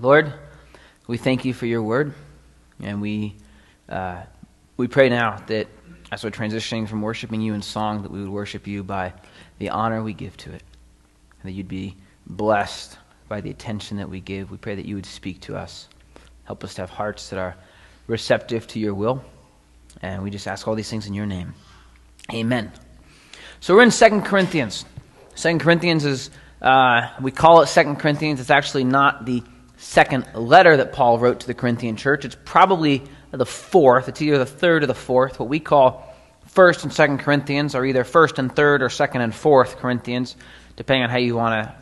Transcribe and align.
Lord, 0.00 0.32
we 1.06 1.18
thank 1.18 1.44
you 1.44 1.54
for 1.54 1.66
your 1.66 1.84
word, 1.84 2.12
and 2.82 3.00
we, 3.00 3.36
uh, 3.88 4.22
we 4.76 4.88
pray 4.88 5.08
now 5.08 5.36
that 5.46 5.68
as 6.10 6.24
we're 6.24 6.30
transitioning 6.30 6.88
from 6.88 7.00
worshiping 7.00 7.40
you 7.40 7.54
in 7.54 7.62
song, 7.62 8.02
that 8.02 8.10
we 8.10 8.20
would 8.20 8.28
worship 8.28 8.66
you 8.66 8.82
by 8.82 9.12
the 9.58 9.70
honor 9.70 10.02
we 10.02 10.14
give 10.14 10.36
to 10.38 10.52
it, 10.52 10.64
and 11.40 11.48
that 11.48 11.52
you'd 11.52 11.68
be 11.68 11.94
blessed 12.26 12.98
by 13.28 13.40
the 13.40 13.50
attention 13.50 13.98
that 13.98 14.10
we 14.10 14.18
give. 14.18 14.50
We 14.50 14.56
pray 14.56 14.74
that 14.74 14.84
you 14.84 14.96
would 14.96 15.06
speak 15.06 15.42
to 15.42 15.56
us. 15.56 15.86
Help 16.42 16.64
us 16.64 16.74
to 16.74 16.82
have 16.82 16.90
hearts 16.90 17.30
that 17.30 17.38
are 17.38 17.54
receptive 18.08 18.66
to 18.68 18.80
your 18.80 18.94
will, 18.94 19.22
and 20.02 20.24
we 20.24 20.30
just 20.30 20.48
ask 20.48 20.66
all 20.66 20.74
these 20.74 20.90
things 20.90 21.06
in 21.06 21.14
your 21.14 21.26
name. 21.26 21.54
Amen. 22.34 22.72
So 23.60 23.76
we're 23.76 23.84
in 23.84 23.92
Second 23.92 24.22
Corinthians. 24.22 24.84
Second 25.36 25.60
Corinthians 25.60 26.04
is, 26.04 26.30
uh, 26.60 27.10
we 27.20 27.30
call 27.30 27.62
it 27.62 27.68
Second 27.68 28.00
Corinthians. 28.00 28.40
It's 28.40 28.50
actually 28.50 28.82
not 28.82 29.24
the 29.24 29.44
second 29.78 30.26
letter 30.34 30.76
that 30.76 30.92
Paul 30.92 31.18
wrote 31.18 31.40
to 31.40 31.46
the 31.46 31.54
Corinthian 31.54 31.96
church. 31.96 32.24
It's 32.24 32.36
probably 32.44 33.02
the 33.30 33.46
fourth. 33.46 34.08
It's 34.08 34.20
either 34.20 34.38
the 34.38 34.46
third 34.46 34.82
or 34.82 34.86
the 34.86 34.94
fourth. 34.94 35.40
What 35.40 35.48
we 35.48 35.60
call 35.60 36.14
First 36.46 36.82
and 36.82 36.92
Second 36.92 37.18
Corinthians 37.18 37.74
are 37.74 37.84
either 37.86 38.04
First 38.04 38.38
and 38.38 38.54
Third 38.54 38.82
or 38.82 38.88
Second 38.88 39.20
and 39.20 39.34
Fourth 39.34 39.78
Corinthians, 39.78 40.36
depending 40.76 41.04
on 41.04 41.10
how 41.10 41.18
you 41.18 41.36
want 41.36 41.64
to 41.64 41.74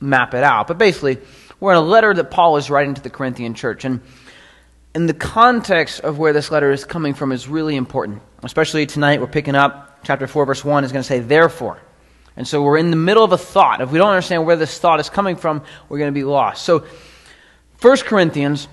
map 0.00 0.34
it 0.34 0.44
out. 0.44 0.68
But 0.68 0.78
basically, 0.78 1.18
we're 1.58 1.72
in 1.72 1.78
a 1.78 1.82
letter 1.82 2.12
that 2.12 2.30
Paul 2.30 2.56
is 2.56 2.70
writing 2.70 2.94
to 2.94 3.02
the 3.02 3.10
Corinthian 3.10 3.54
church, 3.54 3.84
and 3.84 4.00
in 4.94 5.06
the 5.06 5.14
context 5.14 6.00
of 6.00 6.18
where 6.18 6.32
this 6.32 6.50
letter 6.50 6.72
is 6.72 6.84
coming 6.84 7.14
from 7.14 7.32
is 7.32 7.48
really 7.48 7.76
important. 7.76 8.20
Especially 8.42 8.84
tonight, 8.86 9.20
we're 9.20 9.28
picking 9.28 9.54
up 9.54 10.02
chapter 10.02 10.26
four, 10.26 10.44
verse 10.44 10.64
one 10.64 10.84
is 10.84 10.92
going 10.92 11.02
to 11.02 11.08
say 11.08 11.20
therefore. 11.20 11.80
And 12.36 12.46
so 12.46 12.62
we're 12.62 12.78
in 12.78 12.90
the 12.90 12.96
middle 12.96 13.22
of 13.22 13.32
a 13.32 13.38
thought. 13.38 13.80
If 13.80 13.92
we 13.92 13.98
don't 13.98 14.08
understand 14.08 14.46
where 14.46 14.56
this 14.56 14.78
thought 14.78 14.98
is 14.98 15.10
coming 15.10 15.36
from, 15.36 15.62
we're 15.88 15.98
going 15.98 16.12
to 16.12 16.18
be 16.18 16.24
lost. 16.24 16.64
So 16.64 16.84
1 17.80 17.96
Corinthians 18.00 18.68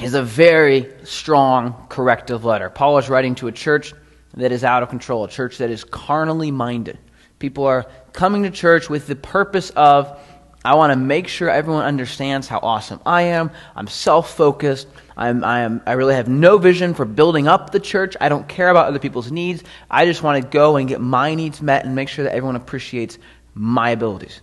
is 0.00 0.14
a 0.14 0.22
very 0.22 0.88
strong 1.02 1.74
corrective 1.88 2.44
letter. 2.44 2.70
Paul 2.70 2.98
is 2.98 3.08
writing 3.08 3.34
to 3.36 3.48
a 3.48 3.52
church 3.52 3.92
that 4.34 4.52
is 4.52 4.62
out 4.62 4.84
of 4.84 4.90
control, 4.90 5.24
a 5.24 5.28
church 5.28 5.58
that 5.58 5.70
is 5.70 5.82
carnally 5.82 6.52
minded. 6.52 6.98
People 7.40 7.64
are 7.64 7.86
coming 8.12 8.44
to 8.44 8.50
church 8.50 8.88
with 8.88 9.08
the 9.08 9.16
purpose 9.16 9.70
of, 9.70 10.16
I 10.64 10.76
want 10.76 10.92
to 10.92 10.96
make 10.96 11.26
sure 11.26 11.50
everyone 11.50 11.84
understands 11.84 12.46
how 12.46 12.60
awesome 12.62 13.00
I 13.04 13.22
am. 13.22 13.50
I'm 13.74 13.88
self 13.88 14.36
focused. 14.36 14.86
I'm, 15.16 15.42
I, 15.42 15.62
am, 15.62 15.82
I 15.84 15.94
really 15.94 16.14
have 16.14 16.28
no 16.28 16.58
vision 16.58 16.94
for 16.94 17.04
building 17.04 17.48
up 17.48 17.70
the 17.72 17.80
church. 17.80 18.16
I 18.20 18.28
don't 18.28 18.46
care 18.46 18.68
about 18.68 18.86
other 18.86 19.00
people's 19.00 19.32
needs. 19.32 19.64
I 19.90 20.04
just 20.04 20.22
want 20.22 20.40
to 20.40 20.48
go 20.48 20.76
and 20.76 20.88
get 20.88 21.00
my 21.00 21.34
needs 21.34 21.60
met 21.60 21.84
and 21.84 21.96
make 21.96 22.08
sure 22.08 22.24
that 22.24 22.34
everyone 22.34 22.54
appreciates 22.54 23.18
my 23.54 23.90
abilities. 23.90 24.42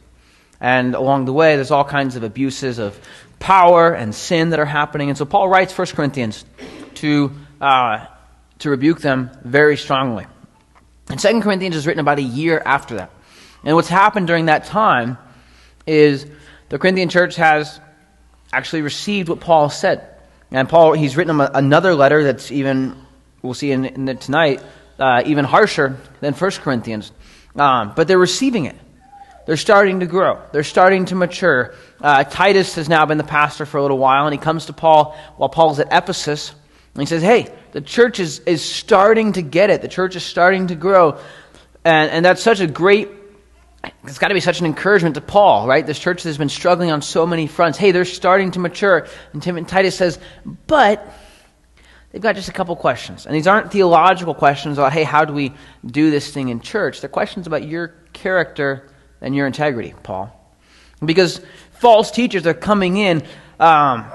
And 0.59 0.95
along 0.95 1.25
the 1.25 1.33
way, 1.33 1.55
there's 1.55 1.72
all 1.72 1.83
kinds 1.83 2.16
of 2.16 2.23
abuses 2.23 2.80
of 2.80 3.00
power 3.46 3.94
and 3.94 4.16
sin 4.16 4.50
that 4.50 4.60
are 4.60 4.66
happening. 4.66 5.10
And 5.10 5.16
so 5.16 5.24
Paul 5.24 5.48
writes 5.48 5.78
1 5.78 5.88
Corinthians 5.90 6.44
to, 6.96 7.32
uh, 7.62 8.08
to 8.58 8.72
rebuke 8.72 9.02
them 9.02 9.30
very 9.44 9.78
strongly. 9.78 10.26
And 11.12 11.20
2 11.20 11.42
Corinthians 11.42 11.76
is 11.76 11.86
written 11.86 12.00
about 12.00 12.18
a 12.18 12.23
year 12.23 12.60
after 12.66 12.96
that. 12.96 13.12
And 13.64 13.76
what's 13.76 13.88
happened 13.88 14.26
during 14.26 14.48
that 14.48 14.66
time 14.66 15.20
is 15.86 16.26
the 16.70 16.80
Corinthian 16.80 17.08
church 17.08 17.36
has 17.36 17.80
actually 18.52 18.82
received 18.82 19.30
what 19.30 19.42
Paul 19.42 19.70
said. 19.70 20.10
And 20.50 20.68
Paul, 20.68 20.94
he's 20.94 21.16
written 21.16 21.38
them 21.38 21.48
another 21.54 21.94
letter 21.94 22.23
that's 22.23 22.52
even, 22.52 22.98
we'll 23.44 23.54
see 23.54 23.72
in, 23.72 23.86
in 23.86 24.18
tonight, 24.18 24.64
uh, 24.98 25.22
even 25.23 25.46
harsher 25.46 25.98
than 26.20 26.34
1 26.34 26.52
Corinthians. 26.64 27.12
Um, 27.56 27.94
but 27.96 28.08
they're 28.08 28.18
receiving 28.18 28.66
it. 28.66 28.76
They're 29.46 29.56
starting 29.56 30.00
to 30.00 30.08
grow. 30.08 30.42
They're 30.52 30.64
starting 30.64 31.06
to 31.06 31.16
mature. 31.16 31.76
Uh, 32.02 32.24
Titus 32.24 32.76
has 32.76 32.90
now 32.90 33.06
been 33.06 33.18
the 33.18 33.24
pastor 33.24 33.66
for 33.66 33.78
a 33.78 33.82
little 33.82 33.98
while, 33.98 34.26
and 34.26 34.34
he 34.34 34.40
comes 34.40 34.66
to 34.66 34.74
Paul 34.74 35.18
while 35.38 35.50
Paul's 35.50 35.80
at 35.80 35.88
Ephesus. 35.92 36.54
And 36.94 37.02
he 37.02 37.06
says, 37.06 37.22
Hey, 37.22 37.54
the 37.72 37.82
church 37.82 38.20
is, 38.20 38.40
is 38.40 38.64
starting 38.64 39.34
to 39.34 39.42
get 39.42 39.70
it. 39.70 39.82
The 39.82 39.88
church 39.88 40.16
is 40.16 40.23
starting 40.23 40.68
to 40.68 40.76
grow. 40.76 41.20
And, 41.84 42.10
and 42.10 42.26
that's 42.26 42.42
such 42.42 42.61
a 42.61 42.67
great, 42.67 43.10
it's 44.05 44.17
got 44.17 44.30
to 44.30 44.34
be 44.34 44.39
such 44.39 44.60
an 44.60 44.66
encouragement 44.66 45.16
to 45.16 45.22
Paul, 45.22 45.67
right? 45.67 45.86
This 45.86 46.00
church 46.00 46.23
has 46.23 46.38
been 46.38 46.50
struggling 46.50 46.92
on 46.92 47.02
so 47.02 47.26
many 47.26 47.48
fronts. 47.48 47.78
Hey, 47.78 47.92
they're 47.92 48.05
starting 48.05 48.52
to 48.52 48.60
mature. 48.60 49.08
And 49.34 49.44
Tim 49.44 49.58
and 49.58 49.67
Titus 49.67 49.95
says, 49.95 50.20
But 50.67 51.05
they've 52.11 52.22
got 52.22 52.36
just 52.36 52.50
a 52.50 52.54
couple 52.54 52.76
questions. 52.76 53.26
And 53.26 53.36
these 53.36 53.45
aren't 53.45 53.72
theological 53.72 54.34
questions 54.34 54.78
about, 54.78 54.94
hey, 54.94 55.04
how 55.04 55.26
do 55.26 55.34
we 55.34 55.54
do 55.86 56.11
this 56.11 56.32
thing 56.32 56.50
in 56.50 56.61
church? 56.61 57.02
They're 57.02 57.10
questions 57.10 57.45
about 57.45 57.67
your 57.67 57.89
character 58.14 58.89
and 59.22 59.36
your 59.36 59.48
integrity, 59.48 59.94
Paul. 60.02 60.32
Because 61.04 61.42
false 61.86 62.10
teachers 62.10 62.48
are 62.48 62.56
coming 62.56 62.98
in 62.98 63.22
um, 63.60 64.12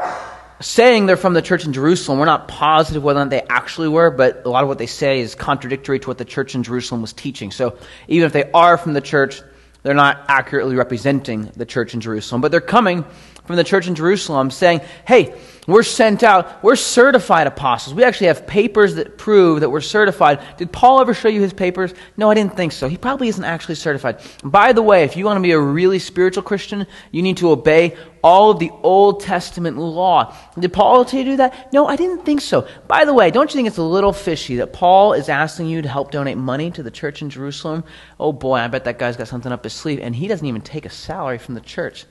saying 0.59 1.07
they're 1.07 1.17
from 1.17 1.35
the 1.35 1.41
church 1.41 1.65
in 1.65 1.73
Jerusalem. 1.73 2.19
We're 2.19 2.25
not 2.25 2.49
positive 2.49 3.01
whether 3.01 3.21
or 3.21 3.25
not 3.25 3.31
they 3.31 3.43
actually 3.43 3.87
were, 3.87 4.11
but 4.11 4.45
a 4.45 4.49
lot 4.49 4.65
of 4.65 4.69
what 4.69 4.79
they 4.79 4.87
say 4.87 5.21
is 5.21 5.37
contradictory 5.37 6.01
to 6.01 6.09
what 6.09 6.19
the 6.19 6.25
church 6.25 6.57
in 6.57 6.65
Jerusalem 6.65 7.01
was 7.01 7.13
teaching. 7.13 7.53
So 7.53 7.79
even 8.09 8.27
if 8.27 8.33
they 8.33 8.51
are 8.51 8.77
from 8.77 8.95
the 8.95 9.01
church, 9.01 9.41
they're 9.85 9.95
not 9.95 10.25
accurately 10.27 10.75
representing 10.75 11.45
the 11.55 11.65
church 11.65 11.95
in 11.95 12.01
Jerusalem. 12.01 12.41
But 12.41 12.51
they're 12.51 12.61
coming 12.61 13.05
from 13.45 13.57
the 13.57 13.65
church 13.65 13.87
in 13.87 13.95
Jerusalem 13.95 14.51
saying, 14.51 14.81
hey, 15.07 15.35
we're 15.67 15.83
sent 15.83 16.23
out. 16.23 16.65
We're 16.65 16.77
certified 16.77 17.47
apostles. 17.47 17.95
We 17.95 18.03
actually 18.03 18.29
have 18.29 18.47
papers 18.47 18.97
that 18.97 19.19
prove 19.19 19.61
that 19.61 19.71
we're 19.71 19.81
certified. 19.81 20.41
Did 20.57 20.73
Paul 20.73 21.01
ever 21.01 21.15
show 21.15 21.29
you 21.29 21.41
his 21.43 21.53
papers? 21.53 21.95
No, 22.17 22.31
I 22.31 22.35
didn't 22.35 22.57
think 22.57 22.73
so. 22.73 22.89
He 22.89 22.97
probably 22.97 23.29
isn't 23.29 23.45
actually 23.45 23.77
certified. 23.77 24.21
By 24.43 24.73
the 24.73 24.83
way, 24.83 25.05
if 25.05 25.17
you 25.17 25.25
want 25.25 25.37
to 25.37 25.43
be 25.43 25.53
a 25.53 25.61
really 25.61 25.99
spiritual 25.99 26.43
Christian, 26.43 26.87
you 27.13 27.23
need 27.23 27.37
to 27.37 27.51
obey 27.51 27.97
all 28.23 28.51
of 28.51 28.59
the 28.59 28.71
Old 28.83 29.21
Testament 29.21 29.77
law. 29.77 30.35
Did 30.59 30.73
Paul 30.73 31.05
tell 31.05 31.19
you 31.19 31.25
to 31.25 31.31
do 31.33 31.37
that? 31.39 31.73
No, 31.73 31.87
I 31.87 31.97
didn't 31.97 32.25
think 32.25 32.41
so. 32.41 32.67
By 32.89 33.05
the 33.05 33.15
way, 33.15 33.31
don't 33.31 33.51
you 33.51 33.57
think 33.57 33.69
it's 33.69 33.79
a 33.79 33.83
little 33.83 34.13
fishy 34.13 34.57
that 34.57 34.73
Paul 34.73 35.13
is 35.13 35.29
asking 35.29 35.67
you 35.67 35.83
to 35.83 35.89
help 35.89 36.11
donate 36.11 36.37
money 36.37 36.71
to 36.73 36.83
the 36.83 36.91
church 36.91 37.23
in 37.23 37.31
Jerusalem? 37.31 37.85
Oh 38.19 38.33
boy, 38.33 38.57
I 38.57 38.69
bet 38.69 38.85
that 38.85 38.99
guy's 38.99 39.17
got 39.17 39.29
something 39.29 39.53
up 39.53 39.65
his 39.65 39.73
sleeve, 39.73 40.01
and 40.01 40.17
he 40.17 40.27
doesn't 40.27 40.47
even 40.47 40.63
take 40.63 40.85
a 40.85 40.91
salary 40.91 41.39
from 41.39 41.55
the 41.55 41.61
church. 41.61 42.07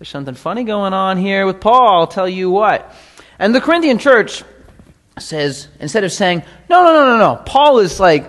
There's 0.00 0.08
something 0.08 0.34
funny 0.34 0.64
going 0.64 0.94
on 0.94 1.18
here 1.18 1.44
with 1.44 1.60
Paul, 1.60 2.00
I'll 2.00 2.06
tell 2.06 2.26
you 2.26 2.50
what. 2.50 2.90
And 3.38 3.54
the 3.54 3.60
Corinthian 3.60 3.98
church 3.98 4.42
says, 5.18 5.68
instead 5.78 6.04
of 6.04 6.10
saying, 6.10 6.42
no, 6.70 6.82
no, 6.82 6.94
no, 6.94 7.04
no, 7.04 7.18
no, 7.18 7.42
Paul 7.44 7.80
is 7.80 8.00
like, 8.00 8.24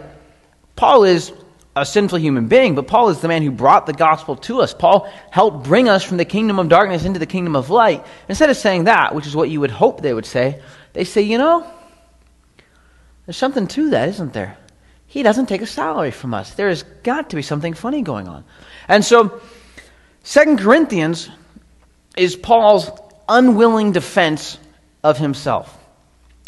Paul 0.75 1.05
is 1.05 1.31
a 1.73 1.85
sinful 1.85 2.19
human 2.19 2.49
being, 2.49 2.75
but 2.75 2.87
Paul 2.87 3.07
is 3.07 3.21
the 3.21 3.29
man 3.29 3.41
who 3.41 3.51
brought 3.51 3.85
the 3.85 3.93
gospel 3.93 4.35
to 4.35 4.59
us. 4.59 4.73
Paul 4.73 5.09
helped 5.29 5.63
bring 5.63 5.87
us 5.87 6.03
from 6.03 6.17
the 6.17 6.25
kingdom 6.25 6.59
of 6.59 6.67
darkness 6.67 7.05
into 7.05 7.19
the 7.19 7.25
kingdom 7.25 7.55
of 7.55 7.69
light. 7.69 8.05
Instead 8.27 8.49
of 8.49 8.57
saying 8.57 8.83
that, 8.83 9.15
which 9.15 9.25
is 9.25 9.33
what 9.33 9.49
you 9.49 9.61
would 9.61 9.71
hope 9.71 10.01
they 10.01 10.13
would 10.13 10.25
say, 10.25 10.61
they 10.91 11.05
say, 11.05 11.21
you 11.21 11.37
know, 11.37 11.65
there's 13.25 13.37
something 13.37 13.67
to 13.67 13.91
that, 13.91 14.09
isn't 14.09 14.33
there? 14.33 14.57
He 15.07 15.23
doesn't 15.23 15.45
take 15.45 15.61
a 15.61 15.65
salary 15.65 16.11
from 16.11 16.33
us. 16.33 16.53
There 16.53 16.67
has 16.67 16.83
got 16.83 17.29
to 17.29 17.37
be 17.37 17.41
something 17.41 17.73
funny 17.73 18.01
going 18.01 18.27
on. 18.27 18.43
And 18.89 19.05
so, 19.05 19.39
Second 20.23 20.59
Corinthians 20.59 21.29
is 22.17 22.35
Paul's 22.35 22.89
unwilling 23.27 23.91
defense 23.91 24.57
of 25.03 25.17
himself. 25.17 25.77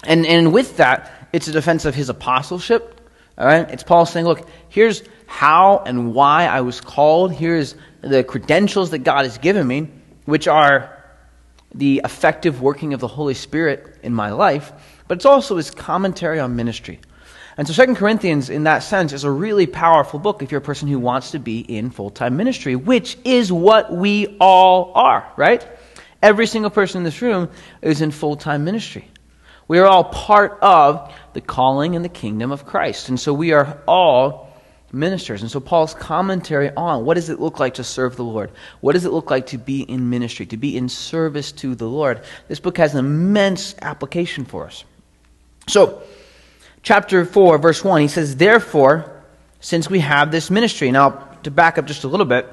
And, 0.03 0.25
and 0.25 0.53
with 0.53 0.77
that, 0.77 1.29
it's 1.31 1.47
a 1.47 1.51
defense 1.51 1.85
of 1.85 1.95
his 1.95 2.09
apostleship. 2.09 3.01
All 3.37 3.45
right? 3.45 3.69
It's 3.71 3.83
Paul 3.83 4.05
saying, 4.05 4.25
look, 4.25 4.47
here's 4.69 5.03
how 5.25 5.79
and 5.85 6.13
why 6.13 6.45
I 6.45 6.61
was 6.61 6.81
called. 6.81 7.33
Here's 7.33 7.75
the 8.01 8.23
credentials 8.23 8.91
that 8.91 8.99
God 8.99 9.23
has 9.23 9.37
given 9.37 9.65
me, 9.65 9.87
which 10.25 10.47
are 10.47 11.03
the 11.73 12.01
effective 12.03 12.61
working 12.61 12.93
of 12.93 12.99
the 12.99 13.07
Holy 13.07 13.33
Spirit 13.33 13.97
in 14.03 14.13
my 14.13 14.31
life. 14.31 14.71
But 15.07 15.17
it's 15.17 15.25
also 15.25 15.57
his 15.57 15.71
commentary 15.71 16.39
on 16.39 16.55
ministry. 16.55 16.99
And 17.57 17.67
so 17.67 17.73
Second 17.73 17.95
Corinthians, 17.95 18.49
in 18.49 18.63
that 18.63 18.79
sense, 18.79 19.13
is 19.13 19.23
a 19.23 19.31
really 19.31 19.67
powerful 19.67 20.19
book 20.19 20.41
if 20.41 20.51
you're 20.51 20.61
a 20.61 20.61
person 20.61 20.87
who 20.87 20.99
wants 20.99 21.31
to 21.31 21.39
be 21.39 21.59
in 21.59 21.91
full 21.91 22.09
time 22.09 22.35
ministry, 22.35 22.75
which 22.75 23.17
is 23.23 23.51
what 23.51 23.93
we 23.93 24.37
all 24.39 24.91
are, 24.95 25.31
right? 25.37 25.65
Every 26.21 26.47
single 26.47 26.71
person 26.71 26.99
in 26.99 27.03
this 27.03 27.21
room 27.21 27.49
is 27.81 28.01
in 28.01 28.11
full 28.11 28.35
time 28.35 28.63
ministry. 28.63 29.07
We 29.67 29.79
are 29.79 29.85
all 29.85 30.05
part 30.05 30.57
of 30.61 31.13
the 31.33 31.41
calling 31.41 31.95
and 31.95 32.03
the 32.03 32.09
kingdom 32.09 32.51
of 32.51 32.65
Christ. 32.65 33.09
And 33.09 33.19
so 33.19 33.33
we 33.33 33.53
are 33.53 33.81
all 33.87 34.53
ministers. 34.91 35.41
And 35.41 35.49
so 35.49 35.59
Paul's 35.59 35.93
commentary 35.93 36.71
on 36.75 37.05
what 37.05 37.15
does 37.15 37.29
it 37.29 37.39
look 37.39 37.59
like 37.59 37.75
to 37.75 37.83
serve 37.83 38.15
the 38.15 38.23
Lord? 38.23 38.51
What 38.81 38.93
does 38.93 39.05
it 39.05 39.11
look 39.11 39.31
like 39.31 39.47
to 39.47 39.57
be 39.57 39.81
in 39.81 40.09
ministry, 40.09 40.45
to 40.47 40.57
be 40.57 40.77
in 40.77 40.89
service 40.89 41.51
to 41.53 41.75
the 41.75 41.87
Lord? 41.87 42.21
This 42.47 42.59
book 42.59 42.77
has 42.77 42.93
an 42.93 42.99
immense 42.99 43.75
application 43.81 44.45
for 44.45 44.65
us. 44.65 44.83
So, 45.67 46.03
chapter 46.83 47.25
4, 47.25 47.57
verse 47.57 47.83
1, 47.83 48.01
he 48.01 48.07
says, 48.07 48.35
Therefore, 48.35 49.23
since 49.59 49.89
we 49.89 49.99
have 49.99 50.31
this 50.31 50.51
ministry. 50.51 50.91
Now, 50.91 51.09
to 51.43 51.49
back 51.49 51.77
up 51.77 51.85
just 51.85 52.03
a 52.03 52.07
little 52.07 52.25
bit, 52.25 52.47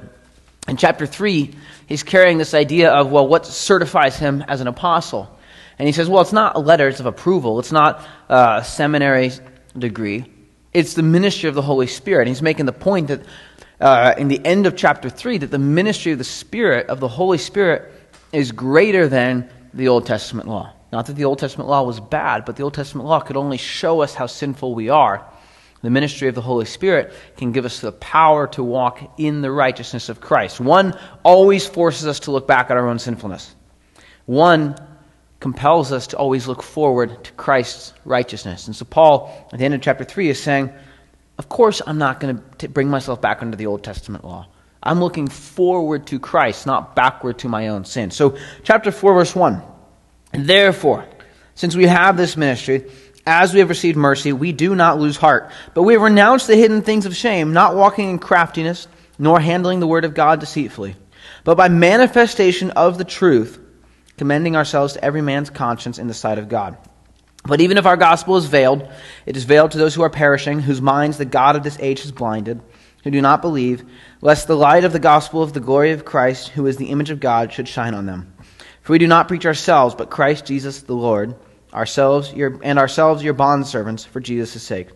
in 0.69 0.77
chapter 0.77 1.07
3, 1.07 1.55
he's 1.87 2.03
carrying 2.03 2.39
this 2.39 2.55
idea 2.55 2.91
of, 2.93 3.11
well, 3.11 3.27
what 3.27 3.45
certifies 3.45 4.17
him 4.17 4.45
as 4.47 4.61
an 4.61 4.69
apostle? 4.69 5.37
And 5.79 5.87
he 5.89 5.93
says, 5.93 6.09
well, 6.09 6.23
it's 6.23 6.33
not 6.33 6.65
letters 6.65 7.01
of 7.01 7.07
approval, 7.07 7.59
it's 7.59 7.73
not 7.73 8.07
a 8.29 8.63
seminary 8.65 9.33
degree, 9.77 10.27
it's 10.73 10.95
the 10.95 11.03
ministry 11.03 11.49
of 11.49 11.55
the 11.55 11.63
Holy 11.63 11.89
Spirit. 11.89 12.23
And 12.23 12.29
he's 12.29 12.43
making 12.43 12.67
the 12.67 12.73
point 12.73 13.09
that 13.09 13.23
uh, 13.81 14.15
in 14.17 14.29
the 14.29 14.45
end 14.45 14.67
of 14.67 14.77
chapter 14.77 15.11
3 15.11 15.39
that 15.39 15.51
the 15.51 15.59
ministry 15.59 16.13
of 16.13 16.19
the 16.19 16.25
Spirit, 16.25 16.89
of 16.89 17.01
the 17.01 17.09
Holy 17.09 17.39
Spirit, 17.39 17.91
is 18.33 18.53
greater 18.53 19.09
than 19.09 19.51
the 19.75 19.89
Old 19.89 20.07
Testament 20.07 20.49
law. 20.49 20.73
Not 20.93 21.07
that 21.07 21.15
the 21.15 21.25
Old 21.25 21.39
Testament 21.39 21.69
law 21.69 21.83
was 21.83 22.01
bad, 22.01 22.45
but 22.45 22.57
the 22.57 22.63
Old 22.63 22.75
Testament 22.75 23.09
law 23.09 23.21
could 23.21 23.37
only 23.37 23.57
show 23.57 24.01
us 24.01 24.15
how 24.15 24.27
sinful 24.27 24.75
we 24.75 24.89
are. 24.89 25.25
The 25.83 25.91
ministry 25.91 26.29
of 26.29 26.35
the 26.35 26.43
Holy 26.43 26.67
Spirit 26.67 27.13
can 27.37 27.53
give 27.53 27.65
us 27.65 27.81
the 27.81 27.93
power 27.93 28.47
to 28.49 28.63
walk 28.63 29.01
in 29.19 29.41
the 29.41 29.51
righteousness 29.51 30.09
of 30.09 30.21
Christ. 30.21 30.61
One 30.61 30.99
always 31.23 31.67
forces 31.67 32.07
us 32.07 32.21
to 32.21 32.33
look 32.33 32.47
back 32.47 32.71
at 32.71 32.77
our 32.77 32.89
own 32.89 32.99
sinfulness. 32.99 33.55
One 34.27 34.77
compels 35.39 35.91
us 35.91 36.09
to 36.09 36.19
always 36.19 36.47
look 36.47 36.63
forward 36.63 37.25
to 37.25 37.33
Christ's 37.33 37.95
righteousness. 38.05 38.67
And 38.67 38.77
so, 38.77 38.85
Paul, 38.85 39.49
at 39.53 39.59
the 39.59 39.65
end 39.65 39.73
of 39.73 39.81
chapter 39.81 40.05
3, 40.05 40.29
is 40.29 40.43
saying, 40.43 40.71
Of 41.39 41.49
course, 41.49 41.81
I'm 41.87 41.99
not 41.99 42.21
going 42.21 42.43
to 42.59 42.69
bring 42.69 42.89
myself 42.89 43.23
back 43.23 43.41
under 43.41 43.57
the 43.57 43.67
Old 43.67 43.83
Testament 43.83 44.25
law. 44.25 44.49
I'm 44.83 45.01
looking 45.01 45.29
forward 45.29 46.07
to 46.09 46.19
Christ, 46.19 46.67
not 46.67 46.95
backward 46.95 47.39
to 47.39 47.49
my 47.49 47.69
own 47.69 47.87
sin. 47.87 48.11
So, 48.11 48.37
chapter 48.65 48.91
4, 48.91 49.15
verse 49.15 49.35
1. 49.35 49.63
Therefore, 50.33 51.07
since 51.55 51.75
we 51.75 51.87
have 51.87 52.17
this 52.17 52.37
ministry, 52.37 52.91
as 53.27 53.53
we 53.53 53.61
have 53.61 53.69
received 53.69 53.97
mercy, 53.97 54.33
we 54.33 54.53
do 54.53 54.75
not 54.75 54.99
lose 54.99 55.17
heart, 55.17 55.51
but 55.75 55.83
we 55.83 55.93
have 55.93 56.03
renounced 56.03 56.47
the 56.47 56.57
hidden 56.57 56.83
things 56.83 57.07
of 57.07 57.15
shame, 57.15 57.53
not 57.53 57.77
walking 57.77 58.11
in 58.11 58.19
craftiness, 58.19 58.89
nor 59.19 59.39
handling 59.39 59.81
the 59.81 59.87
word 59.87 60.05
of 60.05 60.15
God 60.15 60.41
deceitfully, 60.41 60.97
but 61.45 61.57
by 61.57 61.69
manifestation 61.69 62.71
of 62.71 62.97
the 62.97 63.05
truth, 63.05 63.59
commending 64.17 64.57
ourselves 64.57 64.95
to 64.95 65.05
every 65.05 65.23
man's 65.23 65.51
conscience 65.51 65.99
in 65.99 66.07
the 66.07 66.15
sight 66.15 66.39
of 66.39 66.49
God. 66.49 66.77
But 67.45 67.61
even 67.61 67.79
if 67.79 67.87
our 67.87 67.97
gospel 67.97 68.37
is 68.37 68.47
veiled, 68.47 68.89
it 69.27 69.37
is 69.37 69.45
veiled 69.45 69.73
to 69.73 69.79
those 69.79 69.95
who 69.95 70.03
are 70.03 70.11
perishing, 70.11 70.61
whose 70.61 70.83
minds 70.83 71.19
the 71.19 71.25
God 71.25 71.57
of 71.57 71.63
this 71.63 71.79
age 71.81 72.03
has 72.03 72.13
blinded, 72.13 72.61
who 73.03 73.11
do 73.11 73.23
not 73.23 73.41
believe, 73.41 73.85
lest 74.21 74.47
the 74.47 74.57
light 74.57 74.85
of 74.85 74.93
the 74.93 74.99
gospel 74.99 75.43
of 75.43 75.53
the 75.53 75.61
glory 75.61 75.93
of 75.93 76.05
Christ, 76.05 76.49
who 76.49 76.67
is 76.67 76.77
the 76.77 76.91
image 76.91 77.11
of 77.11 77.21
God, 77.21 77.53
should 77.53 77.69
shine 77.69 77.95
on 77.95 78.07
them. 78.07 78.30
For 78.91 78.95
we 78.95 78.99
do 78.99 79.07
not 79.07 79.29
preach 79.29 79.47
ourselves, 79.47 79.95
but 79.95 80.11
Christ 80.11 80.47
Jesus 80.47 80.83
the 80.83 80.95
Lord, 80.95 81.37
ourselves 81.73 82.33
your, 82.33 82.59
and 82.61 82.77
ourselves 82.77 83.23
your 83.23 83.35
bondservants 83.35 84.05
for 84.05 84.19
Jesus' 84.19 84.65
sake. 84.65 84.89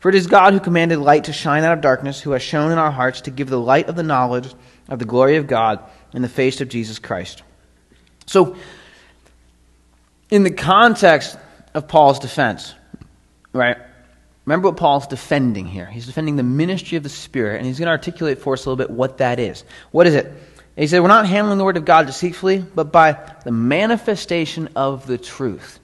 For 0.00 0.08
it 0.08 0.16
is 0.16 0.26
God 0.26 0.52
who 0.52 0.58
commanded 0.58 0.98
light 0.98 1.22
to 1.26 1.32
shine 1.32 1.62
out 1.62 1.74
of 1.74 1.80
darkness, 1.80 2.20
who 2.20 2.32
has 2.32 2.42
shown 2.42 2.72
in 2.72 2.78
our 2.78 2.90
hearts 2.90 3.20
to 3.20 3.30
give 3.30 3.48
the 3.48 3.60
light 3.60 3.88
of 3.88 3.94
the 3.94 4.02
knowledge 4.02 4.52
of 4.88 4.98
the 4.98 5.04
glory 5.04 5.36
of 5.36 5.46
God 5.46 5.78
in 6.12 6.22
the 6.22 6.28
face 6.28 6.60
of 6.60 6.68
Jesus 6.68 6.98
Christ. 6.98 7.44
So, 8.26 8.56
in 10.28 10.42
the 10.42 10.50
context 10.50 11.38
of 11.72 11.86
Paul's 11.86 12.18
defense, 12.18 12.74
right? 13.52 13.76
Remember 14.44 14.70
what 14.70 14.76
Paul's 14.76 15.06
defending 15.06 15.66
here. 15.66 15.86
He's 15.86 16.06
defending 16.06 16.34
the 16.34 16.42
ministry 16.42 16.96
of 16.96 17.04
the 17.04 17.08
Spirit, 17.08 17.58
and 17.58 17.66
he's 17.66 17.78
going 17.78 17.86
to 17.86 17.92
articulate 17.92 18.40
for 18.40 18.54
us 18.54 18.66
a 18.66 18.68
little 18.68 18.84
bit 18.84 18.90
what 18.90 19.18
that 19.18 19.38
is. 19.38 19.62
What 19.92 20.08
is 20.08 20.16
it? 20.16 20.32
He 20.80 20.86
said, 20.86 21.00
We're 21.00 21.08
not 21.08 21.26
handling 21.26 21.58
the 21.58 21.64
word 21.64 21.76
of 21.76 21.84
God 21.84 22.06
deceitfully, 22.06 22.64
but 22.74 22.90
by 22.90 23.18
the 23.44 23.50
manifestation 23.50 24.70
of 24.74 25.06
the 25.06 25.18
truth. 25.18 25.78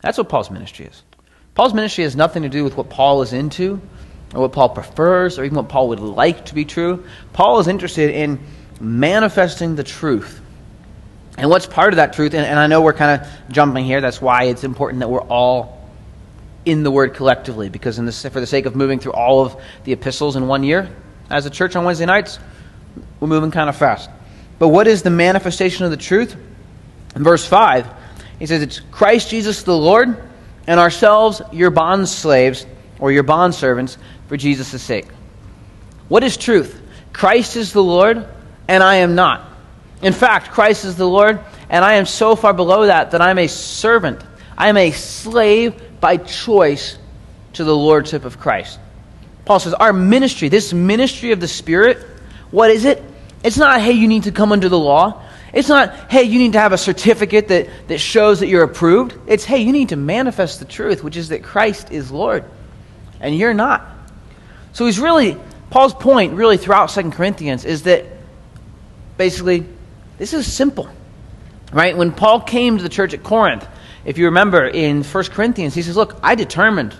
That's 0.00 0.18
what 0.18 0.28
Paul's 0.28 0.50
ministry 0.50 0.86
is. 0.86 1.04
Paul's 1.54 1.72
ministry 1.72 2.02
has 2.02 2.16
nothing 2.16 2.42
to 2.42 2.48
do 2.48 2.64
with 2.64 2.76
what 2.76 2.90
Paul 2.90 3.22
is 3.22 3.32
into, 3.32 3.80
or 4.34 4.40
what 4.40 4.52
Paul 4.52 4.70
prefers, 4.70 5.38
or 5.38 5.44
even 5.44 5.56
what 5.56 5.68
Paul 5.68 5.90
would 5.90 6.00
like 6.00 6.46
to 6.46 6.54
be 6.54 6.64
true. 6.64 7.04
Paul 7.32 7.60
is 7.60 7.68
interested 7.68 8.10
in 8.10 8.40
manifesting 8.80 9.76
the 9.76 9.84
truth. 9.84 10.40
And 11.38 11.48
what's 11.48 11.66
part 11.66 11.92
of 11.92 11.98
that 11.98 12.12
truth, 12.12 12.34
and, 12.34 12.44
and 12.44 12.58
I 12.58 12.66
know 12.66 12.80
we're 12.80 12.94
kind 12.94 13.20
of 13.20 13.28
jumping 13.52 13.84
here, 13.84 14.00
that's 14.00 14.20
why 14.20 14.44
it's 14.44 14.64
important 14.64 14.98
that 15.00 15.10
we're 15.10 15.20
all 15.20 15.88
in 16.64 16.82
the 16.82 16.90
Word 16.90 17.14
collectively, 17.14 17.68
because 17.68 18.00
in 18.00 18.10
for 18.10 18.40
the 18.40 18.48
sake 18.48 18.66
of 18.66 18.74
moving 18.74 18.98
through 18.98 19.12
all 19.12 19.44
of 19.44 19.62
the 19.84 19.92
epistles 19.92 20.34
in 20.34 20.48
one 20.48 20.64
year, 20.64 20.90
as 21.30 21.46
a 21.46 21.50
church 21.50 21.76
on 21.76 21.84
Wednesday 21.84 22.06
nights, 22.06 22.40
we're 23.20 23.28
moving 23.28 23.50
kind 23.50 23.68
of 23.68 23.76
fast. 23.76 24.10
But 24.58 24.68
what 24.68 24.86
is 24.86 25.02
the 25.02 25.10
manifestation 25.10 25.84
of 25.84 25.90
the 25.90 25.96
truth? 25.96 26.36
In 27.14 27.22
verse 27.22 27.46
5, 27.46 27.86
he 28.38 28.46
says, 28.46 28.62
It's 28.62 28.80
Christ 28.80 29.30
Jesus 29.30 29.62
the 29.62 29.76
Lord, 29.76 30.22
and 30.66 30.80
ourselves 30.80 31.42
your 31.52 31.70
bond 31.70 32.08
slaves, 32.08 32.66
or 32.98 33.12
your 33.12 33.22
bond 33.22 33.54
servants, 33.54 33.98
for 34.28 34.36
Jesus' 34.36 34.82
sake. 34.82 35.06
What 36.08 36.22
is 36.22 36.36
truth? 36.36 36.80
Christ 37.12 37.56
is 37.56 37.72
the 37.72 37.82
Lord, 37.82 38.26
and 38.68 38.82
I 38.82 38.96
am 38.96 39.14
not. 39.14 39.48
In 40.02 40.12
fact, 40.12 40.50
Christ 40.50 40.84
is 40.84 40.96
the 40.96 41.08
Lord, 41.08 41.40
and 41.68 41.84
I 41.84 41.94
am 41.94 42.06
so 42.06 42.36
far 42.36 42.52
below 42.52 42.86
that 42.86 43.12
that 43.12 43.20
I'm 43.20 43.38
a 43.38 43.46
servant. 43.46 44.22
I 44.56 44.68
am 44.68 44.76
a 44.76 44.90
slave 44.90 46.00
by 46.00 46.16
choice 46.16 46.98
to 47.54 47.64
the 47.64 47.76
lordship 47.76 48.24
of 48.24 48.38
Christ. 48.38 48.78
Paul 49.44 49.60
says, 49.60 49.74
Our 49.74 49.92
ministry, 49.92 50.48
this 50.48 50.72
ministry 50.72 51.32
of 51.32 51.40
the 51.40 51.48
Spirit, 51.48 52.06
what 52.52 52.70
is 52.70 52.84
it? 52.84 53.02
It's 53.42 53.58
not, 53.58 53.80
hey, 53.80 53.92
you 53.92 54.06
need 54.06 54.22
to 54.24 54.32
come 54.32 54.52
under 54.52 54.68
the 54.68 54.78
law. 54.78 55.20
It's 55.52 55.68
not, 55.68 56.10
hey, 56.10 56.22
you 56.22 56.38
need 56.38 56.52
to 56.52 56.60
have 56.60 56.72
a 56.72 56.78
certificate 56.78 57.48
that, 57.48 57.68
that 57.88 57.98
shows 57.98 58.40
that 58.40 58.46
you're 58.46 58.62
approved. 58.62 59.14
It's, 59.26 59.44
hey, 59.44 59.58
you 59.58 59.72
need 59.72 59.88
to 59.88 59.96
manifest 59.96 60.60
the 60.60 60.64
truth, 60.64 61.02
which 61.02 61.16
is 61.16 61.30
that 61.30 61.42
Christ 61.42 61.90
is 61.90 62.12
Lord, 62.12 62.44
and 63.20 63.36
you're 63.36 63.52
not. 63.52 63.84
So 64.72 64.86
he's 64.86 65.00
really, 65.00 65.36
Paul's 65.70 65.94
point 65.94 66.34
really 66.34 66.56
throughout 66.56 66.90
Second 66.90 67.12
Corinthians 67.12 67.64
is 67.64 67.82
that 67.82 68.06
basically, 69.16 69.66
this 70.18 70.32
is 70.32 70.50
simple. 70.50 70.88
Right? 71.72 71.96
When 71.96 72.12
Paul 72.12 72.40
came 72.40 72.76
to 72.76 72.82
the 72.82 72.90
church 72.90 73.14
at 73.14 73.22
Corinth, 73.22 73.66
if 74.04 74.18
you 74.18 74.26
remember 74.26 74.66
in 74.66 75.02
1 75.02 75.24
Corinthians, 75.24 75.74
he 75.74 75.82
says, 75.82 75.96
Look, 75.96 76.18
I 76.22 76.34
determined 76.34 76.94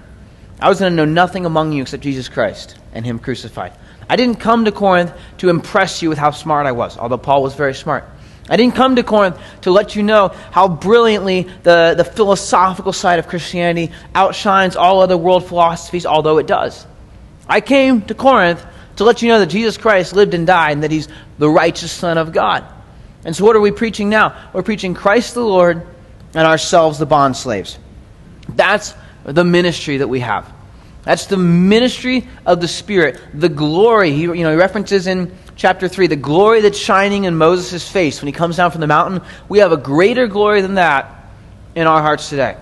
I 0.61 0.69
was 0.69 0.79
going 0.79 0.93
to 0.93 0.97
know 0.97 1.05
nothing 1.05 1.45
among 1.45 1.73
you 1.73 1.83
except 1.83 2.03
Jesus 2.03 2.29
Christ 2.29 2.79
and 2.95 3.05
Him 3.05 3.19
crucified. 3.19 3.73
I 4.13 4.17
didn't 4.17 4.41
come 4.41 4.67
to 4.67 4.73
Corinth 4.73 5.11
to 5.39 5.49
impress 5.49 6.03
you 6.03 6.11
with 6.11 6.19
how 6.19 6.33
smart 6.33 6.67
I 6.67 6.73
was, 6.73 6.99
although 6.99 7.17
Paul 7.17 7.43
was 7.43 7.55
very 7.55 7.73
smart. 7.73 8.05
I 8.47 8.59
didn't 8.59 8.75
come 8.75 8.97
to 8.97 9.03
Corinth 9.03 9.39
to 9.63 9.71
let 9.71 9.97
you 9.97 10.03
know 10.03 10.29
how 10.51 10.69
brilliantly 10.69 11.49
the, 11.63 11.95
the 11.97 12.05
philosophical 12.05 12.93
side 12.93 13.21
of 13.21 13.27
Christianity 13.27 13.91
outshines 14.15 14.77
all 14.77 15.01
other 15.01 15.17
world 15.17 15.47
philosophies, 15.47 16.05
although 16.05 16.37
it 16.37 16.47
does. 16.47 16.87
I 17.49 17.63
came 17.63 18.03
to 18.03 18.15
Corinth 18.15 18.63
to 18.97 19.05
let 19.05 19.23
you 19.23 19.29
know 19.29 19.39
that 19.39 19.47
Jesus 19.47 19.79
Christ 19.79 20.13
lived 20.13 20.35
and 20.35 20.47
died 20.47 20.73
and 20.73 20.83
that 20.83 20.91
he's 20.91 21.09
the 21.39 21.49
righteous 21.49 21.91
Son 21.91 22.19
of 22.19 22.33
God. 22.33 22.67
And 23.25 23.35
so, 23.35 23.47
what 23.47 23.57
are 23.57 23.63
we 23.63 23.71
preaching 23.71 24.11
now? 24.11 24.37
We're 24.53 24.63
preaching 24.63 24.93
Christ 24.93 25.33
the 25.33 25.41
Lord 25.41 25.87
and 26.35 26.47
ourselves 26.47 26.99
the 26.99 27.07
bond 27.07 27.35
slaves. 27.35 27.79
That's 28.47 28.95
the 29.25 29.43
ministry 29.43 29.97
that 29.97 30.09
we 30.09 30.21
have. 30.21 30.53
That's 31.05 31.27
the 31.27 31.37
ministry 31.37 32.29
of 32.47 32.61
the 32.61 32.69
Spirit. 32.69 33.21
The 33.35 33.49
glory, 33.49 34.13
he, 34.13 34.23
you 34.23 34.35
know, 34.35 34.51
he 34.51 34.57
references 34.57 35.07
in 35.07 35.37
chapter 35.57 35.89
3, 35.89 36.07
the 36.07 36.17
glory 36.17 36.61
that's 36.61 36.79
shining 36.79 37.25
in 37.25 37.37
Moses' 37.37 37.89
face 37.89 38.21
when 38.21 38.29
he 38.29 38.33
comes 38.33 38.57
down 38.57 38.71
from 38.71 38.81
the 38.81 38.87
mountain. 38.87 39.21
We 39.49 39.59
have 39.59 39.73
a 39.73 39.77
greater 39.77 40.29
glory 40.29 40.61
than 40.61 40.75
that 40.75 41.27
in 41.75 41.87
our 41.87 42.01
hearts 42.03 42.29
today. 42.29 42.57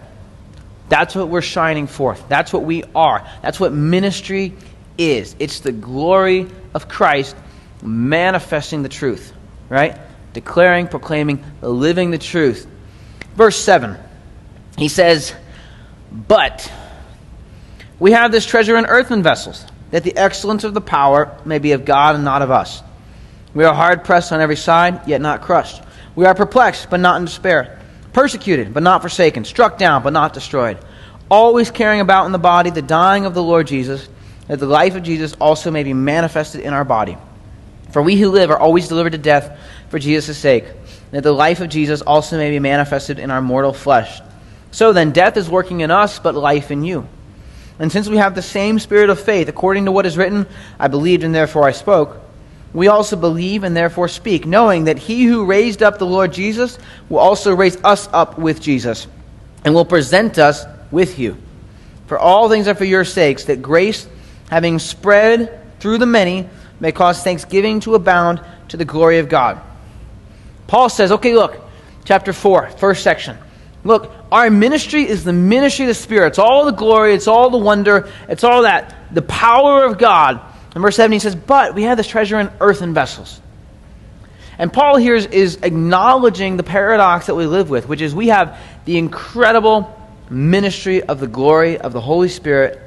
That's 0.89 1.15
what 1.15 1.29
we're 1.29 1.43
shining 1.43 1.87
forth. 1.87 2.29
That's 2.29 2.53
what 2.53 2.65
we 2.65 2.83
are. 2.95 3.27
That's 3.43 3.61
what 3.61 3.73
ministry 3.73 4.55
is. 4.97 5.37
It's 5.39 5.61
the 5.61 5.73
glory 5.73 6.49
of 6.75 6.89
Christ 6.89 7.37
manifesting 7.83 8.83
the 8.83 8.89
truth, 8.89 9.33
right? 9.69 9.99
Declaring, 10.33 10.89
proclaiming, 10.89 11.45
living 11.61 12.11
the 12.11 12.19
truth. 12.19 12.67
Verse 13.37 13.57
7, 13.57 13.97
he 14.77 14.89
says, 14.89 15.35
But 16.11 16.71
we 18.01 18.13
have 18.13 18.33
this 18.33 18.47
treasure 18.47 18.77
in 18.77 18.87
earthen 18.87 19.23
vessels, 19.23 19.65
that 19.91 20.03
the 20.05 20.17
excellence 20.17 20.65
of 20.65 20.75
the 20.75 20.81
power 20.81 21.39
may 21.45 21.59
be 21.59 21.73
of 21.73 21.85
God 21.85 22.15
and 22.15 22.25
not 22.25 22.43
of 22.43 22.51
us. 22.51 22.83
We 23.53 23.65
are 23.65 23.75
hard 23.75 24.05
pressed 24.05 24.33
on 24.33 24.41
every 24.41 24.57
side, 24.57 25.07
yet 25.07 25.21
not 25.21 25.43
crushed. 25.43 25.83
We 26.17 26.25
are 26.25 26.35
perplexed, 26.35 26.89
but 26.89 27.01
not 27.01 27.19
in 27.19 27.27
despair. 27.27 27.79
Persecuted, 28.13 28.73
but 28.73 28.83
not 28.83 29.03
forsaken. 29.03 29.45
Struck 29.45 29.77
down, 29.77 30.03
but 30.03 30.13
not 30.13 30.33
destroyed. 30.33 30.79
Always 31.31 31.71
carrying 31.71 32.01
about 32.01 32.27
in 32.27 32.33
the 32.33 32.39
body 32.39 32.71
the 32.71 32.83
dying 32.83 33.27
of 33.27 33.35
the 33.35 33.43
Lord 33.43 33.67
Jesus, 33.67 34.09
that 34.49 34.59
the 34.59 34.67
life 34.67 34.97
of 34.97 35.03
Jesus 35.03 35.35
also 35.35 35.71
may 35.71 35.85
be 35.85 35.93
manifested 35.93 36.63
in 36.63 36.73
our 36.73 36.85
body. 36.85 37.19
For 37.93 38.03
we 38.03 38.17
who 38.17 38.31
live 38.31 38.51
are 38.51 38.59
always 38.59 38.89
delivered 38.89 39.13
to 39.13 39.19
death 39.19 39.59
for 39.91 39.99
Jesus' 39.99 40.39
sake, 40.39 40.65
that 41.11 41.23
the 41.23 41.33
life 41.33 41.61
of 41.61 41.69
Jesus 41.69 42.03
also 42.03 42.39
may 42.39 42.51
be 42.51 42.61
manifested 42.61 43.19
in 43.19 43.31
our 43.31 43.43
mortal 43.43 43.73
flesh. 43.73 44.21
So 44.71 44.93
then, 44.93 45.11
death 45.11 45.37
is 45.37 45.51
working 45.51 45.81
in 45.81 45.91
us, 45.91 46.19
but 46.21 46.35
life 46.35 46.71
in 46.71 46.85
you. 46.85 47.09
And 47.81 47.91
since 47.91 48.09
we 48.09 48.19
have 48.19 48.35
the 48.35 48.43
same 48.43 48.79
spirit 48.79 49.09
of 49.09 49.19
faith, 49.19 49.49
according 49.49 49.87
to 49.87 49.93
what 49.93 50.05
is 50.07 50.19
written, 50.19 50.47
I 50.79 50.89
believed 50.89 51.25
and 51.25 51.35
therefore 51.35 51.67
I 51.67 51.73
spoke, 51.73 52.19
we 52.75 52.89
also 52.89 53.17
believe 53.17 53.65
and 53.65 53.75
therefore 53.75 54.07
speak, 54.07 54.47
knowing 54.47 54.85
that 54.85 54.99
he 54.99 55.25
who 55.25 55.47
raised 55.47 55.83
up 55.83 55.99
the 55.99 56.07
Lord 56.07 56.33
Jesus 56.33 56.79
will 57.09 57.19
also 57.19 57.55
raise 57.55 57.83
us 57.83 58.09
up 58.13 58.39
with 58.39 58.61
Jesus, 58.61 59.09
and 59.65 59.75
will 59.75 59.87
present 59.87 60.39
us 60.39 60.65
with 60.91 61.19
you. 61.19 61.37
For 62.07 62.19
all 62.19 62.49
things 62.49 62.69
are 62.69 62.75
for 62.75 62.85
your 62.85 63.05
sakes, 63.05 63.45
that 63.45 63.63
grace, 63.63 64.07
having 64.51 64.79
spread 64.79 65.81
through 65.81 65.99
the 65.99 66.07
many, 66.07 66.49
may 66.81 66.93
cause 66.93 67.23
thanksgiving 67.23 67.81
to 67.81 67.95
abound 67.95 68.41
to 68.69 68.77
the 68.77 68.85
glory 68.85 69.19
of 69.19 69.29
God. 69.29 69.61
Paul 70.67 70.89
says, 70.91 71.13
okay, 71.13 71.35
look, 71.35 71.61
chapter 72.05 72.33
4, 72.33 72.71
first 72.71 73.03
section. 73.03 73.37
Look, 73.83 74.13
our 74.31 74.51
ministry 74.51 75.09
is 75.09 75.25
the 75.25 75.33
ministry 75.33 75.87
of 75.87 75.89
the 75.89 75.95
Spirit. 75.95 76.29
It's 76.29 76.39
all 76.39 76.67
the 76.67 76.73
glory, 76.73 77.15
it's 77.15 77.27
all 77.27 77.51
the 77.51 77.59
wonder, 77.59 78.11
it's 78.29 78.45
all 78.45 78.63
that. 78.63 78.95
The 79.13 79.23
power 79.23 79.85
of 79.85 79.99
God. 79.99 80.41
In 80.77 80.83
verse 80.83 80.97
7, 80.97 81.13
he 81.13 81.19
says, 81.19 81.35
But 81.35 81.75
we 81.75 81.85
have 81.85 81.97
this 81.97 82.07
treasure 82.07 82.39
in 82.39 82.51
earthen 82.61 82.95
vessels. 82.95 83.41
And 84.59 84.71
Paul 84.71 84.97
here 84.97 85.15
is, 85.15 85.25
is 85.27 85.59
acknowledging 85.63 86.59
the 86.59 86.63
paradox 86.63 87.27
that 87.27 87.35
we 87.35 87.47
live 87.47 87.71
with, 87.71 87.89
which 87.89 88.03
is 88.03 88.15
we 88.15 88.29
have 88.29 88.61
the 88.85 88.99
incredible 88.99 89.97
ministry 90.29 91.03
of 91.03 91.19
the 91.19 91.27
glory 91.27 91.79
of 91.79 91.95
the 91.95 92.01
Holy 92.01 92.29
Spirit, 92.29 92.79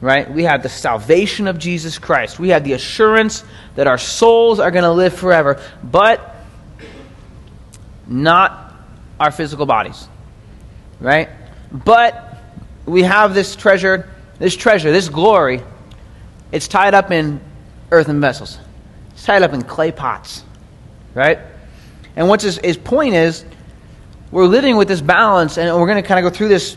right? 0.00 0.30
We 0.30 0.44
have 0.44 0.62
the 0.62 0.68
salvation 0.68 1.48
of 1.48 1.58
Jesus 1.58 1.98
Christ. 1.98 2.38
We 2.38 2.50
have 2.50 2.62
the 2.62 2.74
assurance 2.74 3.42
that 3.74 3.88
our 3.88 3.98
souls 3.98 4.60
are 4.60 4.70
going 4.70 4.84
to 4.84 4.92
live 4.92 5.14
forever, 5.14 5.60
but 5.82 6.36
not 8.06 8.74
our 9.18 9.32
physical 9.32 9.66
bodies, 9.66 10.08
right? 11.00 11.28
But 11.72 12.38
we 12.84 13.02
have 13.02 13.34
this 13.34 13.56
treasure, 13.56 14.08
this 14.38 14.56
treasure, 14.56 14.92
this 14.92 15.08
glory. 15.08 15.62
It's 16.52 16.68
tied 16.68 16.94
up 16.94 17.10
in 17.10 17.40
earthen 17.90 18.20
vessels. 18.20 18.58
It's 19.12 19.24
tied 19.24 19.42
up 19.42 19.52
in 19.52 19.62
clay 19.62 19.92
pots, 19.92 20.44
right? 21.14 21.38
And 22.14 22.28
what's 22.28 22.44
his, 22.44 22.58
his 22.58 22.76
point 22.76 23.14
is, 23.14 23.44
we're 24.30 24.46
living 24.46 24.76
with 24.76 24.88
this 24.88 25.00
balance, 25.00 25.58
and 25.58 25.74
we're 25.78 25.86
going 25.86 26.02
to 26.02 26.06
kind 26.06 26.24
of 26.24 26.30
go 26.30 26.36
through 26.36 26.48
this 26.48 26.76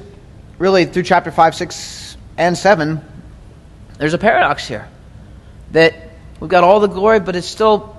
really 0.58 0.86
through 0.86 1.04
chapter 1.04 1.32
5, 1.32 1.56
6, 1.56 2.18
and 2.38 2.58
7. 2.58 3.02
There's 3.98 4.14
a 4.14 4.18
paradox 4.18 4.68
here 4.68 4.88
that 5.72 5.94
we've 6.40 6.50
got 6.50 6.64
all 6.64 6.80
the 6.80 6.88
glory, 6.88 7.20
but 7.20 7.36
it's 7.36 7.48
still 7.48 7.96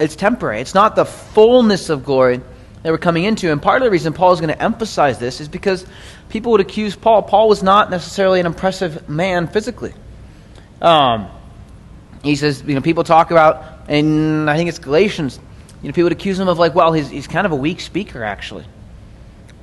it's 0.00 0.16
temporary. 0.16 0.60
It's 0.60 0.74
not 0.74 0.96
the 0.96 1.04
fullness 1.04 1.88
of 1.88 2.04
glory 2.04 2.40
that 2.84 2.92
we're 2.92 2.98
coming 2.98 3.24
into. 3.24 3.50
And 3.50 3.60
part 3.60 3.80
of 3.80 3.86
the 3.86 3.90
reason 3.90 4.12
Paul 4.12 4.32
is 4.32 4.40
going 4.40 4.54
to 4.54 4.62
emphasize 4.62 5.18
this 5.18 5.40
is 5.40 5.48
because 5.48 5.84
people 6.28 6.52
would 6.52 6.60
accuse 6.60 6.94
Paul. 6.94 7.22
Paul 7.22 7.48
was 7.48 7.62
not 7.62 7.90
necessarily 7.90 8.40
an 8.40 8.46
impressive 8.46 9.08
man 9.08 9.48
physically. 9.48 9.94
Um, 10.82 11.28
he 12.22 12.36
says, 12.36 12.62
you 12.62 12.74
know, 12.74 12.82
people 12.82 13.02
talk 13.02 13.30
about, 13.30 13.88
and 13.88 14.50
I 14.50 14.56
think 14.58 14.68
it's 14.68 14.78
Galatians, 14.78 15.40
you 15.82 15.88
know, 15.88 15.92
people 15.92 16.04
would 16.04 16.12
accuse 16.12 16.38
him 16.38 16.46
of 16.46 16.58
like, 16.58 16.74
well, 16.74 16.92
he's, 16.92 17.08
he's 17.08 17.26
kind 17.26 17.46
of 17.46 17.52
a 17.52 17.56
weak 17.56 17.80
speaker, 17.80 18.22
actually. 18.22 18.66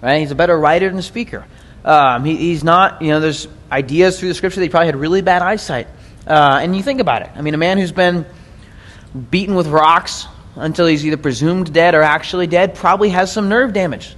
Right? 0.02 0.20
He's 0.20 0.32
a 0.32 0.36
better 0.36 0.58
writer 0.58 0.90
than 0.90 0.98
a 0.98 1.04
speaker. 1.04 1.46
Um, 1.86 2.26
he, 2.26 2.36
he's 2.38 2.64
not, 2.64 3.04
you 3.04 3.10
know, 3.10 3.20
there's 3.20 3.48
ideas 3.72 4.20
through 4.20 4.30
the 4.30 4.36
scripture 4.36 4.62
that 4.62 4.66
he 4.66 4.70
probably 4.70 4.88
had 4.88 4.96
really 4.96 5.22
bad 5.22 5.44
eyesight. 5.44 5.88
Uh, 6.26 6.60
and 6.62 6.76
you 6.76 6.82
think 6.82 7.00
about 7.00 7.22
it. 7.22 7.30
I 7.36 7.42
mean, 7.42 7.54
a 7.54 7.58
man 7.58 7.78
who's 7.78 7.92
been 7.92 8.26
beaten 9.30 9.54
with 9.54 9.68
rocks 9.68 10.26
until 10.56 10.88
he's 10.88 11.06
either 11.06 11.18
presumed 11.18 11.74
dead 11.74 11.96
or 11.96 12.02
actually 12.02 12.48
dead 12.48 12.76
probably 12.76 13.10
has 13.10 13.32
some 13.32 13.50
nerve 13.50 13.74
damage. 13.74 14.16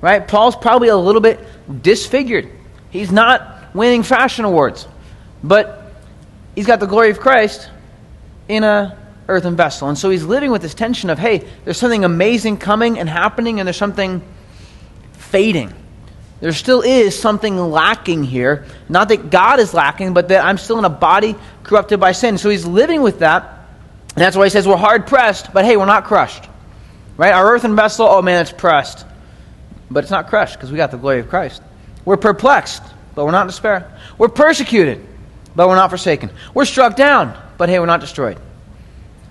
Right? 0.00 0.26
Paul's 0.26 0.56
probably 0.56 0.88
a 0.88 0.96
little 0.96 1.20
bit 1.20 1.40
disfigured. 1.82 2.50
He's 2.90 3.12
not 3.12 3.74
winning 3.74 4.02
fashion 4.02 4.44
awards, 4.44 4.86
but 5.42 5.92
he's 6.54 6.66
got 6.66 6.80
the 6.80 6.86
glory 6.86 7.10
of 7.10 7.20
Christ 7.20 7.70
in 8.48 8.64
a 8.64 8.98
earthen 9.28 9.56
vessel. 9.56 9.88
And 9.88 9.96
so 9.96 10.10
he's 10.10 10.24
living 10.24 10.50
with 10.50 10.62
this 10.62 10.74
tension 10.74 11.08
of, 11.08 11.18
hey, 11.18 11.46
there's 11.64 11.78
something 11.78 12.04
amazing 12.04 12.58
coming 12.58 12.98
and 12.98 13.08
happening, 13.08 13.60
and 13.60 13.66
there's 13.66 13.76
something 13.76 14.22
fading. 15.12 15.72
There 16.40 16.52
still 16.52 16.82
is 16.82 17.18
something 17.18 17.56
lacking 17.56 18.24
here. 18.24 18.66
Not 18.88 19.08
that 19.10 19.30
God 19.30 19.60
is 19.60 19.72
lacking, 19.72 20.12
but 20.12 20.28
that 20.28 20.44
I'm 20.44 20.58
still 20.58 20.78
in 20.78 20.84
a 20.84 20.90
body 20.90 21.36
corrupted 21.62 22.00
by 22.00 22.12
sin. 22.12 22.36
So 22.36 22.50
he's 22.50 22.66
living 22.66 23.00
with 23.00 23.20
that. 23.20 23.61
And 24.14 24.22
that's 24.22 24.36
why 24.36 24.44
he 24.44 24.50
says 24.50 24.68
we're 24.68 24.76
hard 24.76 25.06
pressed, 25.06 25.52
but 25.52 25.64
hey, 25.64 25.76
we're 25.76 25.86
not 25.86 26.04
crushed. 26.04 26.48
Right? 27.16 27.32
Our 27.32 27.54
earthen 27.54 27.74
vessel, 27.76 28.06
oh 28.06 28.22
man, 28.22 28.42
it's 28.42 28.52
pressed. 28.52 29.06
But 29.90 30.04
it's 30.04 30.10
not 30.10 30.28
crushed 30.28 30.54
because 30.54 30.70
we 30.70 30.76
got 30.76 30.90
the 30.90 30.96
glory 30.96 31.20
of 31.20 31.28
Christ. 31.28 31.62
We're 32.04 32.16
perplexed, 32.16 32.82
but 33.14 33.24
we're 33.24 33.30
not 33.30 33.42
in 33.42 33.46
despair. 33.48 33.98
We're 34.18 34.28
persecuted, 34.28 35.06
but 35.54 35.68
we're 35.68 35.76
not 35.76 35.90
forsaken. 35.90 36.30
We're 36.54 36.64
struck 36.64 36.96
down, 36.96 37.38
but 37.58 37.68
hey, 37.68 37.78
we're 37.78 37.86
not 37.86 38.00
destroyed. 38.00 38.38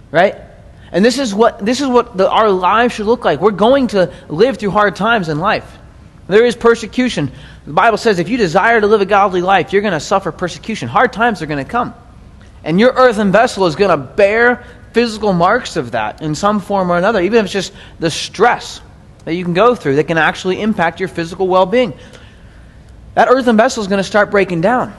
Right? 0.09 0.35
And 0.91 1.05
this 1.05 1.19
is 1.19 1.33
what, 1.33 1.63
this 1.63 1.79
is 1.79 1.87
what 1.87 2.17
the, 2.17 2.29
our 2.29 2.49
lives 2.49 2.95
should 2.95 3.05
look 3.05 3.23
like. 3.23 3.39
We're 3.39 3.51
going 3.51 3.87
to 3.87 4.11
live 4.29 4.57
through 4.57 4.71
hard 4.71 4.95
times 4.95 5.29
in 5.29 5.39
life. 5.39 5.77
There 6.27 6.45
is 6.45 6.55
persecution. 6.55 7.31
The 7.65 7.73
Bible 7.73 7.97
says 7.97 8.19
if 8.19 8.29
you 8.29 8.37
desire 8.37 8.79
to 8.79 8.87
live 8.87 9.01
a 9.01 9.05
godly 9.05 9.41
life, 9.41 9.73
you're 9.73 9.81
going 9.81 9.93
to 9.93 9.99
suffer 9.99 10.31
persecution. 10.31 10.87
Hard 10.87 11.13
times 11.13 11.41
are 11.41 11.45
going 11.45 11.63
to 11.63 11.69
come. 11.69 11.93
And 12.63 12.79
your 12.79 12.91
earthen 12.93 13.31
vessel 13.31 13.65
is 13.65 13.75
going 13.75 13.89
to 13.91 13.97
bear 13.97 14.65
physical 14.93 15.33
marks 15.33 15.75
of 15.77 15.91
that 15.91 16.21
in 16.21 16.35
some 16.35 16.59
form 16.59 16.91
or 16.91 16.97
another, 16.97 17.21
even 17.21 17.39
if 17.39 17.45
it's 17.45 17.53
just 17.53 17.73
the 17.99 18.11
stress 18.11 18.81
that 19.25 19.33
you 19.33 19.43
can 19.43 19.53
go 19.53 19.75
through 19.75 19.95
that 19.95 20.05
can 20.05 20.17
actually 20.17 20.61
impact 20.61 20.99
your 20.99 21.09
physical 21.09 21.47
well 21.47 21.65
being. 21.65 21.93
That 23.15 23.27
earthen 23.29 23.57
vessel 23.57 23.81
is 23.81 23.87
going 23.87 23.99
to 23.99 24.03
start 24.03 24.31
breaking 24.31 24.61
down. 24.61 24.93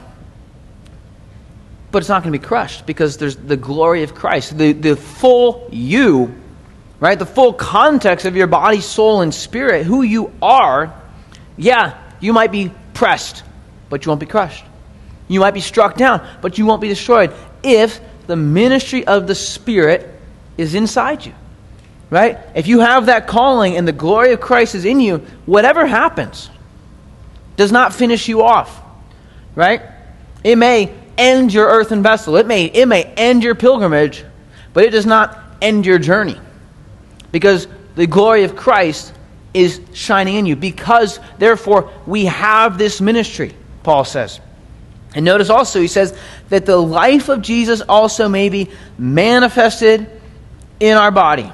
But 1.91 1.99
it's 1.99 2.09
not 2.09 2.23
going 2.23 2.33
to 2.33 2.39
be 2.39 2.45
crushed 2.45 2.85
because 2.85 3.17
there's 3.17 3.35
the 3.35 3.57
glory 3.57 4.03
of 4.03 4.15
Christ. 4.15 4.57
The, 4.57 4.73
the 4.73 4.95
full 4.95 5.69
you, 5.71 6.33
right? 6.99 7.17
The 7.17 7.25
full 7.25 7.53
context 7.53 8.25
of 8.25 8.35
your 8.35 8.47
body, 8.47 8.81
soul, 8.81 9.21
and 9.21 9.33
spirit, 9.33 9.85
who 9.85 10.01
you 10.01 10.31
are 10.41 10.93
yeah, 11.57 11.97
you 12.19 12.33
might 12.33 12.51
be 12.51 12.71
pressed, 12.93 13.43
but 13.89 14.05
you 14.05 14.09
won't 14.09 14.19
be 14.19 14.25
crushed. 14.25 14.65
You 15.27 15.39
might 15.39 15.53
be 15.53 15.61
struck 15.61 15.95
down, 15.95 16.27
but 16.41 16.57
you 16.57 16.65
won't 16.65 16.81
be 16.81 16.87
destroyed 16.87 17.33
if 17.63 17.99
the 18.27 18.35
ministry 18.35 19.05
of 19.05 19.27
the 19.27 19.35
Spirit 19.35 20.09
is 20.57 20.75
inside 20.75 21.25
you. 21.25 21.33
Right? 22.09 22.37
If 22.53 22.67
you 22.67 22.81
have 22.81 23.07
that 23.07 23.27
calling 23.27 23.75
and 23.75 23.87
the 23.87 23.93
glory 23.93 24.33
of 24.33 24.41
Christ 24.41 24.75
is 24.75 24.85
in 24.85 24.99
you, 24.99 25.17
whatever 25.45 25.85
happens 25.85 26.49
does 27.55 27.71
not 27.71 27.93
finish 27.93 28.27
you 28.27 28.43
off. 28.43 28.81
Right? 29.55 29.81
It 30.43 30.57
may 30.57 30.93
end 31.17 31.53
your 31.53 31.67
earthen 31.67 32.03
vessel. 32.03 32.35
It 32.37 32.45
may, 32.45 32.65
it 32.65 32.87
may 32.87 33.03
end 33.03 33.43
your 33.43 33.55
pilgrimage, 33.55 34.23
but 34.73 34.83
it 34.83 34.91
does 34.91 35.05
not 35.05 35.39
end 35.61 35.85
your 35.85 35.97
journey. 35.97 36.39
Because 37.31 37.67
the 37.95 38.05
glory 38.05 38.43
of 38.43 38.55
Christ 38.55 39.13
is 39.53 39.81
shining 39.93 40.35
in 40.35 40.45
you 40.45 40.55
because, 40.55 41.19
therefore, 41.37 41.91
we 42.05 42.25
have 42.25 42.77
this 42.77 43.01
ministry, 43.01 43.55
Paul 43.83 44.03
says. 44.03 44.39
And 45.15 45.25
notice 45.25 45.49
also, 45.49 45.79
he 45.79 45.87
says 45.87 46.17
that 46.49 46.65
the 46.65 46.77
life 46.77 47.29
of 47.29 47.41
Jesus 47.41 47.81
also 47.81 48.27
may 48.27 48.49
be 48.49 48.69
manifested 48.97 50.09
in 50.79 50.97
our 50.97 51.11
body. 51.11 51.51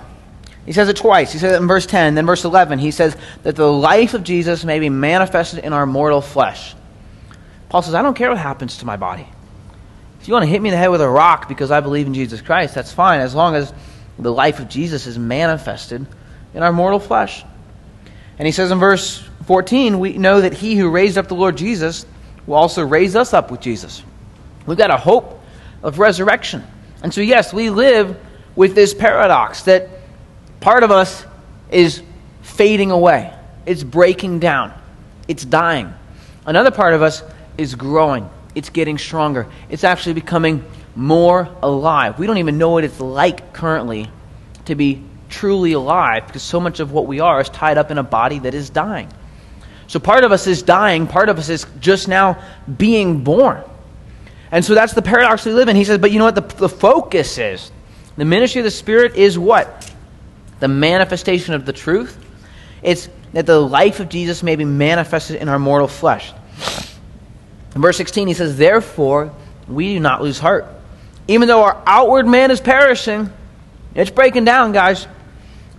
He 0.66 0.72
says 0.72 0.88
it 0.88 0.98
twice. 0.98 1.34
He 1.34 1.40
says 1.40 1.54
it 1.54 1.62
in 1.62 1.68
verse 1.68 1.86
10, 1.86 2.16
then 2.16 2.26
verse 2.26 2.46
11. 2.46 2.80
He 2.80 2.92
says 2.92 3.18
that 3.44 3.56
the 3.56 3.72
life 3.72 4.14
of 4.14 4.24
Jesus 4.24 4.64
may 4.64 4.80
be 4.80 4.90
manifested 4.90 5.64
in 5.64 5.74
our 5.74 5.86
mortal 5.86 6.22
flesh. 6.22 6.76
Paul 7.70 7.82
says, 7.82 7.96
I 7.96 8.02
don't 8.02 8.16
care 8.16 8.30
what 8.30 8.38
happens 8.38 8.78
to 8.78 8.86
my 8.86 8.96
body. 8.96 9.28
If 10.22 10.28
you 10.28 10.34
want 10.34 10.44
to 10.44 10.50
hit 10.50 10.62
me 10.62 10.70
in 10.70 10.74
the 10.74 10.78
head 10.78 10.90
with 10.90 11.02
a 11.02 11.10
rock 11.10 11.48
because 11.48 11.72
I 11.72 11.80
believe 11.80 12.08
in 12.08 12.14
Jesus 12.14 12.42
Christ, 12.42 12.76
that's 12.76 12.92
fine, 12.92 13.22
as 13.22 13.34
long 13.34 13.56
as 13.56 13.74
the 14.18 14.32
life 14.32 14.60
of 14.60 14.70
Jesus 14.70 15.08
is 15.08 15.18
manifested 15.18 16.06
in 16.54 16.64
our 16.64 16.74
mortal 16.74 17.00
flesh. 17.00 17.44
And 18.38 18.46
he 18.46 18.52
says 18.52 18.72
in 18.72 18.80
verse 18.80 19.24
14, 19.46 20.00
we 20.00 20.18
know 20.18 20.42
that 20.42 20.54
he 20.54 20.76
who 20.76 20.90
raised 20.90 21.18
up 21.18 21.28
the 21.28 21.36
Lord 21.36 21.58
Jesus 21.58 22.06
will 22.50 22.58
also 22.58 22.84
raise 22.84 23.16
us 23.16 23.34
up 23.34 23.52
with 23.52 23.62
Jesus. 23.62 24.04
We've 24.66 24.78
got 24.78 24.90
a 24.90 24.98
hope 24.98 25.40
of 25.84 26.00
resurrection. 26.00 26.64
And 27.04 27.14
so, 27.14 27.22
yes, 27.22 27.54
we 27.54 27.70
live 27.70 28.20
with 28.56 28.76
this 28.76 28.94
paradox 28.94 29.64
that 29.64 29.88
part 30.60 30.84
of 30.84 30.92
us 30.92 31.26
is 31.72 32.02
fading 32.42 32.92
away, 32.92 33.32
it's 33.66 33.84
breaking 33.84 34.40
down, 34.40 34.74
it's 35.28 35.46
dying. 35.46 35.94
Another 36.46 36.72
part 36.72 36.94
of 36.96 37.04
us 37.04 37.24
is 37.58 37.76
growing, 37.76 38.28
it's 38.56 38.70
getting 38.70 38.98
stronger, 38.98 39.48
it's 39.70 39.84
actually 39.84 40.14
becoming 40.14 40.66
more 40.96 41.48
alive. 41.62 42.18
We 42.18 42.26
don't 42.26 42.40
even 42.40 42.58
know 42.58 42.72
what 42.72 42.84
it's 42.84 43.00
like 43.00 43.54
currently 43.54 44.10
to 44.66 44.76
be 44.76 45.04
truly 45.30 45.74
alive 45.74 46.26
because 46.26 46.42
so 46.42 46.60
much 46.60 46.80
of 46.80 46.92
what 46.92 47.06
we 47.06 47.20
are 47.20 47.40
is 47.40 47.50
tied 47.50 47.78
up 47.78 47.92
in 47.92 48.00
a 48.00 48.04
body 48.04 48.40
that 48.40 48.56
is 48.56 48.72
dying. 48.72 49.08
So 49.90 50.00
part 50.00 50.24
of 50.24 50.32
us 50.32 50.46
is 50.46 50.62
dying, 50.62 51.08
part 51.08 51.30
of 51.30 51.40
us 51.40 51.50
is 51.50 51.66
just 51.80 52.08
now 52.08 52.40
being 52.78 53.24
born. 53.24 53.64
And 54.52 54.64
so 54.64 54.76
that's 54.76 54.94
the 54.94 55.02
paradox 55.02 55.46
we 55.46 55.52
live 55.52 55.68
in. 55.68 55.76
He 55.76 55.84
says, 55.84 55.98
but 55.98 56.12
you 56.12 56.20
know 56.20 56.26
what 56.26 56.36
the, 56.36 56.56
the 56.58 56.70
focus 56.70 57.40
is? 57.40 57.72
The 58.16 58.24
ministry 58.24 58.60
of 58.60 58.66
the 58.66 58.72
Spirit 58.72 59.16
is 59.16 59.40
what? 59.40 59.92
The 60.60 60.68
manifestation 60.68 61.56
of 61.56 61.66
the 61.66 61.74
truth. 61.74 62.24
It's 62.84 63.10
that 63.34 63.48
the 63.48 63.60
life 63.60 64.00
of 64.00 64.10
Jesus 64.10 64.44
may 64.44 64.56
be 64.56 64.64
manifested 64.64 65.38
in 65.38 65.50
our 65.50 65.58
mortal 65.58 65.88
flesh. 65.88 66.34
In 67.74 67.82
verse 67.82 67.98
16, 67.98 68.28
he 68.28 68.36
says, 68.36 68.58
Therefore, 68.58 69.34
we 69.68 69.96
do 69.96 70.00
not 70.00 70.22
lose 70.22 70.38
heart. 70.38 70.68
Even 71.28 71.48
though 71.48 71.64
our 71.64 71.82
outward 71.88 72.28
man 72.28 72.52
is 72.52 72.62
perishing, 72.62 73.34
it's 73.96 74.12
breaking 74.12 74.46
down, 74.46 74.72
guys. 74.72 75.08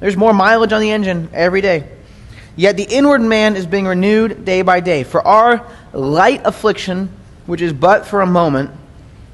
There's 0.00 0.16
more 0.16 0.32
mileage 0.32 0.72
on 0.72 0.80
the 0.80 0.90
engine 0.90 1.28
every 1.32 1.60
day. 1.60 1.88
Yet 2.60 2.76
the 2.76 2.84
inward 2.84 3.22
man 3.22 3.56
is 3.56 3.64
being 3.64 3.86
renewed 3.86 4.44
day 4.44 4.60
by 4.60 4.80
day. 4.80 5.02
For 5.02 5.26
our 5.26 5.66
light 5.94 6.42
affliction, 6.44 7.08
which 7.46 7.62
is 7.62 7.72
but 7.72 8.06
for 8.06 8.20
a 8.20 8.26
moment, 8.26 8.70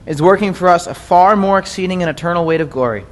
is 0.07 0.23
working 0.23 0.55
for 0.55 0.69
us 0.69 0.87
a 0.87 0.95
far 0.95 1.35
more 1.35 1.59
exceeding 1.59 2.05
and 2.05 2.09
eternal 2.09 2.47
weight 2.47 2.61
of 2.61 2.71
glory. 2.71 3.05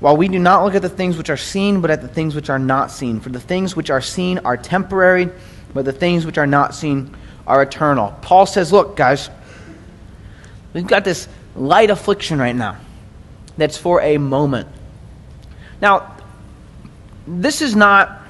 While 0.00 0.16
we 0.16 0.28
do 0.28 0.38
not 0.38 0.64
look 0.64 0.74
at 0.74 0.80
the 0.80 0.88
things 0.88 1.18
which 1.18 1.28
are 1.28 1.36
seen, 1.36 1.82
but 1.82 1.90
at 1.90 2.00
the 2.00 2.08
things 2.08 2.34
which 2.34 2.48
are 2.48 2.58
not 2.58 2.90
seen. 2.90 3.20
For 3.20 3.28
the 3.28 3.40
things 3.40 3.76
which 3.76 3.90
are 3.90 4.00
seen 4.00 4.38
are 4.38 4.56
temporary, 4.56 5.28
but 5.74 5.84
the 5.84 5.92
things 5.92 6.24
which 6.24 6.38
are 6.38 6.46
not 6.46 6.74
seen 6.74 7.14
are 7.46 7.60
eternal. 7.60 8.16
Paul 8.22 8.46
says, 8.46 8.72
Look, 8.72 8.96
guys, 8.96 9.28
we've 10.72 10.86
got 10.86 11.04
this 11.04 11.28
light 11.54 11.90
affliction 11.90 12.38
right 12.38 12.56
now 12.56 12.78
that's 13.58 13.76
for 13.76 14.00
a 14.00 14.16
moment. 14.16 14.68
Now, 15.82 16.16
this 17.26 17.60
is 17.60 17.76
not. 17.76 18.20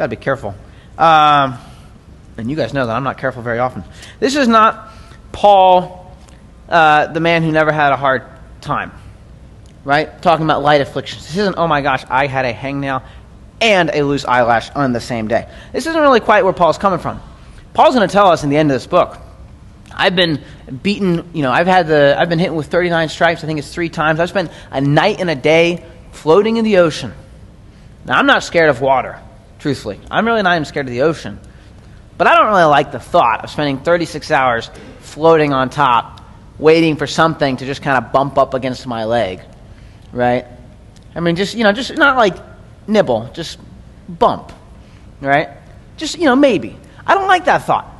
Got 0.00 0.06
to 0.06 0.16
be 0.16 0.22
careful. 0.22 0.54
Um, 0.96 1.58
and 2.38 2.48
you 2.48 2.56
guys 2.56 2.72
know 2.72 2.86
that 2.86 2.96
I'm 2.96 3.04
not 3.04 3.18
careful 3.18 3.42
very 3.42 3.58
often. 3.58 3.84
This 4.18 4.34
is 4.34 4.48
not 4.48 4.88
Paul, 5.30 6.16
uh, 6.70 7.08
the 7.08 7.20
man 7.20 7.42
who 7.42 7.52
never 7.52 7.70
had 7.70 7.92
a 7.92 7.98
hard 7.98 8.22
time, 8.62 8.92
right? 9.84 10.22
Talking 10.22 10.46
about 10.46 10.62
light 10.62 10.80
afflictions. 10.80 11.26
This 11.26 11.36
isn't, 11.36 11.58
oh 11.58 11.66
my 11.66 11.82
gosh, 11.82 12.02
I 12.08 12.28
had 12.28 12.46
a 12.46 12.54
hangnail 12.54 13.02
and 13.60 13.90
a 13.92 14.00
loose 14.00 14.24
eyelash 14.24 14.70
on 14.70 14.94
the 14.94 15.02
same 15.02 15.28
day. 15.28 15.46
This 15.74 15.86
isn't 15.86 16.00
really 16.00 16.20
quite 16.20 16.44
where 16.44 16.54
Paul's 16.54 16.78
coming 16.78 16.98
from. 16.98 17.20
Paul's 17.74 17.94
going 17.94 18.08
to 18.08 18.10
tell 18.10 18.28
us 18.28 18.42
in 18.42 18.48
the 18.48 18.56
end 18.56 18.70
of 18.70 18.76
this 18.76 18.86
book. 18.86 19.18
I've 19.92 20.16
been 20.16 20.42
beaten, 20.82 21.28
you 21.34 21.42
know, 21.42 21.52
I've 21.52 21.66
had 21.66 21.88
the, 21.88 22.16
I've 22.18 22.30
been 22.30 22.38
hit 22.38 22.54
with 22.54 22.68
39 22.68 23.10
stripes, 23.10 23.44
I 23.44 23.46
think 23.46 23.58
it's 23.58 23.70
three 23.70 23.90
times. 23.90 24.18
I've 24.18 24.30
spent 24.30 24.50
a 24.70 24.80
night 24.80 25.20
and 25.20 25.28
a 25.28 25.36
day 25.36 25.84
floating 26.12 26.56
in 26.56 26.64
the 26.64 26.78
ocean. 26.78 27.12
Now, 28.06 28.18
I'm 28.18 28.24
not 28.24 28.42
scared 28.42 28.70
of 28.70 28.80
water, 28.80 29.20
truthfully. 29.60 30.00
I'm 30.10 30.26
really 30.26 30.42
not 30.42 30.54
even 30.56 30.64
scared 30.64 30.86
of 30.86 30.92
the 30.92 31.02
ocean. 31.02 31.38
But 32.18 32.26
I 32.26 32.36
don't 32.36 32.48
really 32.48 32.64
like 32.64 32.92
the 32.92 33.00
thought 33.00 33.44
of 33.44 33.50
spending 33.50 33.78
36 33.78 34.30
hours 34.30 34.70
floating 34.98 35.52
on 35.52 35.70
top, 35.70 36.20
waiting 36.58 36.96
for 36.96 37.06
something 37.06 37.56
to 37.56 37.64
just 37.64 37.80
kind 37.80 38.04
of 38.04 38.12
bump 38.12 38.36
up 38.36 38.52
against 38.52 38.86
my 38.86 39.04
leg, 39.04 39.40
right? 40.12 40.44
I 41.14 41.20
mean, 41.20 41.36
just, 41.36 41.54
you 41.54 41.64
know, 41.64 41.72
just 41.72 41.96
not 41.96 42.16
like 42.16 42.36
nibble, 42.86 43.30
just 43.32 43.58
bump, 44.08 44.52
right? 45.20 45.48
Just, 45.96 46.18
you 46.18 46.26
know, 46.26 46.36
maybe. 46.36 46.76
I 47.06 47.14
don't 47.14 47.26
like 47.26 47.46
that 47.46 47.64
thought. 47.64 47.90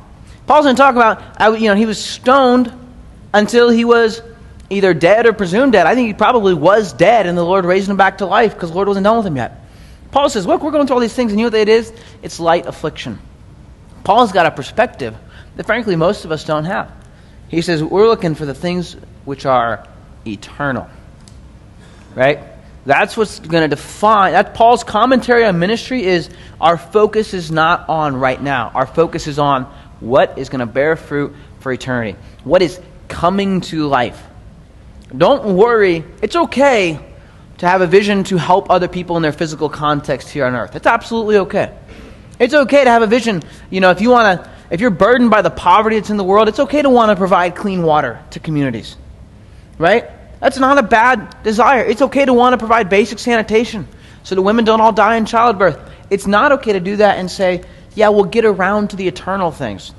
Paul's 0.45 0.65
going 0.65 0.75
to 0.75 0.79
talk 0.79 0.95
about, 0.95 1.59
you 1.59 1.67
know, 1.67 1.75
he 1.75 1.85
was 1.85 2.03
stoned 2.03 2.71
until 3.33 3.69
he 3.69 3.85
was 3.85 4.21
either 4.69 4.93
dead 4.93 5.25
or 5.25 5.33
presumed 5.33 5.73
dead. 5.73 5.87
I 5.87 5.95
think 5.95 6.07
he 6.07 6.13
probably 6.13 6.53
was 6.53 6.93
dead, 6.93 7.25
and 7.25 7.37
the 7.37 7.43
Lord 7.43 7.65
raised 7.65 7.89
him 7.89 7.97
back 7.97 8.19
to 8.19 8.25
life 8.25 8.53
because 8.53 8.69
the 8.69 8.75
Lord 8.75 8.87
wasn't 8.87 9.03
done 9.05 9.17
with 9.17 9.25
him 9.25 9.35
yet. 9.35 9.60
Paul 10.11 10.29
says, 10.29 10.45
Look, 10.45 10.61
we're 10.61 10.71
going 10.71 10.87
through 10.87 10.95
all 10.95 11.01
these 11.01 11.13
things, 11.13 11.31
and 11.31 11.39
you 11.39 11.45
know 11.47 11.51
what 11.51 11.61
it 11.61 11.69
is? 11.69 11.91
It's 12.21 12.39
light 12.39 12.65
affliction. 12.65 13.19
Paul's 14.03 14.31
got 14.31 14.45
a 14.45 14.51
perspective 14.51 15.15
that, 15.55 15.65
frankly, 15.65 15.95
most 15.95 16.25
of 16.25 16.31
us 16.31 16.43
don't 16.43 16.65
have. 16.65 16.91
He 17.47 17.61
says, 17.61 17.83
We're 17.83 18.07
looking 18.07 18.35
for 18.35 18.45
the 18.45 18.53
things 18.53 18.95
which 19.25 19.45
are 19.45 19.87
eternal. 20.25 20.87
Right? 22.15 22.39
That's 22.85 23.15
what's 23.15 23.39
going 23.39 23.69
to 23.69 23.73
define. 23.73 24.33
That 24.33 24.53
Paul's 24.53 24.83
commentary 24.83 25.45
on 25.45 25.59
ministry 25.59 26.03
is 26.03 26.29
our 26.59 26.77
focus 26.77 27.33
is 27.33 27.51
not 27.51 27.87
on 27.89 28.15
right 28.15 28.41
now. 28.41 28.71
Our 28.73 28.87
focus 28.87 29.27
is 29.27 29.37
on 29.39 29.65
what 29.99 30.39
is 30.39 30.49
going 30.49 30.59
to 30.59 30.65
bear 30.65 30.95
fruit 30.95 31.35
for 31.59 31.71
eternity. 31.71 32.17
What 32.43 32.61
is 32.61 32.79
coming 33.07 33.61
to 33.61 33.87
life. 33.87 34.21
Don't 35.15 35.55
worry. 35.55 36.03
It's 36.21 36.35
okay 36.35 37.10
to 37.61 37.67
have 37.67 37.81
a 37.81 37.87
vision 37.87 38.23
to 38.23 38.37
help 38.37 38.71
other 38.71 38.87
people 38.87 39.17
in 39.17 39.21
their 39.21 39.31
physical 39.31 39.69
context 39.69 40.29
here 40.29 40.45
on 40.45 40.55
earth. 40.55 40.75
It's 40.75 40.87
absolutely 40.87 41.37
okay. 41.37 41.71
It's 42.39 42.55
okay 42.55 42.83
to 42.83 42.89
have 42.89 43.03
a 43.03 43.07
vision. 43.07 43.43
You 43.69 43.81
know, 43.81 43.91
if 43.91 44.01
you 44.01 44.09
want 44.09 44.41
to, 44.41 44.49
if 44.71 44.81
you're 44.81 44.89
burdened 44.89 45.29
by 45.29 45.43
the 45.43 45.51
poverty 45.51 45.99
that's 45.99 46.09
in 46.09 46.17
the 46.17 46.23
world, 46.23 46.49
it's 46.49 46.59
okay 46.59 46.81
to 46.81 46.89
want 46.89 47.11
to 47.11 47.15
provide 47.15 47.55
clean 47.55 47.83
water 47.83 48.19
to 48.31 48.39
communities. 48.39 48.97
Right? 49.77 50.09
That's 50.39 50.57
not 50.57 50.79
a 50.79 50.81
bad 50.81 51.43
desire. 51.43 51.83
It's 51.83 52.01
okay 52.01 52.25
to 52.25 52.33
want 52.33 52.53
to 52.53 52.57
provide 52.57 52.89
basic 52.89 53.19
sanitation 53.19 53.87
so 54.23 54.33
the 54.33 54.41
women 54.41 54.65
don't 54.65 54.81
all 54.81 54.91
die 54.91 55.17
in 55.17 55.27
childbirth. 55.27 55.79
It's 56.09 56.25
not 56.25 56.51
okay 56.53 56.73
to 56.73 56.79
do 56.79 56.95
that 56.95 57.19
and 57.19 57.29
say, 57.29 57.63
yeah, 57.93 58.09
we'll 58.09 58.23
get 58.23 58.43
around 58.43 58.89
to 58.89 58.95
the 58.95 59.07
eternal 59.07 59.51
things. 59.51 59.93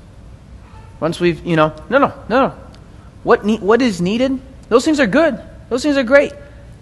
Once 0.99 1.17
we've, 1.17 1.45
you 1.45 1.55
know, 1.55 1.73
no, 1.89 1.97
no, 1.97 2.13
no, 2.27 2.39
no. 2.39 2.59
What, 3.23 3.45
ne- 3.45 3.59
what 3.59 3.81
is 3.81 4.01
needed? 4.01 4.41
Those 4.67 4.83
things 4.83 4.99
are 4.99 5.07
good. 5.07 5.41
Those 5.69 5.81
things 5.81 5.95
are 5.95 6.03
great. 6.03 6.33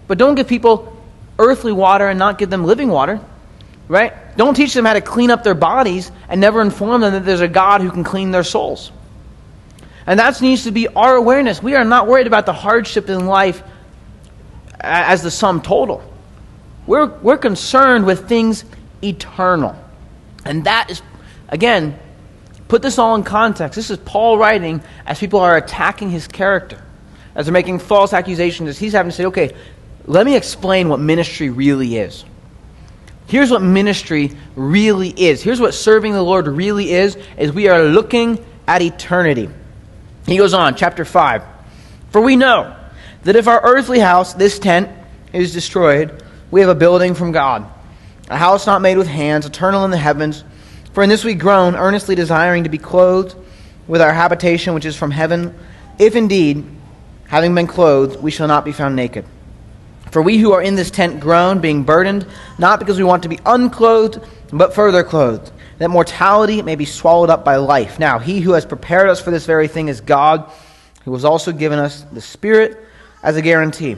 But 0.06 0.18
don't 0.18 0.34
give 0.34 0.48
people 0.48 0.96
earthly 1.38 1.72
water 1.72 2.08
and 2.08 2.18
not 2.18 2.38
give 2.38 2.50
them 2.50 2.64
living 2.64 2.88
water. 2.88 3.20
Right? 3.88 4.14
Don't 4.36 4.54
teach 4.54 4.72
them 4.74 4.84
how 4.84 4.94
to 4.94 5.00
clean 5.00 5.30
up 5.30 5.42
their 5.44 5.54
bodies 5.54 6.10
and 6.28 6.40
never 6.40 6.62
inform 6.62 7.02
them 7.02 7.12
that 7.12 7.24
there's 7.26 7.40
a 7.40 7.48
God 7.48 7.82
who 7.82 7.90
can 7.90 8.04
clean 8.04 8.30
their 8.30 8.44
souls. 8.44 8.90
And 10.06 10.18
that 10.18 10.40
needs 10.40 10.64
to 10.64 10.70
be 10.70 10.88
our 10.88 11.14
awareness. 11.16 11.62
We 11.62 11.74
are 11.74 11.84
not 11.84 12.06
worried 12.06 12.26
about 12.26 12.46
the 12.46 12.52
hardship 12.52 13.08
in 13.08 13.26
life 13.26 13.62
as 14.80 15.22
the 15.22 15.30
sum 15.30 15.62
total. 15.62 16.02
We're, 16.86 17.06
we're 17.06 17.38
concerned 17.38 18.06
with 18.06 18.28
things 18.28 18.64
eternal. 19.02 19.76
And 20.44 20.64
that 20.64 20.90
is, 20.90 21.02
again, 21.48 21.98
put 22.68 22.82
this 22.82 22.98
all 22.98 23.14
in 23.14 23.22
context. 23.22 23.76
This 23.76 23.90
is 23.90 23.98
Paul 23.98 24.38
writing 24.38 24.82
as 25.06 25.18
people 25.18 25.40
are 25.40 25.56
attacking 25.56 26.10
his 26.10 26.26
character, 26.26 26.82
as 27.34 27.46
they're 27.46 27.52
making 27.52 27.78
false 27.78 28.12
accusations, 28.12 28.68
as 28.70 28.78
he's 28.78 28.92
having 28.92 29.10
to 29.10 29.16
say, 29.16 29.26
okay, 29.26 29.54
let 30.06 30.26
me 30.26 30.36
explain 30.36 30.88
what 30.88 31.00
ministry 31.00 31.50
really 31.50 31.96
is. 31.96 32.24
Here's 33.26 33.50
what 33.50 33.62
ministry 33.62 34.32
really 34.56 35.08
is. 35.08 35.42
Here's 35.42 35.60
what 35.60 35.74
serving 35.74 36.12
the 36.12 36.22
Lord 36.22 36.46
really 36.46 36.92
is, 36.92 37.16
is 37.38 37.52
we 37.52 37.68
are 37.68 37.84
looking 37.84 38.44
at 38.66 38.82
eternity. 38.82 39.48
He 40.26 40.36
goes 40.36 40.54
on, 40.54 40.74
chapter 40.74 41.04
5. 41.04 41.42
For 42.10 42.20
we 42.20 42.36
know 42.36 42.76
that 43.22 43.36
if 43.36 43.48
our 43.48 43.60
earthly 43.62 44.00
house, 44.00 44.34
this 44.34 44.58
tent, 44.58 44.90
is 45.32 45.52
destroyed, 45.52 46.22
we 46.50 46.60
have 46.60 46.68
a 46.68 46.74
building 46.74 47.14
from 47.14 47.32
God, 47.32 47.66
a 48.28 48.36
house 48.36 48.66
not 48.66 48.82
made 48.82 48.98
with 48.98 49.06
hands, 49.06 49.46
eternal 49.46 49.84
in 49.84 49.90
the 49.90 49.96
heavens. 49.96 50.44
For 50.92 51.02
in 51.02 51.08
this 51.08 51.24
we 51.24 51.34
groan, 51.34 51.74
earnestly 51.74 52.14
desiring 52.14 52.64
to 52.64 52.70
be 52.70 52.78
clothed 52.78 53.34
with 53.88 54.02
our 54.02 54.12
habitation 54.12 54.74
which 54.74 54.84
is 54.84 54.96
from 54.96 55.10
heaven, 55.10 55.58
if 55.98 56.16
indeed, 56.16 56.64
having 57.28 57.54
been 57.54 57.66
clothed, 57.66 58.22
we 58.22 58.30
shall 58.30 58.48
not 58.48 58.64
be 58.64 58.72
found 58.72 58.94
naked. 58.94 59.24
For 60.12 60.20
we 60.20 60.36
who 60.36 60.52
are 60.52 60.60
in 60.60 60.74
this 60.74 60.90
tent 60.90 61.20
groan, 61.20 61.60
being 61.60 61.84
burdened, 61.84 62.26
not 62.58 62.78
because 62.78 62.98
we 62.98 63.04
want 63.04 63.22
to 63.22 63.30
be 63.30 63.40
unclothed, 63.46 64.22
but 64.52 64.74
further 64.74 65.02
clothed, 65.02 65.50
that 65.78 65.88
mortality 65.88 66.60
may 66.60 66.76
be 66.76 66.84
swallowed 66.84 67.30
up 67.30 67.46
by 67.46 67.56
life. 67.56 67.98
Now, 67.98 68.18
he 68.18 68.40
who 68.40 68.52
has 68.52 68.66
prepared 68.66 69.08
us 69.08 69.22
for 69.22 69.30
this 69.30 69.46
very 69.46 69.68
thing 69.68 69.88
is 69.88 70.02
God, 70.02 70.52
who 71.06 71.14
has 71.14 71.24
also 71.24 71.50
given 71.50 71.78
us 71.78 72.02
the 72.12 72.20
Spirit 72.20 72.78
as 73.22 73.36
a 73.36 73.42
guarantee. 73.42 73.96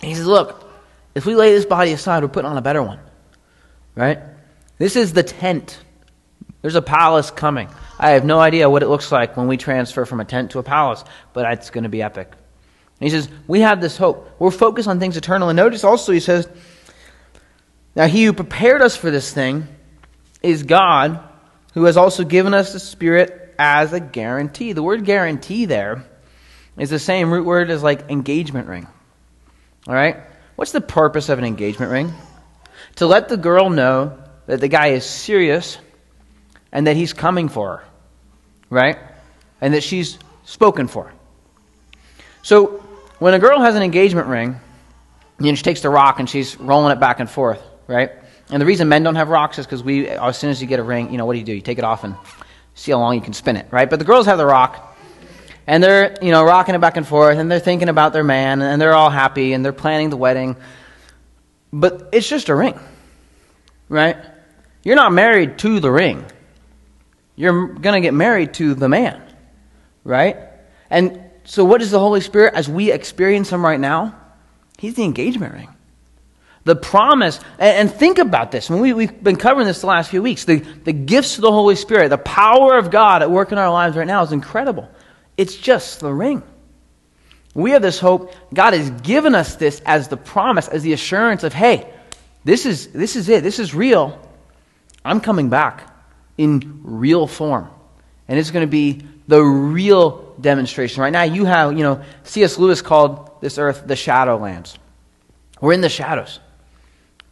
He 0.00 0.14
says, 0.14 0.26
Look, 0.26 0.64
if 1.14 1.26
we 1.26 1.34
lay 1.34 1.52
this 1.52 1.66
body 1.66 1.92
aside, 1.92 2.22
we're 2.22 2.30
putting 2.30 2.50
on 2.50 2.56
a 2.56 2.62
better 2.62 2.82
one. 2.82 2.98
Right? 3.94 4.20
This 4.78 4.96
is 4.96 5.12
the 5.12 5.22
tent. 5.22 5.78
There's 6.62 6.76
a 6.76 6.82
palace 6.82 7.30
coming. 7.30 7.68
I 7.98 8.10
have 8.10 8.24
no 8.24 8.40
idea 8.40 8.70
what 8.70 8.82
it 8.82 8.88
looks 8.88 9.12
like 9.12 9.36
when 9.36 9.48
we 9.48 9.58
transfer 9.58 10.06
from 10.06 10.20
a 10.20 10.24
tent 10.24 10.52
to 10.52 10.60
a 10.60 10.62
palace, 10.62 11.04
but 11.34 11.50
it's 11.52 11.68
going 11.68 11.84
to 11.84 11.90
be 11.90 12.00
epic. 12.00 12.32
He 13.00 13.10
says, 13.10 13.28
We 13.46 13.60
have 13.60 13.80
this 13.80 13.96
hope. 13.96 14.30
We're 14.38 14.50
focused 14.50 14.88
on 14.88 15.00
things 15.00 15.16
eternal. 15.16 15.48
And 15.48 15.56
notice 15.56 15.84
also, 15.84 16.12
he 16.12 16.20
says, 16.20 16.48
Now 17.94 18.06
he 18.06 18.24
who 18.24 18.32
prepared 18.32 18.82
us 18.82 18.96
for 18.96 19.10
this 19.10 19.32
thing 19.32 19.68
is 20.42 20.62
God, 20.62 21.20
who 21.74 21.84
has 21.84 21.96
also 21.96 22.24
given 22.24 22.54
us 22.54 22.72
the 22.72 22.80
Spirit 22.80 23.54
as 23.58 23.92
a 23.92 24.00
guarantee. 24.00 24.72
The 24.72 24.82
word 24.82 25.04
guarantee 25.04 25.66
there 25.66 26.04
is 26.78 26.90
the 26.90 26.98
same 26.98 27.32
root 27.32 27.46
word 27.46 27.70
as 27.70 27.82
like 27.82 28.10
engagement 28.10 28.68
ring. 28.68 28.86
All 29.86 29.94
right? 29.94 30.18
What's 30.56 30.72
the 30.72 30.80
purpose 30.80 31.28
of 31.28 31.38
an 31.38 31.44
engagement 31.44 31.92
ring? 31.92 32.14
To 32.96 33.06
let 33.06 33.28
the 33.28 33.36
girl 33.36 33.68
know 33.68 34.18
that 34.46 34.60
the 34.60 34.68
guy 34.68 34.88
is 34.88 35.04
serious 35.04 35.78
and 36.72 36.86
that 36.86 36.96
he's 36.96 37.12
coming 37.12 37.48
for 37.48 37.78
her. 37.78 37.84
Right? 38.70 38.98
And 39.60 39.74
that 39.74 39.82
she's 39.82 40.18
spoken 40.44 40.88
for. 40.88 41.12
So 42.42 42.85
when 43.18 43.34
a 43.34 43.38
girl 43.38 43.60
has 43.60 43.74
an 43.74 43.82
engagement 43.82 44.28
ring, 44.28 44.60
you 45.38 45.46
know, 45.46 45.54
she 45.54 45.62
takes 45.62 45.80
the 45.80 45.90
rock 45.90 46.18
and 46.18 46.28
she's 46.28 46.58
rolling 46.58 46.92
it 46.92 47.00
back 47.00 47.20
and 47.20 47.30
forth, 47.30 47.62
right? 47.86 48.10
And 48.50 48.60
the 48.60 48.66
reason 48.66 48.88
men 48.88 49.02
don't 49.02 49.16
have 49.16 49.28
rocks 49.28 49.58
is 49.58 49.66
because 49.66 49.82
we, 49.82 50.08
as 50.08 50.38
soon 50.38 50.50
as 50.50 50.60
you 50.60 50.68
get 50.68 50.78
a 50.78 50.82
ring, 50.82 51.10
you 51.10 51.18
know, 51.18 51.26
what 51.26 51.32
do 51.32 51.38
you 51.38 51.44
do? 51.44 51.52
You 51.52 51.60
take 51.60 51.78
it 51.78 51.84
off 51.84 52.04
and 52.04 52.14
see 52.74 52.92
how 52.92 52.98
long 52.98 53.14
you 53.14 53.20
can 53.20 53.32
spin 53.32 53.56
it, 53.56 53.66
right? 53.70 53.88
But 53.88 53.98
the 53.98 54.04
girls 54.04 54.26
have 54.26 54.38
the 54.38 54.46
rock, 54.46 54.96
and 55.66 55.82
they're, 55.82 56.16
you 56.22 56.30
know, 56.30 56.44
rocking 56.44 56.74
it 56.74 56.80
back 56.80 56.96
and 56.96 57.06
forth, 57.06 57.38
and 57.38 57.50
they're 57.50 57.58
thinking 57.58 57.88
about 57.88 58.12
their 58.12 58.22
man, 58.22 58.62
and 58.62 58.80
they're 58.80 58.94
all 58.94 59.10
happy, 59.10 59.52
and 59.52 59.64
they're 59.64 59.72
planning 59.72 60.10
the 60.10 60.16
wedding. 60.16 60.56
But 61.72 62.10
it's 62.12 62.28
just 62.28 62.48
a 62.48 62.54
ring, 62.54 62.78
right? 63.88 64.16
You're 64.84 64.96
not 64.96 65.12
married 65.12 65.58
to 65.58 65.80
the 65.80 65.90
ring. 65.90 66.24
You're 67.34 67.66
going 67.66 67.94
to 67.94 68.00
get 68.00 68.14
married 68.14 68.54
to 68.54 68.74
the 68.74 68.88
man, 68.88 69.20
right? 70.04 70.36
And 70.88 71.25
so, 71.46 71.64
what 71.64 71.80
is 71.80 71.92
the 71.92 72.00
Holy 72.00 72.20
Spirit 72.20 72.54
as 72.54 72.68
we 72.68 72.90
experience 72.90 73.50
Him 73.50 73.64
right 73.64 73.78
now? 73.78 74.16
He's 74.78 74.94
the 74.94 75.04
engagement 75.04 75.54
ring. 75.54 75.68
The 76.64 76.74
promise, 76.74 77.38
and, 77.60 77.88
and 77.88 77.90
think 77.90 78.18
about 78.18 78.50
this. 78.50 78.68
When 78.68 78.80
we, 78.80 78.92
we've 78.92 79.22
been 79.22 79.36
covering 79.36 79.68
this 79.68 79.80
the 79.80 79.86
last 79.86 80.10
few 80.10 80.22
weeks. 80.22 80.44
The, 80.44 80.58
the 80.58 80.92
gifts 80.92 81.36
of 81.36 81.42
the 81.42 81.52
Holy 81.52 81.76
Spirit, 81.76 82.08
the 82.08 82.18
power 82.18 82.76
of 82.76 82.90
God 82.90 83.22
at 83.22 83.30
work 83.30 83.52
in 83.52 83.58
our 83.58 83.70
lives 83.70 83.96
right 83.96 84.06
now 84.06 84.24
is 84.24 84.32
incredible. 84.32 84.90
It's 85.36 85.54
just 85.54 86.00
the 86.00 86.12
ring. 86.12 86.42
We 87.54 87.70
have 87.70 87.82
this 87.82 88.00
hope. 88.00 88.34
God 88.52 88.74
has 88.74 88.90
given 89.02 89.36
us 89.36 89.54
this 89.54 89.80
as 89.86 90.08
the 90.08 90.16
promise, 90.16 90.66
as 90.66 90.82
the 90.82 90.92
assurance 90.92 91.44
of, 91.44 91.54
hey, 91.54 91.88
this 92.44 92.66
is, 92.66 92.88
this 92.88 93.14
is 93.14 93.28
it. 93.28 93.44
This 93.44 93.60
is 93.60 93.72
real. 93.72 94.20
I'm 95.04 95.20
coming 95.20 95.48
back 95.48 95.94
in 96.36 96.80
real 96.82 97.28
form. 97.28 97.70
And 98.26 98.36
it's 98.36 98.50
going 98.50 98.66
to 98.66 98.70
be 98.70 99.02
the 99.28 99.40
real 99.40 100.25
demonstration. 100.40 101.02
Right 101.02 101.12
now, 101.12 101.22
you 101.22 101.44
have, 101.44 101.76
you 101.76 101.82
know, 101.82 102.02
C.S. 102.24 102.58
Lewis 102.58 102.82
called 102.82 103.40
this 103.40 103.58
earth 103.58 103.84
the 103.86 103.94
Shadowlands. 103.94 104.76
We're 105.60 105.72
in 105.72 105.80
the 105.80 105.88
shadows, 105.88 106.40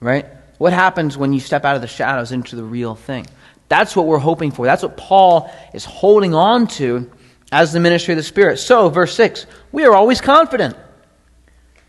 right? 0.00 0.26
What 0.58 0.72
happens 0.72 1.16
when 1.16 1.32
you 1.32 1.40
step 1.40 1.64
out 1.64 1.76
of 1.76 1.82
the 1.82 1.88
shadows 1.88 2.32
into 2.32 2.56
the 2.56 2.64
real 2.64 2.94
thing? 2.94 3.26
That's 3.68 3.96
what 3.96 4.06
we're 4.06 4.18
hoping 4.18 4.50
for. 4.50 4.66
That's 4.66 4.82
what 4.82 4.96
Paul 4.96 5.50
is 5.72 5.84
holding 5.84 6.34
on 6.34 6.66
to 6.68 7.10
as 7.50 7.72
the 7.72 7.80
ministry 7.80 8.12
of 8.12 8.16
the 8.16 8.22
Spirit. 8.24 8.58
So, 8.58 8.88
verse 8.88 9.14
6, 9.14 9.46
we 9.72 9.84
are 9.84 9.94
always 9.94 10.20
confident. 10.20 10.76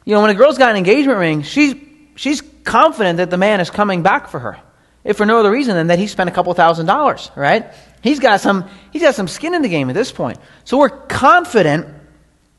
You 0.04 0.14
know, 0.14 0.22
when 0.22 0.30
a 0.30 0.36
girl's 0.36 0.58
got 0.58 0.72
an 0.72 0.78
engagement 0.78 1.20
ring, 1.20 1.42
she's, 1.42 1.76
she's 2.16 2.42
confident 2.64 3.18
that 3.18 3.30
the 3.30 3.38
man 3.38 3.60
is 3.60 3.70
coming 3.70 4.04
back 4.04 4.28
for 4.30 4.40
her. 4.40 4.60
If 5.06 5.18
for 5.18 5.26
no 5.26 5.40
other 5.40 5.52
reason 5.52 5.76
than 5.76 5.88
that 5.88 6.00
he 6.00 6.08
spent 6.08 6.30
a 6.30 6.34
couple 6.34 6.52
thousand 6.56 6.88
dollars, 6.88 7.32
right? 7.36 7.72
He's 8.02 8.20
got 8.20 8.42
some, 8.42 8.68
he's 8.92 9.04
got 9.04 9.16
some 9.16 9.28
skin 9.28 9.54
in 9.54 9.62
the 9.62 9.70
game 9.70 9.88
at 9.90 9.96
this 9.96 10.12
point. 10.12 10.40
So 10.64 10.80
we're 10.80 10.90
confident, 10.90 11.88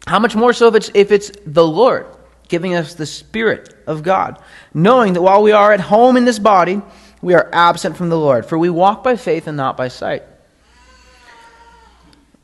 how 0.07 0.21
much 0.21 0.37
more 0.37 0.53
so 0.53 0.69
if 0.69 0.75
it's, 0.77 0.91
if 0.95 1.11
it's 1.11 1.33
the 1.45 1.67
Lord 1.67 2.07
giving 2.49 2.75
us 2.75 2.95
the 2.95 3.05
Spirit 3.05 3.75
of 3.89 4.05
God, 4.05 4.41
knowing 4.73 5.15
that 5.15 5.23
while 5.23 5.43
we 5.43 5.51
are 5.51 5.73
at 5.73 5.81
home 5.81 6.17
in 6.17 6.25
this 6.25 6.39
body, 6.39 6.81
we 7.21 7.35
are 7.35 7.51
absent 7.53 7.97
from 7.97 8.09
the 8.09 8.19
Lord, 8.19 8.47
for 8.47 8.57
we 8.57 8.71
walk 8.71 9.03
by 9.03 9.17
faith 9.17 9.49
and 9.49 9.57
not 9.57 9.77
by 9.77 9.89
sight. 9.89 10.23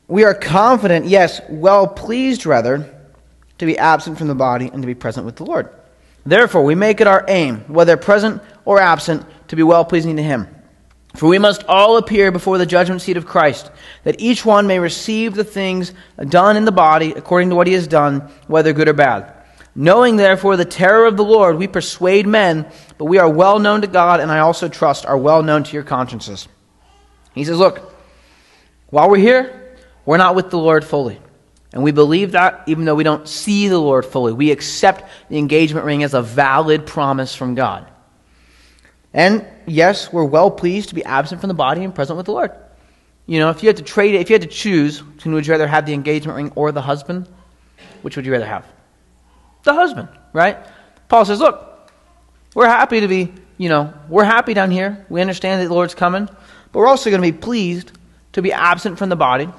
We 0.09 0.25
are 0.25 0.33
confident, 0.33 1.05
yes, 1.05 1.39
well 1.49 1.87
pleased 1.87 2.45
rather, 2.45 2.93
to 3.59 3.65
be 3.65 3.77
absent 3.77 4.17
from 4.17 4.27
the 4.27 4.35
body 4.35 4.69
and 4.71 4.83
to 4.83 4.85
be 4.85 4.95
present 4.95 5.25
with 5.25 5.37
the 5.37 5.45
Lord. 5.45 5.69
Therefore, 6.25 6.63
we 6.63 6.75
make 6.75 6.99
it 6.99 7.07
our 7.07 7.23
aim, 7.27 7.61
whether 7.67 7.95
present 7.95 8.41
or 8.65 8.79
absent, 8.79 9.25
to 9.53 9.57
be 9.57 9.63
well 9.63 9.85
pleasing 9.85 10.17
to 10.17 10.23
Him. 10.23 10.47
For 11.15 11.29
we 11.29 11.37
must 11.37 11.63
all 11.65 11.97
appear 11.97 12.31
before 12.31 12.57
the 12.57 12.65
judgment 12.65 13.01
seat 13.01 13.17
of 13.17 13.25
Christ, 13.25 13.71
that 14.03 14.19
each 14.19 14.43
one 14.43 14.65
may 14.65 14.79
receive 14.79 15.35
the 15.35 15.43
things 15.43 15.93
done 16.27 16.57
in 16.57 16.65
the 16.65 16.71
body 16.71 17.13
according 17.15 17.49
to 17.49 17.55
what 17.55 17.67
he 17.67 17.73
has 17.73 17.87
done, 17.87 18.31
whether 18.47 18.73
good 18.73 18.87
or 18.87 18.93
bad. 18.93 19.31
Knowing 19.75 20.17
therefore 20.17 20.57
the 20.57 20.65
terror 20.65 21.05
of 21.05 21.17
the 21.17 21.23
Lord, 21.23 21.57
we 21.57 21.67
persuade 21.67 22.25
men, 22.25 22.65
but 22.97 23.05
we 23.05 23.19
are 23.19 23.29
well 23.29 23.59
known 23.59 23.81
to 23.81 23.87
God, 23.87 24.21
and 24.21 24.31
I 24.31 24.39
also 24.39 24.67
trust 24.67 25.05
are 25.05 25.17
well 25.17 25.43
known 25.43 25.63
to 25.63 25.73
your 25.73 25.83
consciences. 25.83 26.47
He 27.33 27.43
says, 27.43 27.59
Look, 27.59 27.93
while 28.89 29.09
we're 29.09 29.17
here, 29.17 29.77
we're 30.05 30.17
not 30.17 30.35
with 30.35 30.49
the 30.49 30.59
Lord 30.59 30.83
fully. 30.83 31.19
And 31.73 31.83
we 31.83 31.91
believe 31.91 32.33
that 32.33 32.63
even 32.67 32.85
though 32.85 32.93
we 32.95 33.03
don't 33.03 33.27
see 33.27 33.67
the 33.67 33.79
Lord 33.79 34.05
fully. 34.05 34.31
We 34.31 34.51
accept 34.51 35.09
the 35.29 35.39
engagement 35.39 35.87
ring 35.87 36.03
as 36.03 36.13
a 36.13 36.21
valid 36.21 36.85
promise 36.85 37.33
from 37.33 37.55
God. 37.55 37.89
And 39.13 39.45
yes, 39.65 40.11
we're 40.11 40.23
well 40.23 40.49
pleased 40.51 40.89
to 40.89 40.95
be 40.95 41.03
absent 41.03 41.41
from 41.41 41.47
the 41.47 41.53
body 41.53 41.83
and 41.83 41.93
present 41.93 42.17
with 42.17 42.25
the 42.25 42.33
Lord. 42.33 42.51
You 43.25 43.39
know, 43.39 43.49
if 43.49 43.63
you 43.63 43.69
had 43.69 43.77
to 43.77 43.83
trade 43.83 44.15
it, 44.15 44.21
if 44.21 44.29
you 44.29 44.33
had 44.33 44.41
to 44.41 44.47
choose, 44.47 45.03
would 45.25 45.47
you 45.47 45.51
rather 45.51 45.67
have 45.67 45.85
the 45.85 45.93
engagement 45.93 46.35
ring 46.35 46.51
or 46.55 46.71
the 46.71 46.81
husband? 46.81 47.27
Which 48.01 48.15
would 48.15 48.25
you 48.25 48.31
rather 48.31 48.45
have? 48.45 48.65
the 49.63 49.73
husband, 49.73 50.09
right? 50.31 50.57
Paul 51.07 51.25
says, 51.25 51.39
look, 51.39 51.89
we're 52.53 52.67
happy 52.67 53.01
to 53.01 53.07
be, 53.07 53.33
you 53.57 53.69
know, 53.69 53.93
we're 54.09 54.23
happy 54.23 54.53
down 54.53 54.71
here. 54.71 55.05
We 55.09 55.21
understand 55.21 55.61
that 55.61 55.67
the 55.67 55.73
Lord's 55.73 55.95
coming, 55.95 56.25
but 56.25 56.79
we're 56.79 56.87
also 56.87 57.09
going 57.09 57.21
to 57.21 57.31
be 57.31 57.37
pleased 57.37 57.91
to 58.33 58.41
be 58.41 58.51
absent 58.51 58.97
from 58.97 59.09
the 59.09 59.15
body 59.15 59.49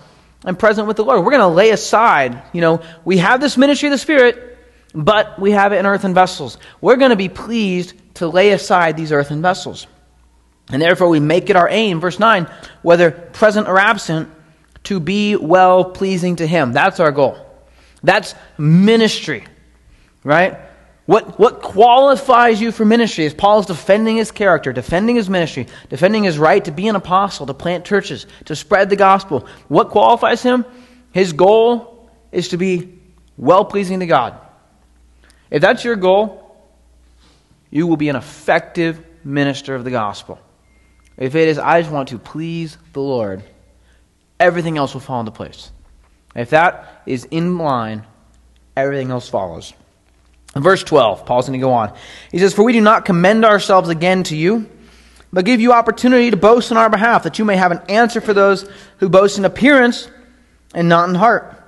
and 0.45 0.59
present 0.59 0.87
with 0.87 0.97
the 0.97 1.05
Lord. 1.05 1.25
We're 1.25 1.31
going 1.31 1.41
to 1.41 1.49
lay 1.49 1.71
aside, 1.71 2.43
you 2.53 2.61
know, 2.61 2.83
we 3.05 3.19
have 3.19 3.41
this 3.41 3.57
ministry 3.57 3.89
of 3.89 3.93
the 3.93 3.99
Spirit, 3.99 4.54
but 4.95 5.39
we 5.39 5.51
have 5.51 5.73
it 5.73 5.79
in 5.79 5.87
earthen 5.87 6.15
vessels. 6.15 6.59
We're 6.81 6.97
going 6.97 7.11
to 7.11 7.17
be 7.17 7.29
pleased 7.29 7.95
to 8.15 8.29
lay 8.29 8.53
aside 8.53 8.97
these 8.97 9.13
earthen 9.13 9.43
vessels. 9.43 9.87
And 10.71 10.81
therefore, 10.81 11.09
we 11.09 11.21
make 11.21 11.51
it 11.51 11.57
our 11.57 11.69
aim, 11.69 12.01
verse 12.01 12.19
9, 12.19 12.49
whether 12.83 13.11
present 13.11 13.69
or 13.69 13.79
absent, 13.79 14.31
to 14.85 15.01
be 15.01 15.37
well 15.37 15.85
pleasing 15.85 16.37
to 16.37 16.47
Him. 16.47 16.73
That's 16.73 17.01
our 17.01 17.13
goal. 17.13 17.39
That's 18.03 18.35
ministry 18.57 19.45
right? 20.25 20.59
What, 21.07 21.39
what 21.39 21.61
qualifies 21.61 22.61
you 22.63 22.73
for 22.73 22.87
ministry 22.87 23.27
is 23.27 23.35
Paul 23.35 23.61
is 23.61 23.67
defending 23.67 24.17
his 24.17 24.31
character, 24.31 24.73
defending 24.73 25.17
his 25.17 25.29
ministry, 25.29 25.67
defending 25.91 26.25
his 26.25 26.39
right 26.39 26.65
to 26.65 26.73
be 26.73 26.89
an 26.89 26.97
apostle, 26.97 27.47
to 27.47 27.55
plant 27.55 27.85
churches, 27.85 28.27
to 28.47 28.57
spread 28.57 28.89
the 28.89 28.97
gospel. 28.97 29.47
What 29.69 29.91
qualifies 29.91 30.43
him? 30.43 30.65
His 31.13 31.35
goal 31.35 32.11
is 32.33 32.49
to 32.49 32.57
be 32.57 32.99
well 33.37 33.67
pleasing 33.67 34.01
to 34.01 34.07
God. 34.07 34.41
If 35.55 35.61
that's 35.61 35.85
your 35.85 35.95
goal, 35.95 36.53
you 37.71 37.87
will 37.87 37.97
be 37.97 38.09
an 38.09 38.17
effective 38.17 38.99
minister 39.25 39.77
of 39.77 39.85
the 39.85 39.91
gospel. 39.93 40.41
If 41.17 41.37
it 41.37 41.47
is, 41.47 41.61
I 41.61 41.81
just 41.81 41.93
want 41.93 42.09
to 42.09 42.19
please 42.19 42.77
the 42.93 43.01
Lord, 43.01 43.45
everything 44.41 44.79
else 44.79 44.95
will 44.95 45.01
fall 45.01 45.21
into 45.21 45.31
place. 45.31 45.71
If 46.35 46.51
that 46.51 47.05
is 47.07 47.25
in 47.27 47.57
line, 47.57 48.05
everything 48.77 49.13
else 49.13 49.29
follows. 49.29 49.75
Verse 50.57 50.83
12, 50.83 51.25
Paul's 51.25 51.47
going 51.47 51.61
to 51.61 51.65
go 51.65 51.73
on. 51.73 51.95
He 52.33 52.41
says, 52.41 52.53
For 52.53 52.65
we 52.65 52.73
do 52.73 52.81
not 52.81 53.05
commend 53.05 53.45
ourselves 53.45 53.89
again 53.91 54.25
to 54.25 54.37
you, 54.37 54.69
but 55.33 55.45
give 55.45 55.61
you 55.61 55.73
opportunity 55.73 56.33
to 56.33 56.37
boast 56.37 56.73
on 56.73 56.79
our 56.79 56.91
behalf, 56.91 57.23
that 57.23 57.39
you 57.39 57.45
may 57.45 57.55
have 57.55 57.71
an 57.71 57.81
answer 57.89 58.21
for 58.21 58.35
those 58.35 58.69
who 58.99 59.09
boast 59.09 59.39
in 59.39 59.45
appearance 59.45 60.11
and 60.75 60.89
not 60.89 61.09
in 61.09 61.15
heart. 61.15 61.64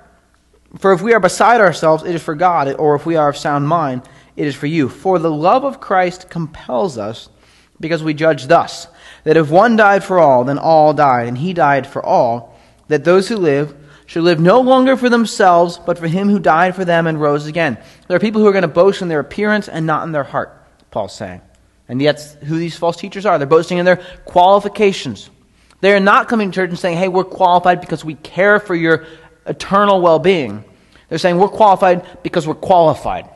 For 0.79 0.93
if 0.93 1.01
we 1.01 1.13
are 1.13 1.19
beside 1.19 1.61
ourselves, 1.61 2.03
it 2.03 2.13
is 2.13 2.21
for 2.21 2.35
God, 2.35 2.73
or 2.75 2.95
if 2.95 3.05
we 3.05 3.15
are 3.15 3.29
of 3.29 3.37
sound 3.37 3.67
mind, 3.67 4.03
it 4.35 4.45
is 4.45 4.55
for 4.55 4.67
you. 4.67 4.89
For 4.89 5.17
the 5.17 5.31
love 5.31 5.63
of 5.63 5.81
Christ 5.81 6.29
compels 6.29 6.97
us, 6.97 7.29
because 7.79 8.03
we 8.03 8.13
judge 8.13 8.47
thus, 8.47 8.87
that 9.23 9.37
if 9.37 9.49
one 9.49 9.75
died 9.75 10.03
for 10.03 10.19
all, 10.19 10.43
then 10.43 10.57
all 10.57 10.93
died, 10.93 11.27
and 11.27 11.37
he 11.37 11.53
died 11.53 11.87
for 11.87 12.03
all, 12.05 12.57
that 12.87 13.03
those 13.03 13.27
who 13.27 13.37
live 13.37 13.75
should 14.05 14.23
live 14.23 14.39
no 14.39 14.61
longer 14.61 14.95
for 14.95 15.09
themselves, 15.09 15.77
but 15.77 15.99
for 15.99 16.07
him 16.07 16.29
who 16.29 16.39
died 16.39 16.75
for 16.75 16.85
them 16.85 17.07
and 17.07 17.19
rose 17.19 17.45
again. 17.45 17.77
There 18.07 18.15
are 18.15 18.21
people 18.21 18.41
who 18.41 18.47
are 18.47 18.53
going 18.53 18.61
to 18.61 18.67
boast 18.67 19.01
in 19.01 19.09
their 19.09 19.19
appearance 19.19 19.67
and 19.67 19.85
not 19.85 20.03
in 20.05 20.11
their 20.11 20.23
heart, 20.23 20.65
Paul's 20.91 21.13
saying. 21.13 21.41
And 21.89 22.01
yet, 22.01 22.21
who 22.45 22.57
these 22.57 22.77
false 22.77 22.97
teachers 22.97 23.25
are. 23.25 23.37
They're 23.37 23.47
boasting 23.47 23.77
in 23.77 23.85
their 23.85 24.03
qualifications. 24.25 25.29
They 25.81 25.93
are 25.93 25.99
not 25.99 26.27
coming 26.27 26.51
to 26.51 26.55
church 26.55 26.69
and 26.69 26.79
saying, 26.79 26.97
hey, 26.97 27.07
we're 27.07 27.23
qualified 27.23 27.81
because 27.81 28.03
we 28.03 28.15
care 28.15 28.59
for 28.59 28.75
your 28.75 29.05
eternal 29.45 30.01
well 30.01 30.19
being. 30.19 30.63
They're 31.09 31.17
saying, 31.17 31.37
we're 31.37 31.47
qualified 31.47 32.23
because 32.23 32.47
we're 32.47 32.55
qualified. 32.55 33.29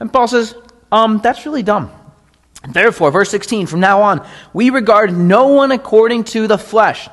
And 0.00 0.12
Paul 0.12 0.28
says, 0.28 0.54
um, 0.90 1.20
that's 1.22 1.46
really 1.46 1.62
dumb. 1.62 1.90
Therefore, 2.68 3.10
verse 3.10 3.30
16, 3.30 3.66
from 3.66 3.80
now 3.80 4.02
on, 4.02 4.26
we 4.52 4.70
regard 4.70 5.16
no 5.16 5.48
one 5.48 5.72
according 5.72 6.24
to 6.24 6.46
the 6.46 6.58
flesh. 6.58 7.08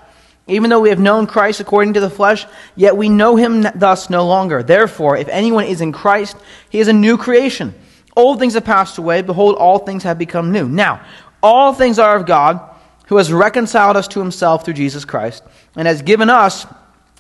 Even 0.48 0.70
though 0.70 0.80
we 0.80 0.90
have 0.90 1.00
known 1.00 1.28
Christ 1.28 1.60
according 1.60 1.94
to 1.94 2.00
the 2.00 2.10
flesh, 2.10 2.46
yet 2.76 2.98
we 2.98 3.10
know 3.10 3.36
him 3.36 3.66
thus 3.76 4.10
no 4.10 4.26
longer. 4.26 4.64
Therefore, 4.64 5.16
if 5.18 5.28
anyone 5.28 5.66
is 5.66 5.82
in 5.82 5.92
Christ, 5.92 6.36
he 6.70 6.80
is 6.80 6.88
a 6.88 6.94
new 6.94 7.18
creation. 7.18 7.74
Old 8.16 8.40
things 8.40 8.56
have 8.56 8.66
passed 8.66 8.98
away. 8.98 9.22
Behold, 9.22 9.56
all 9.56 9.80
things 9.80 10.04
have 10.04 10.18
become 10.18 10.52
new. 10.52 10.68
Now, 10.68 11.06
all 11.42 11.74
things 11.74 12.00
are 12.00 12.16
of 12.16 12.26
God, 12.26 12.60
who 13.08 13.18
has 13.18 13.32
reconciled 13.32 13.96
us 13.96 14.08
to 14.10 14.20
himself 14.20 14.66
through 14.66 14.74
Jesus 14.74 15.06
Christ, 15.06 15.44
and 15.76 15.88
has 15.88 16.02
given 16.02 16.30
us 16.30 16.66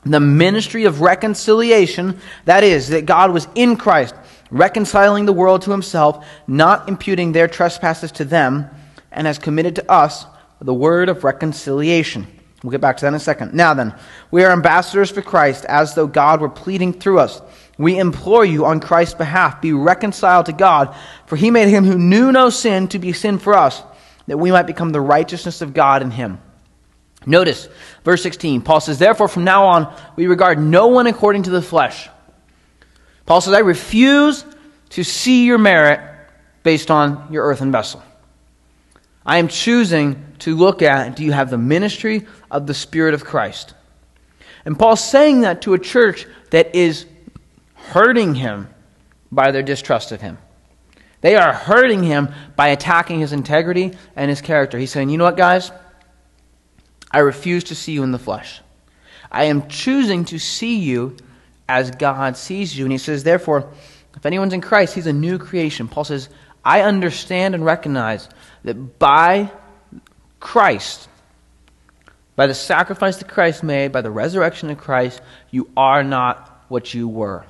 the 0.03 0.19
ministry 0.19 0.85
of 0.85 1.01
reconciliation. 1.01 2.19
That 2.45 2.63
is, 2.63 2.89
that 2.89 3.05
God 3.05 3.31
was 3.31 3.47
in 3.55 3.75
Christ, 3.75 4.15
reconciling 4.49 5.25
the 5.25 5.33
world 5.33 5.63
to 5.63 5.71
himself, 5.71 6.25
not 6.47 6.87
imputing 6.87 7.31
their 7.31 7.47
trespasses 7.47 8.11
to 8.13 8.25
them, 8.25 8.69
and 9.11 9.27
has 9.27 9.39
committed 9.39 9.75
to 9.75 9.91
us 9.91 10.25
the 10.61 10.73
word 10.73 11.09
of 11.09 11.23
reconciliation. 11.23 12.27
We'll 12.63 12.71
get 12.71 12.81
back 12.81 12.97
to 12.97 13.01
that 13.01 13.09
in 13.09 13.13
a 13.13 13.19
second. 13.19 13.53
Now 13.53 13.73
then, 13.73 13.95
we 14.31 14.43
are 14.43 14.51
ambassadors 14.51 15.09
for 15.09 15.21
Christ, 15.21 15.65
as 15.65 15.95
though 15.95 16.07
God 16.07 16.41
were 16.41 16.49
pleading 16.49 16.93
through 16.93 17.19
us. 17.19 17.41
We 17.77 17.97
implore 17.97 18.43
you 18.43 18.65
on 18.65 18.81
Christ's 18.81 19.15
behalf, 19.15 19.61
be 19.61 19.71
reconciled 19.71 20.47
to 20.47 20.53
God, 20.53 20.93
for 21.25 21.37
he 21.37 21.51
made 21.51 21.69
him 21.69 21.85
who 21.85 21.97
knew 21.97 22.31
no 22.33 22.49
sin 22.49 22.89
to 22.89 22.99
be 22.99 23.13
sin 23.13 23.39
for 23.39 23.53
us, 23.53 23.81
that 24.27 24.37
we 24.37 24.51
might 24.51 24.67
become 24.67 24.91
the 24.91 24.99
righteousness 24.99 25.61
of 25.61 25.73
God 25.73 26.01
in 26.01 26.11
him. 26.11 26.41
Notice, 27.25 27.67
verse 28.03 28.23
16, 28.23 28.61
Paul 28.61 28.79
says, 28.79 28.97
Therefore, 28.97 29.27
from 29.27 29.43
now 29.43 29.67
on, 29.67 29.93
we 30.15 30.27
regard 30.27 30.59
no 30.59 30.87
one 30.87 31.07
according 31.07 31.43
to 31.43 31.49
the 31.49 31.61
flesh. 31.61 32.09
Paul 33.25 33.41
says, 33.41 33.53
I 33.53 33.59
refuse 33.59 34.45
to 34.89 35.03
see 35.03 35.45
your 35.45 35.57
merit 35.57 35.99
based 36.63 36.89
on 36.89 37.27
your 37.31 37.45
earthen 37.45 37.71
vessel. 37.71 38.01
I 39.25 39.37
am 39.37 39.47
choosing 39.47 40.25
to 40.39 40.55
look 40.55 40.81
at 40.81 41.15
do 41.15 41.23
you 41.23 41.31
have 41.31 41.49
the 41.49 41.57
ministry 41.57 42.25
of 42.49 42.65
the 42.65 42.73
Spirit 42.73 43.13
of 43.13 43.25
Christ? 43.25 43.73
And 44.65 44.77
Paul's 44.77 45.03
saying 45.03 45.41
that 45.41 45.61
to 45.63 45.73
a 45.73 45.79
church 45.79 46.25
that 46.51 46.75
is 46.75 47.05
hurting 47.73 48.35
him 48.35 48.69
by 49.31 49.51
their 49.51 49.63
distrust 49.63 50.11
of 50.11 50.21
him. 50.21 50.37
They 51.21 51.35
are 51.35 51.53
hurting 51.53 52.03
him 52.03 52.29
by 52.55 52.69
attacking 52.69 53.19
his 53.19 53.33
integrity 53.33 53.91
and 54.15 54.29
his 54.29 54.41
character. 54.41 54.77
He's 54.77 54.91
saying, 54.91 55.09
you 55.09 55.17
know 55.17 55.25
what, 55.25 55.37
guys? 55.37 55.71
I 57.11 57.19
refuse 57.19 57.65
to 57.65 57.75
see 57.75 57.93
you 57.93 58.03
in 58.03 58.11
the 58.11 58.19
flesh. 58.19 58.61
I 59.31 59.45
am 59.45 59.67
choosing 59.67 60.25
to 60.25 60.39
see 60.39 60.77
you 60.77 61.17
as 61.67 61.91
God 61.91 62.35
sees 62.37 62.77
you. 62.77 62.85
And 62.85 62.91
he 62.91 62.97
says, 62.97 63.23
therefore, 63.23 63.71
if 64.15 64.25
anyone's 64.25 64.53
in 64.53 64.61
Christ, 64.61 64.95
he's 64.95 65.07
a 65.07 65.13
new 65.13 65.37
creation. 65.37 65.87
Paul 65.87 66.03
says, 66.03 66.29
I 66.65 66.81
understand 66.81 67.55
and 67.55 67.63
recognize 67.63 68.27
that 68.63 68.99
by 68.99 69.51
Christ, 70.39 71.07
by 72.35 72.47
the 72.47 72.55
sacrifice 72.55 73.17
that 73.17 73.27
Christ 73.27 73.63
made, 73.63 73.91
by 73.91 74.01
the 74.01 74.11
resurrection 74.11 74.69
of 74.69 74.77
Christ, 74.77 75.21
you 75.51 75.69
are 75.77 76.03
not 76.03 76.63
what 76.69 76.93
you 76.93 77.07
were. 77.07 77.45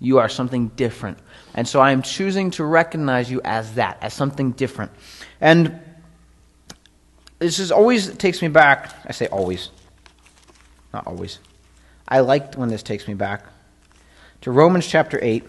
You 0.00 0.18
are 0.18 0.28
something 0.28 0.68
different. 0.68 1.18
And 1.54 1.66
so 1.66 1.80
I 1.80 1.90
am 1.90 2.02
choosing 2.02 2.52
to 2.52 2.64
recognize 2.64 3.30
you 3.30 3.40
as 3.44 3.74
that, 3.74 3.98
as 4.00 4.14
something 4.14 4.52
different. 4.52 4.92
And 5.40 5.80
this 7.38 7.58
is 7.58 7.70
always 7.70 8.14
takes 8.16 8.42
me 8.42 8.48
back. 8.48 8.94
I 9.06 9.12
say 9.12 9.26
always, 9.26 9.70
not 10.92 11.06
always. 11.06 11.38
I 12.06 12.20
liked 12.20 12.56
when 12.56 12.68
this 12.68 12.82
takes 12.82 13.06
me 13.06 13.14
back 13.14 13.44
to 14.40 14.50
Romans 14.50 14.86
chapter 14.86 15.18
8, 15.20 15.44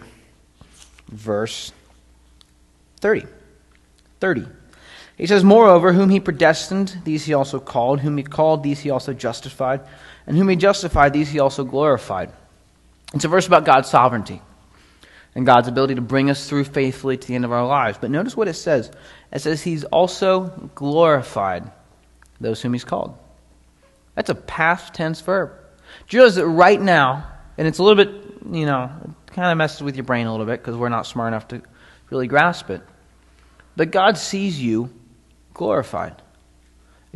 verse 1.08 1.72
30. 3.00 3.26
30. 4.20 4.46
He 5.16 5.26
says, 5.26 5.44
Moreover, 5.44 5.92
whom 5.92 6.10
he 6.10 6.20
predestined, 6.20 6.98
these 7.04 7.24
he 7.24 7.34
also 7.34 7.60
called. 7.60 8.00
Whom 8.00 8.16
he 8.16 8.22
called, 8.22 8.62
these 8.62 8.80
he 8.80 8.90
also 8.90 9.12
justified. 9.12 9.80
And 10.26 10.36
whom 10.36 10.48
he 10.48 10.56
justified, 10.56 11.12
these 11.12 11.30
he 11.30 11.40
also 11.40 11.64
glorified. 11.64 12.30
It's 13.14 13.24
a 13.24 13.28
verse 13.28 13.46
about 13.46 13.64
God's 13.64 13.88
sovereignty 13.88 14.40
and 15.34 15.46
God's 15.46 15.68
ability 15.68 15.96
to 15.96 16.00
bring 16.00 16.30
us 16.30 16.48
through 16.48 16.64
faithfully 16.64 17.16
to 17.16 17.28
the 17.28 17.34
end 17.34 17.44
of 17.44 17.52
our 17.52 17.66
lives. 17.66 17.98
But 18.00 18.10
notice 18.10 18.36
what 18.36 18.48
it 18.48 18.54
says 18.54 18.90
it 19.32 19.40
says, 19.40 19.62
He's 19.62 19.84
also 19.84 20.70
glorified 20.74 21.70
those 22.40 22.62
whom 22.62 22.72
He's 22.72 22.84
called. 22.84 23.16
That's 24.14 24.30
a 24.30 24.34
past 24.34 24.94
tense 24.94 25.20
verb. 25.20 25.52
Do 26.08 26.16
you 26.16 26.22
realize 26.22 26.36
that 26.36 26.46
right 26.46 26.80
now, 26.80 27.26
and 27.58 27.66
it's 27.66 27.78
a 27.78 27.82
little 27.82 28.04
bit, 28.04 28.12
you 28.50 28.66
know, 28.66 28.90
kind 29.28 29.50
of 29.50 29.58
messes 29.58 29.82
with 29.82 29.96
your 29.96 30.04
brain 30.04 30.26
a 30.26 30.30
little 30.30 30.46
bit 30.46 30.60
because 30.60 30.76
we're 30.76 30.88
not 30.88 31.06
smart 31.06 31.28
enough 31.28 31.48
to 31.48 31.62
really 32.10 32.26
grasp 32.26 32.70
it. 32.70 32.82
But 33.76 33.90
God 33.90 34.18
sees 34.18 34.60
you 34.60 34.90
glorified. 35.54 36.20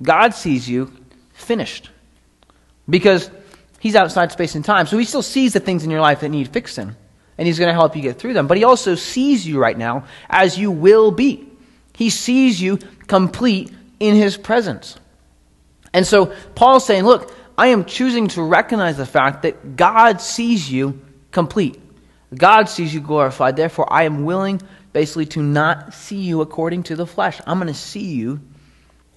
God 0.01 0.35
sees 0.35 0.69
you 0.69 0.93
finished. 1.33 1.91
Because 2.89 3.31
He's 3.81 3.97
outside 3.97 4.33
space 4.33 4.55
and 4.55 4.65
time. 4.65 4.87
So 4.87 4.97
He 4.97 5.05
still 5.05 5.23
sees 5.23 5.53
the 5.53 5.61
things 5.61 5.85
in 5.85 5.91
your 5.91 6.01
life 6.01 6.21
that 6.21 6.31
need 6.31 6.49
fixing. 6.49 6.95
And 7.37 7.47
He's 7.47 7.59
going 7.59 7.69
to 7.69 7.75
help 7.75 7.97
you 7.97 8.03
get 8.03 8.19
through 8.19 8.35
them. 8.35 8.47
But 8.47 8.57
He 8.57 8.65
also 8.65 8.95
sees 8.95 9.47
you 9.47 9.59
right 9.59 9.77
now 9.77 10.05
as 10.29 10.59
you 10.59 10.71
will 10.71 11.11
be. 11.11 11.49
He 11.95 12.11
sees 12.11 12.61
you 12.61 12.79
complete 13.07 13.73
in 14.01 14.15
His 14.15 14.37
presence. 14.37 14.97
And 15.95 16.07
so 16.07 16.35
Paul's 16.55 16.85
saying, 16.85 17.05
look, 17.05 17.33
I 17.57 17.69
am 17.69 17.85
choosing 17.85 18.29
to 18.29 18.43
recognize 18.43 18.97
the 18.97 19.07
fact 19.07 19.43
that 19.43 19.77
God 19.77 20.21
sees 20.21 20.71
you 20.71 21.01
complete. 21.31 21.81
God 22.35 22.69
sees 22.69 22.93
you 22.93 23.01
glorified. 23.01 23.57
Therefore, 23.57 23.91
I 23.91 24.03
am 24.03 24.25
willing 24.25 24.61
basically 24.93 25.27
to 25.27 25.43
not 25.43 25.95
see 25.95 26.17
you 26.17 26.41
according 26.41 26.83
to 26.85 26.97
the 26.97 27.07
flesh. 27.07 27.41
I'm 27.47 27.59
going 27.59 27.73
to 27.73 27.79
see 27.79 28.13
you 28.13 28.41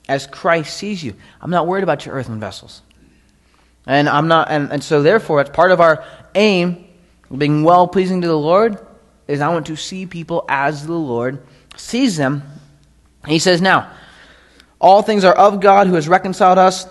as 0.08 0.28
Christ 0.28 0.78
sees 0.78 1.04
you. 1.04 1.16
I'm 1.42 1.50
not 1.50 1.66
worried 1.66 1.84
about 1.84 2.06
your 2.06 2.14
earthen 2.14 2.40
vessels. 2.40 2.84
And 3.88 4.08
I'm 4.08 4.28
not 4.28 4.52
and, 4.52 4.72
and 4.72 4.84
so 4.84 5.02
therefore 5.02 5.42
it's 5.42 5.50
part 5.50 5.72
of 5.72 5.82
our 5.82 6.04
aim, 6.36 6.86
being 7.36 7.64
well 7.64 7.88
pleasing 7.88 8.22
to 8.22 8.28
the 8.28 8.38
Lord, 8.38 8.86
is 9.28 9.42
I 9.42 9.50
want 9.50 9.68
to 9.68 9.76
see 9.76 10.06
people 10.06 10.46
as 10.48 10.86
the 10.86 10.94
Lord 10.94 11.42
sees 11.76 12.18
them. 12.18 12.44
he 13.26 13.40
says, 13.40 13.62
Now, 13.62 13.92
all 14.80 15.02
things 15.02 15.24
are 15.24 15.34
of 15.34 15.60
God 15.60 15.88
who 15.88 15.96
has 15.96 16.08
reconciled 16.08 16.58
us 16.58 16.88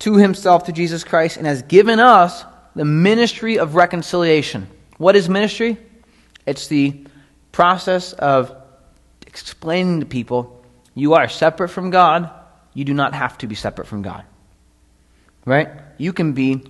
to 0.00 0.16
himself 0.16 0.64
through 0.64 0.74
Jesus 0.74 1.04
Christ 1.04 1.36
and 1.36 1.46
has 1.46 1.62
given 1.62 1.98
us 1.98 2.44
the 2.76 2.84
ministry 2.84 3.58
of 3.58 3.74
reconciliation. 3.74 4.68
What 4.98 5.16
is 5.16 5.28
ministry? 5.28 5.78
It's 6.46 6.68
the 6.68 7.04
process 7.50 8.12
of 8.12 8.54
explaining 9.26 10.00
to 10.00 10.06
people 10.06 10.64
you 10.94 11.14
are 11.14 11.28
separate 11.28 11.68
from 11.68 11.90
God, 11.90 12.30
you 12.74 12.84
do 12.84 12.92
not 12.94 13.14
have 13.14 13.38
to 13.38 13.46
be 13.46 13.54
separate 13.54 13.86
from 13.86 14.02
God. 14.02 14.24
Right? 15.44 15.68
You 15.96 16.12
can 16.12 16.32
be 16.32 16.64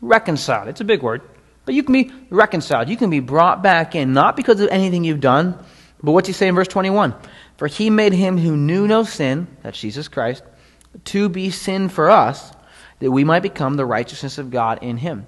reconciled. 0.00 0.68
It's 0.68 0.80
a 0.80 0.84
big 0.84 1.02
word, 1.02 1.22
but 1.64 1.74
you 1.74 1.82
can 1.82 1.92
be 1.92 2.10
reconciled. 2.30 2.88
You 2.88 2.96
can 2.96 3.10
be 3.10 3.20
brought 3.20 3.62
back 3.62 3.94
in, 3.94 4.12
not 4.12 4.36
because 4.36 4.60
of 4.60 4.68
anything 4.68 5.04
you've 5.04 5.20
done, 5.20 5.58
but 6.02 6.12
what's 6.12 6.26
he 6.26 6.32
say 6.32 6.48
in 6.48 6.54
verse 6.54 6.68
21? 6.68 7.14
For 7.56 7.68
he 7.68 7.90
made 7.90 8.12
him 8.12 8.38
who 8.38 8.56
knew 8.56 8.86
no 8.86 9.04
sin, 9.04 9.46
that's 9.62 9.78
Jesus 9.78 10.08
Christ, 10.08 10.42
to 11.06 11.28
be 11.28 11.50
sin 11.50 11.88
for 11.88 12.10
us, 12.10 12.52
that 13.00 13.10
we 13.10 13.24
might 13.24 13.42
become 13.42 13.74
the 13.74 13.86
righteousness 13.86 14.38
of 14.38 14.50
God 14.50 14.82
in 14.82 14.96
him. 14.96 15.26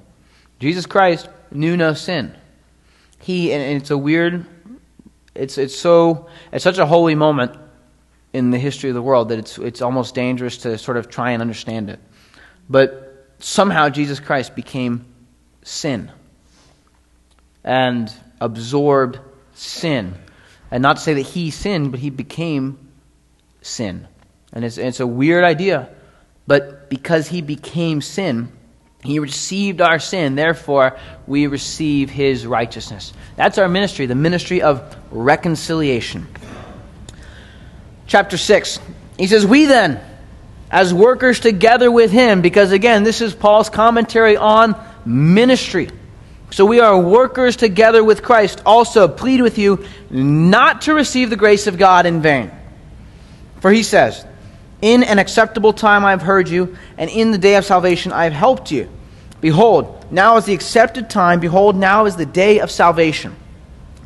Jesus 0.59 0.87
Christ 0.87 1.29
knew 1.51 1.77
no 1.77 1.95
sin. 1.95 2.35
He, 3.21 3.53
and 3.53 3.81
it's 3.81 3.91
a 3.91 3.99
weird, 3.99 4.47
it's, 5.35 5.59
it's 5.59 5.77
so, 5.77 6.29
it's 6.53 6.65
such 6.65 6.79
a 6.79 6.87
holy 6.87 7.15
moment 7.15 7.57
in 8.33 8.51
the 8.51 8.59
history 8.59 8.91
of 8.91 8.95
the 8.95 9.03
world 9.03 9.29
that 9.29 9.39
it's, 9.39 9.59
it's 9.59 9.83
almost 9.83 10.15
dangerous 10.15 10.59
to 10.59 10.79
sort 10.79 10.97
of 10.97 11.09
try 11.09 11.31
and 11.31 11.41
understand 11.41 11.91
it. 11.91 12.01
But 12.69 13.35
somehow 13.39 13.89
Jesus 13.89 14.21
Christ 14.21 14.55
became 14.55 15.05
sin 15.63 16.11
and 17.65 18.13
absorbed 18.41 19.19
sin 19.55 20.15
and 20.71 20.83
not 20.83 20.97
to 20.97 21.03
say 21.03 21.15
that 21.15 21.23
he 21.23 21.51
sinned, 21.51 21.91
but 21.91 22.01
he 22.01 22.11
became 22.11 22.79
sin. 23.63 24.07
And 24.53 24.65
it's, 24.65 24.79
it's 24.79 25.01
a 25.01 25.07
weird 25.07 25.45
idea. 25.45 25.89
But 26.47 26.89
because 26.89 27.29
he 27.29 27.43
became 27.43 28.01
sin, 28.01 28.53
he 29.03 29.19
received 29.19 29.81
our 29.81 29.99
sin. 29.99 30.35
Therefore, 30.35 30.99
we 31.27 31.47
receive 31.47 32.11
his 32.11 32.47
righteousness. 32.47 33.13
That's 33.37 33.59
our 33.59 33.69
ministry, 33.69 34.07
the 34.07 34.15
ministry 34.15 34.63
of 34.63 34.97
reconciliation. 35.11 36.27
Chapter 38.07 38.37
6. 38.37 38.79
He 39.19 39.27
says, 39.27 39.47
We 39.47 39.67
then, 39.67 40.01
as 40.71 40.93
workers 40.93 41.41
together 41.41 41.91
with 41.91 42.11
him, 42.11 42.43
because 42.43 42.73
again, 42.73 43.03
this 43.03 43.21
is 43.21 43.35
Paul's 43.35 43.71
commentary 43.71 44.37
on 44.37 44.77
ministry. 45.05 45.91
So 46.57 46.65
we 46.65 46.81
are 46.81 46.99
workers 46.99 47.55
together 47.55 48.03
with 48.03 48.23
Christ. 48.23 48.63
Also, 48.65 49.09
plead 49.09 49.43
with 49.43 49.59
you 49.59 49.85
not 50.09 50.81
to 50.83 50.95
receive 50.95 51.29
the 51.29 51.37
grace 51.37 51.67
of 51.67 51.77
God 51.77 52.07
in 52.07 52.23
vain. 52.23 52.51
For 53.61 53.71
he 53.71 53.83
says, 53.83 54.25
In 54.81 55.03
an 55.03 55.19
acceptable 55.19 55.75
time 55.75 56.03
I 56.03 56.13
have 56.13 56.23
heard 56.23 56.49
you, 56.49 56.79
and 56.97 57.11
in 57.11 57.31
the 57.31 57.37
day 57.37 57.57
of 57.57 57.67
salvation 57.67 58.11
I 58.11 58.25
have 58.25 58.33
helped 58.33 58.71
you. 58.71 58.89
Behold, 59.43 60.11
now 60.11 60.39
is 60.39 60.47
the 60.47 60.55
accepted 60.55 61.11
time. 61.11 61.41
Behold, 61.41 61.77
now 61.77 62.07
is 62.07 62.17
the 62.17 62.25
day 62.25 62.61
of 62.61 62.71
salvation. 62.71 63.37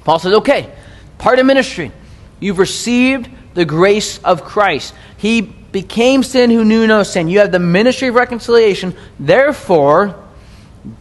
Paul 0.02 0.18
says, 0.18 0.32
Okay, 0.32 0.74
part 1.18 1.38
of 1.38 1.46
ministry. 1.46 1.92
You've 2.40 2.58
received 2.58 3.30
the 3.54 3.64
grace 3.64 4.18
of 4.24 4.42
Christ. 4.42 4.92
He 5.18 5.40
became 5.40 6.24
sin 6.24 6.50
who 6.50 6.64
knew 6.64 6.88
no 6.88 7.04
sin. 7.04 7.28
You 7.28 7.38
have 7.38 7.52
the 7.52 7.60
ministry 7.60 8.08
of 8.08 8.16
reconciliation. 8.16 8.96
Therefore, 9.20 10.20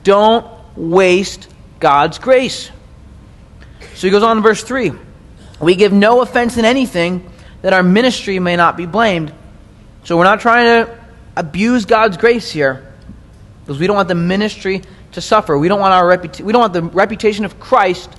don't 0.03 0.58
waste 0.75 1.47
God's 1.79 2.19
grace. 2.19 2.69
So 3.95 4.07
he 4.07 4.11
goes 4.11 4.23
on 4.23 4.37
in 4.37 4.43
verse 4.43 4.63
3 4.63 4.91
We 5.59 5.75
give 5.75 5.91
no 5.91 6.21
offense 6.21 6.57
in 6.57 6.65
anything 6.65 7.29
that 7.61 7.73
our 7.73 7.83
ministry 7.83 8.39
may 8.39 8.55
not 8.55 8.77
be 8.77 8.85
blamed. 8.85 9.33
So 10.03 10.17
we're 10.17 10.23
not 10.23 10.39
trying 10.39 10.85
to 10.85 10.99
abuse 11.35 11.85
God's 11.85 12.17
grace 12.17 12.51
here 12.51 12.93
because 13.61 13.79
we 13.79 13.87
don't 13.87 13.95
want 13.95 14.07
the 14.07 14.15
ministry 14.15 14.81
to 15.11 15.21
suffer. 15.21 15.57
We 15.57 15.67
don't 15.67 15.79
want 15.79 15.93
our 15.93 16.17
reputa- 16.17 16.41
we 16.41 16.53
don't 16.53 16.61
want 16.61 16.73
the 16.73 16.83
reputation 16.83 17.45
of 17.45 17.59
Christ 17.59 18.09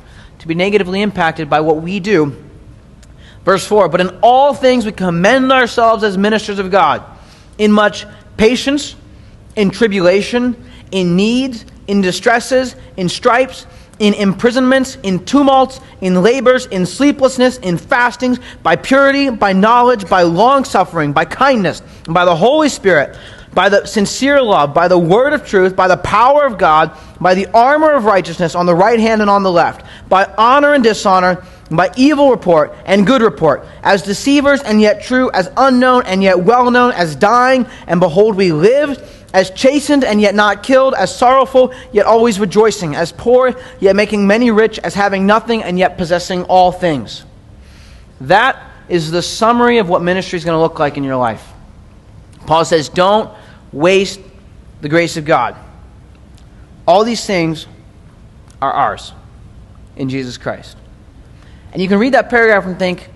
to 0.41 0.49
be 0.49 0.55
negatively 0.55 1.03
impacted 1.03 1.49
by 1.49 1.61
what 1.61 1.77
we 1.79 2.01
do. 2.01 2.37
Verse 3.45 3.67
4 3.67 3.89
But 3.89 4.01
in 4.01 4.19
all 4.23 4.55
things 4.55 4.85
we 4.85 4.93
commend 4.93 5.53
ourselves 5.53 6.05
as 6.05 6.19
ministers 6.19 6.59
of 6.59 6.71
God, 6.71 7.03
in 7.59 7.73
much 7.73 8.07
patience, 8.37 8.95
in 9.57 9.71
tribulation, 9.71 10.57
in 10.91 11.17
needs, 11.17 11.65
in 11.91 12.01
distresses, 12.01 12.77
in 12.97 13.09
stripes, 13.09 13.67
in 13.99 14.15
imprisonments, 14.15 14.97
in 15.03 15.25
tumults, 15.25 15.81
in 16.01 16.23
labors, 16.23 16.67
in 16.67 16.87
sleeplessness, 16.87 17.59
in 17.59 17.77
fastings, 17.77 18.39
by 18.63 18.77
purity, 18.77 19.29
by 19.29 19.53
knowledge, 19.53 20.09
by 20.09 20.23
long 20.23 20.65
suffering, 20.65 21.13
by 21.13 21.25
kindness, 21.25 21.83
and 22.07 22.15
by 22.15 22.25
the 22.25 22.35
Holy 22.35 22.69
Spirit, 22.69 23.19
by 23.53 23.69
the 23.69 23.85
sincere 23.85 24.41
love, 24.41 24.73
by 24.73 24.87
the 24.87 24.99
word 24.99 25.33
of 25.33 25.45
truth, 25.45 25.75
by 25.75 25.89
the 25.89 25.97
power 25.97 26.47
of 26.47 26.57
God, 26.57 26.97
by 27.21 27.35
the 27.35 27.47
armor 27.53 27.93
of 27.93 28.05
righteousness 28.05 28.55
on 28.55 28.67
the 28.67 28.75
right 28.75 29.01
hand 29.01 29.21
and 29.21 29.29
on 29.29 29.43
the 29.43 29.51
left, 29.51 29.85
by 30.09 30.33
honor 30.39 30.73
and 30.73 30.85
dishonor, 30.85 31.45
by 31.71 31.91
evil 31.97 32.31
report 32.31 32.73
and 32.85 33.07
good 33.07 33.23
report, 33.23 33.67
as 33.83 34.03
deceivers 34.03 34.63
and 34.63 34.81
yet 34.81 35.03
true, 35.03 35.31
as 35.33 35.51
unknown 35.57 36.05
and 36.07 36.23
yet 36.23 36.39
well 36.39 36.71
known, 36.71 36.93
as 36.93 37.17
dying, 37.17 37.67
and 37.87 38.01
behold, 38.01 38.37
we 38.37 38.53
live 38.53 39.20
as 39.33 39.51
chastened 39.51 40.05
and 40.05 40.21
yet 40.21 40.35
not 40.35 40.63
killed, 40.63 40.95
as 40.95 41.15
sorrowful 41.15 41.73
yet 41.93 42.07
always 42.07 42.41
rejoicing, 42.41 42.97
as 42.97 43.13
poor 43.13 43.55
yet 43.79 43.95
making 43.95 44.27
many 44.27 44.51
rich, 44.51 44.79
as 44.81 44.95
having 44.95 45.27
nothing 45.27 45.63
and 45.63 45.79
yet 45.79 45.97
possessing 45.97 46.45
all 46.45 46.73
things. 46.73 47.25
That 48.23 48.61
is 48.89 49.11
the 49.11 49.23
summary 49.23 49.79
of 49.79 49.89
what 49.89 50.03
ministry 50.03 50.37
is 50.37 50.45
going 50.45 50.57
to 50.57 50.61
look 50.61 50.79
like 50.79 50.97
in 50.97 51.05
your 51.05 51.17
life. 51.17 51.47
Paul 52.47 52.65
says, 52.65 52.89
Don't 52.89 53.33
waste 53.73 54.21
the 54.81 54.89
grace 54.89 55.17
of 55.17 55.25
God. 55.25 55.57
All 56.87 57.05
these 57.05 57.25
things 57.25 57.67
are 58.61 58.73
ours 58.73 59.13
in 59.97 60.09
Jesus 60.09 60.39
Christ. 60.39 60.77
And 61.73 61.81
you 61.81 61.89
can 61.89 61.99
read 61.99 62.15
that 62.15 62.31
paragraph 62.31 62.67
and 62.67 62.79
think, 62.79 63.09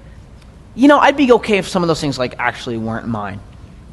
you 0.77 0.87
know, 0.87 0.99
I'd 0.99 1.17
be 1.17 1.33
okay 1.33 1.59
if 1.59 1.69
some 1.69 1.83
of 1.83 1.89
those 1.89 2.01
things 2.01 2.19
like 2.19 2.37
actually 2.39 2.79
weren't 2.79 3.09
mine 3.09 3.41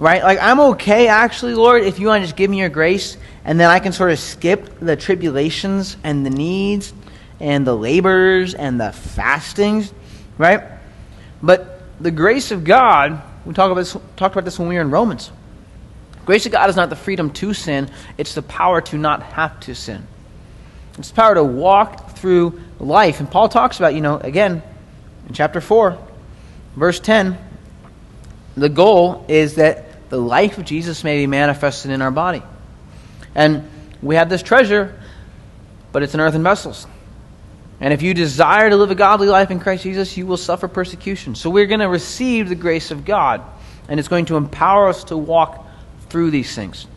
right? 0.01 0.23
Like, 0.23 0.39
I'm 0.41 0.59
okay, 0.59 1.07
actually, 1.07 1.53
Lord, 1.53 1.83
if 1.83 1.99
you 1.99 2.07
want 2.07 2.23
to 2.23 2.25
just 2.25 2.35
give 2.35 2.49
me 2.49 2.57
your 2.57 2.69
grace, 2.69 3.17
and 3.45 3.59
then 3.59 3.69
I 3.69 3.77
can 3.77 3.91
sort 3.91 4.11
of 4.11 4.17
skip 4.17 4.79
the 4.79 4.95
tribulations 4.95 5.95
and 6.03 6.25
the 6.25 6.31
needs 6.31 6.91
and 7.39 7.67
the 7.67 7.77
labors 7.77 8.55
and 8.55 8.81
the 8.81 8.91
fastings, 8.91 9.93
right? 10.39 10.63
But 11.43 11.83
the 11.99 12.09
grace 12.09 12.49
of 12.49 12.63
God, 12.63 13.21
we 13.45 13.53
talk 13.53 13.69
about 13.69 13.81
this, 13.81 13.95
talked 14.15 14.33
about 14.33 14.43
this 14.43 14.57
when 14.57 14.67
we 14.67 14.73
were 14.73 14.81
in 14.81 14.89
Romans. 14.89 15.31
Grace 16.25 16.47
of 16.47 16.51
God 16.51 16.67
is 16.71 16.75
not 16.75 16.89
the 16.89 16.95
freedom 16.95 17.29
to 17.33 17.53
sin, 17.53 17.87
it's 18.17 18.33
the 18.33 18.41
power 18.41 18.81
to 18.81 18.97
not 18.97 19.21
have 19.21 19.59
to 19.61 19.75
sin. 19.75 20.07
It's 20.97 21.09
the 21.09 21.15
power 21.15 21.35
to 21.35 21.43
walk 21.43 22.17
through 22.17 22.59
life. 22.79 23.19
And 23.19 23.29
Paul 23.29 23.49
talks 23.49 23.77
about, 23.77 23.93
you 23.93 24.01
know, 24.01 24.17
again, 24.17 24.63
in 25.27 25.35
chapter 25.35 25.61
4, 25.61 25.95
verse 26.75 26.99
10, 26.99 27.37
the 28.57 28.69
goal 28.69 29.25
is 29.27 29.55
that 29.55 29.85
the 30.11 30.17
life 30.17 30.57
of 30.57 30.65
Jesus 30.65 31.05
may 31.05 31.19
be 31.19 31.25
manifested 31.25 31.89
in 31.89 32.01
our 32.01 32.11
body. 32.11 32.43
And 33.33 33.67
we 34.01 34.15
have 34.15 34.29
this 34.29 34.43
treasure, 34.43 34.99
but 35.93 36.03
it's 36.03 36.13
in 36.13 36.19
earthen 36.19 36.43
vessels. 36.43 36.85
And 37.79 37.93
if 37.93 38.01
you 38.01 38.13
desire 38.13 38.69
to 38.69 38.75
live 38.75 38.91
a 38.91 38.95
godly 38.95 39.29
life 39.29 39.51
in 39.51 39.61
Christ 39.61 39.83
Jesus, 39.83 40.17
you 40.17 40.27
will 40.27 40.37
suffer 40.37 40.67
persecution. 40.67 41.33
So 41.33 41.49
we're 41.49 41.65
going 41.65 41.79
to 41.79 41.87
receive 41.87 42.49
the 42.49 42.55
grace 42.55 42.91
of 42.91 43.05
God, 43.05 43.41
and 43.87 44.01
it's 44.01 44.09
going 44.09 44.25
to 44.25 44.35
empower 44.35 44.89
us 44.89 45.05
to 45.05 45.17
walk 45.17 45.65
through 46.09 46.31
these 46.31 46.53
things. 46.53 46.87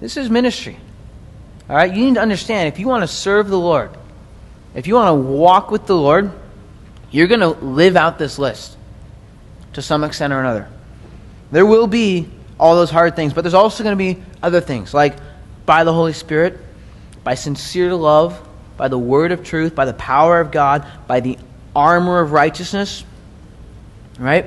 This 0.00 0.16
is 0.16 0.30
ministry. 0.30 0.76
All 1.68 1.74
right? 1.74 1.92
You 1.92 2.04
need 2.04 2.14
to 2.14 2.22
understand 2.22 2.72
if 2.72 2.78
you 2.78 2.86
want 2.86 3.02
to 3.02 3.08
serve 3.08 3.48
the 3.48 3.58
Lord, 3.58 3.90
if 4.72 4.86
you 4.86 4.94
want 4.94 5.08
to 5.08 5.30
walk 5.30 5.72
with 5.72 5.86
the 5.86 5.96
Lord, 5.96 6.30
you're 7.10 7.26
going 7.26 7.40
to 7.40 7.48
live 7.48 7.96
out 7.96 8.18
this 8.18 8.38
list 8.38 8.76
to 9.72 9.82
some 9.82 10.04
extent 10.04 10.32
or 10.32 10.38
another. 10.38 10.68
There 11.50 11.66
will 11.66 11.88
be 11.88 12.30
all 12.58 12.74
those 12.74 12.90
hard 12.90 13.16
things, 13.16 13.32
but 13.32 13.42
there's 13.42 13.54
also 13.54 13.84
going 13.84 13.96
to 13.96 14.14
be 14.14 14.22
other 14.42 14.60
things, 14.60 14.94
like 14.94 15.16
by 15.66 15.84
the 15.84 15.92
Holy 15.92 16.12
Spirit, 16.12 16.58
by 17.24 17.34
sincere 17.34 17.94
love, 17.94 18.40
by 18.76 18.88
the 18.88 18.98
word 18.98 19.32
of 19.32 19.44
truth, 19.44 19.74
by 19.74 19.84
the 19.84 19.94
power 19.94 20.40
of 20.40 20.50
God, 20.50 20.86
by 21.06 21.20
the 21.20 21.38
armor 21.74 22.20
of 22.20 22.32
righteousness. 22.32 23.04
Right? 24.18 24.46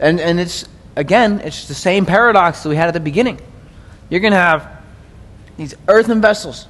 And, 0.00 0.20
and 0.20 0.40
it's, 0.40 0.66
again, 0.96 1.40
it's 1.40 1.68
the 1.68 1.74
same 1.74 2.06
paradox 2.06 2.62
that 2.62 2.68
we 2.68 2.76
had 2.76 2.88
at 2.88 2.94
the 2.94 3.00
beginning. 3.00 3.40
You're 4.08 4.20
going 4.20 4.32
to 4.32 4.38
have 4.38 4.82
these 5.56 5.74
earthen 5.86 6.20
vessels 6.20 6.66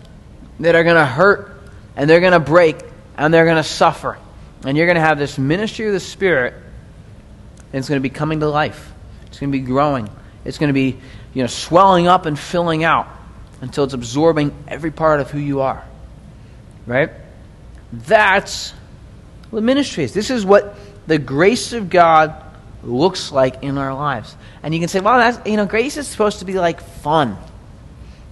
that 0.61 0.75
are 0.75 0.85
going 0.85 0.97
to 0.97 1.07
hurt 1.07 1.61
and 1.97 2.09
they're 2.09 2.21
going 2.21 2.33
to 2.33 2.41
break 2.41 2.77
and 3.17 3.33
they're 3.33 3.45
going 3.45 3.57
to 3.57 3.63
suffer. 3.63 4.19
And 4.65 4.77
you're 4.77 4.87
going 4.87 4.97
to 4.97 5.03
have 5.03 5.19
this 5.19 5.39
ministry 5.39 5.87
of 5.87 5.93
the 5.93 6.01
Spirit 6.01 6.55
and 6.55 7.79
it's 7.79 7.89
going 7.89 8.01
to 8.01 8.03
be 8.03 8.15
coming 8.15 8.41
to 8.41 8.49
life. 8.49 8.92
It's 9.33 9.41
going 9.41 9.51
to 9.51 9.59
be 9.59 9.65
growing. 9.65 10.11
It's 10.45 10.59
going 10.59 10.69
to 10.69 10.75
be, 10.75 10.99
you 11.33 11.43
know, 11.43 11.47
swelling 11.47 12.07
up 12.07 12.27
and 12.27 12.39
filling 12.39 12.85
out 12.85 13.09
until 13.63 13.85
it's 13.85 13.95
absorbing 13.95 14.55
every 14.69 14.91
part 14.91 15.21
of 15.21 15.31
who 15.31 15.39
you 15.39 15.63
are. 15.63 15.83
Right? 16.87 17.09
That's 17.95 18.75
what 19.49 19.63
ministry 19.63 20.05
is. 20.05 20.13
This 20.13 20.29
is 20.29 20.45
what 20.45 20.77
the 21.07 21.19
grace 21.19 21.73
of 21.73 21.89
God 21.89 22.45
looks 22.83 23.33
like 23.33 23.63
in 23.63 23.79
our 23.79 23.95
lives. 23.95 24.37
And 24.63 24.75
you 24.75 24.81
can 24.81 24.91
say, 24.91 25.01
well, 25.01 25.17
that's, 25.17 25.49
you 25.49 25.57
know, 25.57 25.65
grace 25.65 25.97
is 25.97 26.07
supposed 26.07 26.41
to 26.41 26.45
be 26.45 26.53
like 26.53 26.83
fun. 26.83 27.39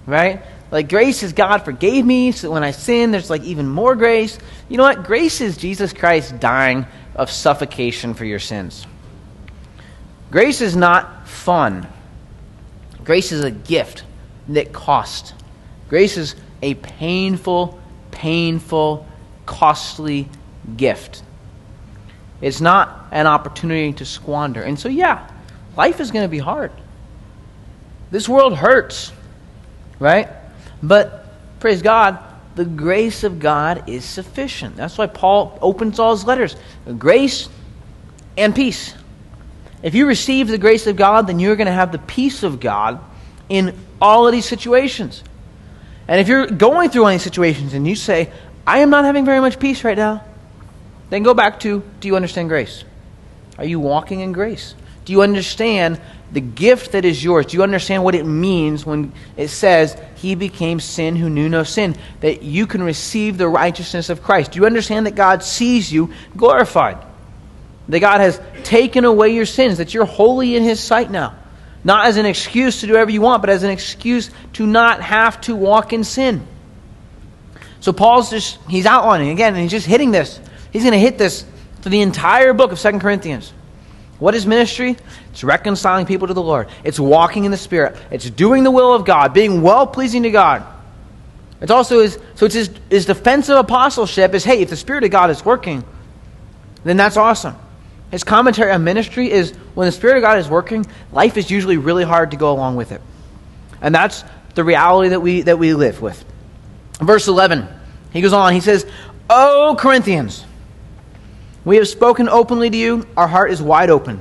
Right? 0.05 0.43
Like 0.71 0.91
grace 0.91 1.23
is 1.23 1.33
God 1.33 1.65
forgave 1.65 2.05
me, 2.05 2.33
so 2.33 2.51
when 2.51 2.63
I 2.63 2.73
sin, 2.73 3.11
there's 3.11 3.31
like 3.31 3.43
even 3.45 3.67
more 3.67 3.97
grace. 3.97 4.39
You 4.69 4.77
know 4.77 4.83
what? 4.83 5.05
Grace 5.05 5.41
is 5.41 5.57
Jesus 5.57 5.95
Christ 5.95 6.39
dying 6.41 6.85
of 7.15 7.31
suffocation 7.31 8.13
for 8.13 8.27
your 8.27 8.39
sins. 8.39 8.87
Grace 10.31 10.61
is 10.61 10.77
not 10.77 11.29
fun. 11.29 11.87
Grace 13.05 13.33
is 13.33 13.45
a 13.45 13.51
gift 13.51 14.05
that 14.49 14.73
costs. 14.73 15.33
Grace 15.89 16.17
is 16.17 16.37
a 16.63 16.75
painful, 16.75 17.81
painful, 18.11 19.07
costly 19.47 20.29
gift. 20.77 21.23
It's 22.41 22.61
not 22.61 23.07
an 23.11 23.27
opportunity 23.27 23.93
to 23.95 24.05
squander. 24.05 24.63
And 24.63 24.79
so, 24.79 24.89
yeah, 24.89 25.29
life 25.77 26.01
is 26.01 26.11
going 26.11 26.25
to 26.25 26.29
be 26.29 26.39
hard. 26.39 26.73
This 28.11 28.29
world 28.29 28.57
hurts, 28.57 29.13
right? 29.99 30.29
But, 30.83 31.27
praise 31.61 31.83
God, 31.83 32.19
the 32.55 32.65
grace 32.65 33.25
of 33.25 33.39
God 33.39 33.89
is 33.89 34.05
sufficient. 34.05 34.77
That's 34.77 34.97
why 34.99 35.07
Paul 35.07 35.59
opens 35.61 35.99
all 35.99 36.13
his 36.13 36.25
letters 36.25 36.57
grace 36.99 37.49
and 38.37 38.55
peace. 38.55 38.95
If 39.83 39.95
you 39.95 40.07
receive 40.07 40.49
the 40.49 40.59
grace 40.59 40.87
of 40.87 40.97
God, 40.97 41.27
then 41.27 41.39
you're 41.39 41.57
going 41.57 41.67
to 41.67 41.73
have 41.73 41.93
the 41.93 41.99
peace 41.99 42.43
of 42.43 42.61
God 42.61 43.01
in 43.49 43.77
all 44.01 44.27
of 44.27 44.33
these 44.33 44.47
situations. 44.47 45.23
And 46.07 46.21
if 46.21 46.29
you're 46.29 46.47
going 46.47 46.91
through 46.91 47.07
any 47.07 47.19
situations 47.19 47.73
and 47.73 47.87
you 47.87 47.95
say, 47.95 48.33
I 48.67 48.81
am 48.81 48.91
not 48.91 49.05
having 49.05 49.25
very 49.25 49.41
much 49.41 49.59
peace 49.59 49.85
right 49.85 49.97
now, 49.97 50.25
then 51.09 51.23
go 51.23 51.35
back 51.35 51.61
to 51.61 51.83
do 52.01 52.09
you 52.09 52.17
understand 52.17 52.49
grace? 52.49 52.85
Are 53.59 53.65
you 53.65 53.81
walking 53.81 54.21
in 54.21 54.33
grace? 54.33 54.75
Do 55.05 55.13
you 55.13 55.23
understand 55.23 56.01
the 56.33 56.41
gift 56.41 56.93
that 56.93 57.05
is 57.05 57.23
yours? 57.23 57.47
Do 57.47 57.57
you 57.57 57.63
understand 57.63 58.05
what 58.05 58.15
it 58.15 58.25
means 58.25 58.87
when 58.87 59.13
it 59.37 59.49
says, 59.49 60.01
He 60.17 60.35
became 60.35 60.79
sin 60.79 61.17
who 61.17 61.29
knew 61.29 61.49
no 61.49 61.65
sin? 61.65 61.97
That 62.21 62.43
you 62.43 62.67
can 62.67 62.83
receive 62.83 63.37
the 63.37 63.49
righteousness 63.49 64.09
of 64.09 64.23
Christ. 64.23 64.53
Do 64.53 64.61
you 64.61 64.67
understand 64.67 65.07
that 65.07 65.15
God 65.15 65.43
sees 65.43 65.93
you 65.93 66.13
glorified? 66.37 66.99
That 67.89 68.01
God 68.01 68.21
has 68.21 68.41
taken 68.65 69.05
away 69.05 69.31
your 69.31 69.47
sins, 69.47 69.79
that 69.79 69.95
you're 69.95 70.05
holy 70.05 70.57
in 70.57 70.63
His 70.63 70.81
sight 70.81 71.11
now. 71.11 71.37
Not 71.83 72.07
as 72.07 72.17
an 72.17 72.27
excuse 72.27 72.81
to 72.81 72.87
do 72.87 72.93
whatever 72.93 73.11
you 73.11 73.21
want, 73.21 73.43
but 73.43 73.51
as 73.51 73.63
an 73.63 73.71
excuse 73.71 74.31
to 74.55 74.67
not 74.67 75.01
have 75.01 75.41
to 75.43 75.57
walk 75.57 75.93
in 75.93 76.05
sin. 76.05 76.47
So 77.81 77.93
Paul's 77.93 78.31
just, 78.31 78.59
he's 78.69 78.87
outlining 78.87 79.31
again, 79.31 79.55
and 79.55 79.63
he's 79.63 79.71
just 79.71 79.87
hitting 79.87 80.11
this. 80.11 80.39
He's 80.73 80.83
going 80.83 80.93
to 80.93 80.99
hit 80.99 81.17
this 81.17 81.45
for 81.81 81.89
the 81.89 82.03
entire 82.03 82.53
book 82.53 82.73
of 82.73 82.79
Second 82.79 83.01
Corinthians. 83.01 83.53
What 84.19 84.35
is 84.35 84.47
ministry? 84.47 84.97
It's 85.33 85.43
reconciling 85.43 86.05
people 86.05 86.29
to 86.29 86.35
the 86.35 86.43
Lord. 86.43 86.69
It's 86.85 87.01
walking 87.01 87.47
in 87.47 87.51
the 87.51 87.57
Spirit. 87.57 87.97
It's 88.11 88.29
doing 88.29 88.65
the 88.65 88.71
will 88.71 88.93
of 88.93 89.07
God, 89.07 89.33
being 89.33 89.63
well 89.63 89.87
pleasing 89.87 90.25
to 90.25 90.31
God. 90.31 90.63
It's 91.63 91.71
also 91.71 92.01
his, 92.01 92.19
so 92.35 92.47
it's 92.47 92.55
his, 92.55 92.71
his 92.91 93.07
defensive 93.07 93.57
apostleship 93.57 94.35
is 94.35 94.45
hey, 94.45 94.61
if 94.61 94.69
the 94.69 94.77
Spirit 94.77 95.05
of 95.05 95.11
God 95.11 95.31
is 95.31 95.43
working, 95.43 95.85
then 96.85 96.99
that's 96.99 97.17
awesome. 97.17 97.57
His 98.11 98.25
commentary 98.25 98.73
on 98.73 98.83
ministry 98.83 99.31
is 99.31 99.53
when 99.75 99.87
the 99.87 99.93
Spirit 99.93 100.17
of 100.17 100.23
God 100.23 100.39
is 100.39 100.49
working, 100.49 100.85
life 101.13 101.37
is 101.37 101.51
usually 101.51 101.77
really 101.77 102.05
hard 102.05 102.33
to 102.33 102.37
go 102.37 102.53
along 102.53 102.77
with 102.77 102.93
it. 102.93 103.01
And 103.81 103.95
that's 103.95 104.25
the 104.55 104.65
reality 104.65 105.11
that 105.11 105.21
we, 105.21 105.43
that 105.43 105.59
we 105.59 105.75
live 105.75 106.03
with. 106.03 106.25
Verse 107.01 107.29
11, 107.29 107.67
he 108.13 108.21
goes 108.21 108.33
on, 108.33 108.53
he 108.53 108.61
says, 108.61 108.87
O 109.29 109.77
Corinthians, 109.79 110.45
we 111.65 111.77
have 111.77 111.89
spoken 111.89 112.29
openly 112.29 112.69
to 112.69 112.77
you, 112.77 113.07
our 113.17 113.29
heart 113.29 113.53
is 113.53 113.63
wide 113.63 113.91
open. 113.91 114.21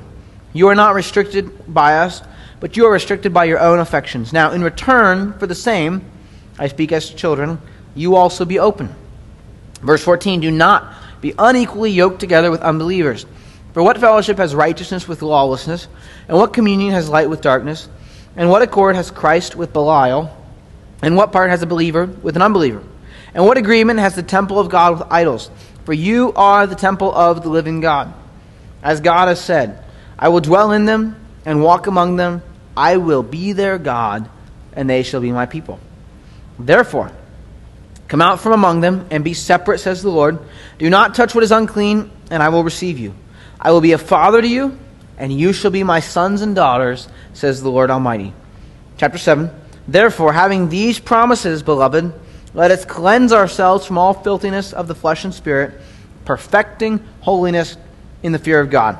You 0.52 0.68
are 0.68 0.74
not 0.74 0.94
restricted 0.94 1.72
by 1.72 1.98
us, 1.98 2.22
but 2.60 2.76
you 2.76 2.86
are 2.86 2.92
restricted 2.92 3.32
by 3.34 3.44
your 3.44 3.58
own 3.58 3.78
affections. 3.78 4.32
Now, 4.32 4.52
in 4.52 4.62
return 4.62 5.32
for 5.38 5.46
the 5.46 5.54
same, 5.54 6.04
I 6.58 6.68
speak 6.68 6.92
as 6.92 7.08
children, 7.10 7.60
you 7.94 8.14
also 8.14 8.44
be 8.44 8.58
open. 8.58 8.94
Verse 9.80 10.04
14, 10.04 10.40
do 10.40 10.50
not 10.50 10.94
be 11.20 11.34
unequally 11.38 11.90
yoked 11.90 12.20
together 12.20 12.50
with 12.50 12.60
unbelievers. 12.60 13.26
For 13.72 13.82
what 13.82 13.98
fellowship 13.98 14.38
has 14.38 14.54
righteousness 14.54 15.06
with 15.06 15.22
lawlessness? 15.22 15.86
And 16.28 16.36
what 16.36 16.52
communion 16.52 16.92
has 16.92 17.08
light 17.08 17.30
with 17.30 17.40
darkness? 17.40 17.88
And 18.36 18.50
what 18.50 18.62
accord 18.62 18.96
has 18.96 19.10
Christ 19.10 19.56
with 19.56 19.72
Belial? 19.72 20.36
And 21.02 21.16
what 21.16 21.32
part 21.32 21.50
has 21.50 21.62
a 21.62 21.66
believer 21.66 22.06
with 22.06 22.36
an 22.36 22.42
unbeliever? 22.42 22.82
And 23.32 23.44
what 23.44 23.58
agreement 23.58 24.00
has 24.00 24.14
the 24.14 24.22
temple 24.22 24.58
of 24.58 24.68
God 24.68 24.98
with 24.98 25.08
idols? 25.10 25.50
For 25.84 25.92
you 25.92 26.32
are 26.34 26.66
the 26.66 26.74
temple 26.74 27.14
of 27.14 27.42
the 27.42 27.48
living 27.48 27.80
God. 27.80 28.12
As 28.82 29.00
God 29.00 29.28
has 29.28 29.42
said, 29.42 29.84
I 30.18 30.28
will 30.28 30.40
dwell 30.40 30.72
in 30.72 30.84
them 30.84 31.16
and 31.44 31.62
walk 31.62 31.86
among 31.86 32.16
them. 32.16 32.42
I 32.76 32.96
will 32.96 33.22
be 33.22 33.52
their 33.52 33.78
God, 33.78 34.28
and 34.72 34.88
they 34.88 35.02
shall 35.02 35.20
be 35.20 35.32
my 35.32 35.46
people. 35.46 35.78
Therefore, 36.58 37.10
come 38.08 38.20
out 38.20 38.40
from 38.40 38.52
among 38.52 38.80
them 38.80 39.06
and 39.10 39.24
be 39.24 39.34
separate, 39.34 39.78
says 39.78 40.02
the 40.02 40.10
Lord. 40.10 40.38
Do 40.78 40.88
not 40.90 41.14
touch 41.14 41.34
what 41.34 41.44
is 41.44 41.52
unclean, 41.52 42.10
and 42.30 42.42
I 42.42 42.48
will 42.48 42.64
receive 42.64 42.98
you. 42.98 43.14
I 43.60 43.72
will 43.72 43.80
be 43.80 43.92
a 43.92 43.98
father 43.98 44.40
to 44.40 44.48
you, 44.48 44.78
and 45.18 45.32
you 45.32 45.52
shall 45.52 45.70
be 45.70 45.82
my 45.82 46.00
sons 46.00 46.40
and 46.40 46.54
daughters, 46.54 47.08
says 47.34 47.62
the 47.62 47.70
Lord 47.70 47.90
Almighty. 47.90 48.32
Chapter 48.96 49.18
7 49.18 49.50
Therefore, 49.86 50.32
having 50.32 50.68
these 50.68 50.98
promises, 50.98 51.62
beloved, 51.62 52.12
let 52.54 52.70
us 52.70 52.84
cleanse 52.84 53.32
ourselves 53.32 53.84
from 53.84 53.98
all 53.98 54.14
filthiness 54.14 54.72
of 54.72 54.88
the 54.88 54.94
flesh 54.94 55.24
and 55.24 55.34
spirit, 55.34 55.80
perfecting 56.24 57.04
holiness 57.20 57.76
in 58.22 58.32
the 58.32 58.38
fear 58.38 58.60
of 58.60 58.70
God. 58.70 58.98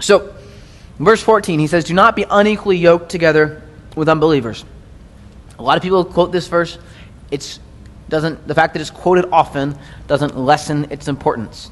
So, 0.00 0.34
verse 0.98 1.22
14, 1.22 1.58
he 1.60 1.66
says, 1.66 1.84
Do 1.84 1.94
not 1.94 2.16
be 2.16 2.24
unequally 2.28 2.76
yoked 2.76 3.10
together 3.10 3.62
with 3.94 4.08
unbelievers. 4.08 4.64
A 5.58 5.62
lot 5.62 5.76
of 5.76 5.82
people 5.82 6.04
quote 6.04 6.32
this 6.32 6.48
verse. 6.48 6.78
It's 7.30 7.60
doesn't 8.08 8.46
the 8.46 8.54
fact 8.54 8.74
that 8.74 8.80
it's 8.80 8.90
quoted 8.90 9.26
often 9.32 9.78
doesn't 10.06 10.36
lessen 10.36 10.90
its 10.90 11.08
importance. 11.08 11.70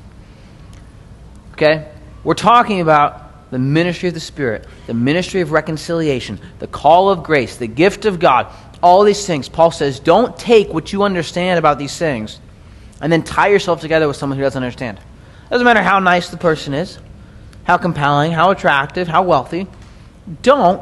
Okay? 1.53 1.91
We're 2.25 2.35
talking 2.35 2.81
about 2.81 3.51
the 3.51 3.59
ministry 3.59 4.09
of 4.09 4.15
the 4.15 4.21
Spirit, 4.21 4.67
the 4.87 4.95
ministry 4.95 5.41
of 5.41 5.53
reconciliation, 5.53 6.41
the 6.59 6.67
call 6.67 7.11
of 7.11 7.23
grace, 7.23 7.57
the 7.57 7.67
gift 7.67 8.07
of 8.07 8.19
God, 8.19 8.53
all 8.83 9.05
these 9.05 9.27
things. 9.27 9.49
Paul 9.49 9.71
says, 9.71 10.01
don't 10.01 10.37
take 10.39 10.73
what 10.73 10.93
you 10.93 11.03
understand 11.03 11.59
about 11.59 11.79
these 11.79 11.97
things 11.97 12.41
and 13.01 13.13
then 13.13 13.23
tie 13.23 13.49
yourself 13.49 13.81
together 13.81 14.09
with 14.09 14.17
someone 14.17 14.39
who 14.39 14.45
doesn't 14.45 14.63
understand. 14.63 14.99
Doesn't 15.51 15.65
matter 15.65 15.83
how 15.83 15.99
nice 15.99 16.31
the 16.31 16.37
person 16.39 16.73
is, 16.73 16.99
how 17.65 17.77
compelling, 17.77 18.33
how 18.33 18.51
attractive, 18.51 19.07
how 19.07 19.23
wealthy. 19.23 19.67
Don't, 20.41 20.81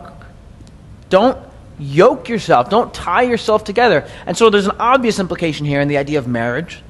don't 1.09 1.39
yoke 1.79 2.29
yourself. 2.29 2.71
Don't 2.71 2.93
tie 2.95 3.23
yourself 3.23 3.65
together. 3.65 4.07
And 4.27 4.37
so 4.37 4.51
there's 4.51 4.67
an 4.67 4.77
obvious 4.79 5.19
implication 5.19 5.67
here 5.67 5.81
in 5.81 5.89
the 5.89 5.97
idea 5.97 6.19
of 6.19 6.29
marriage, 6.29 6.83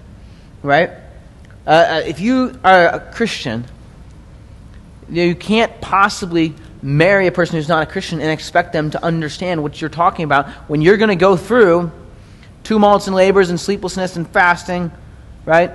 right? 0.62 0.90
Uh, 1.66 1.70
uh 1.70 2.02
if 2.06 2.20
you 2.20 2.58
are 2.64 2.86
a 2.86 3.00
Christian, 3.12 3.64
you 5.08 5.34
can't 5.34 5.80
possibly 5.80 6.54
marry 6.82 7.26
a 7.26 7.32
person 7.32 7.56
who's 7.56 7.68
not 7.68 7.82
a 7.82 7.90
Christian 7.90 8.20
and 8.20 8.30
expect 8.30 8.72
them 8.72 8.90
to 8.90 9.04
understand 9.04 9.62
what 9.62 9.80
you're 9.80 9.90
talking 9.90 10.24
about 10.24 10.48
when 10.68 10.80
you're 10.80 10.96
going 10.96 11.10
to 11.10 11.16
go 11.16 11.36
through 11.36 11.90
tumults 12.64 13.06
and 13.06 13.16
labors 13.16 13.50
and 13.50 13.58
sleeplessness 13.58 14.16
and 14.16 14.28
fasting, 14.28 14.90
right? 15.44 15.72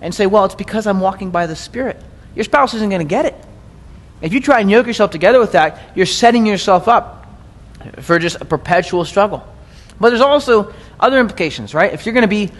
And 0.00 0.14
say, 0.14 0.26
well, 0.26 0.44
it's 0.44 0.54
because 0.54 0.86
I'm 0.86 1.00
walking 1.00 1.30
by 1.30 1.46
the 1.46 1.56
Spirit. 1.56 2.00
Your 2.34 2.44
spouse 2.44 2.74
isn't 2.74 2.88
going 2.88 3.00
to 3.00 3.08
get 3.08 3.26
it. 3.26 3.34
If 4.20 4.32
you 4.32 4.40
try 4.40 4.60
and 4.60 4.70
yoke 4.70 4.86
yourself 4.86 5.10
together 5.10 5.38
with 5.38 5.52
that, 5.52 5.80
you're 5.94 6.06
setting 6.06 6.46
yourself 6.46 6.88
up 6.88 7.26
for 8.00 8.18
just 8.18 8.40
a 8.40 8.44
perpetual 8.44 9.04
struggle. 9.04 9.46
But 10.00 10.10
there's 10.10 10.20
also 10.20 10.74
other 10.98 11.18
implications, 11.18 11.74
right? 11.74 11.92
If 11.92 12.06
you're 12.06 12.12
going 12.12 12.22
to 12.22 12.28
be, 12.28 12.50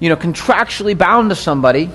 you 0.00 0.08
know, 0.08 0.16
contractually 0.16 0.96
bound 0.96 1.30
to 1.30 1.36
somebody, 1.36 1.90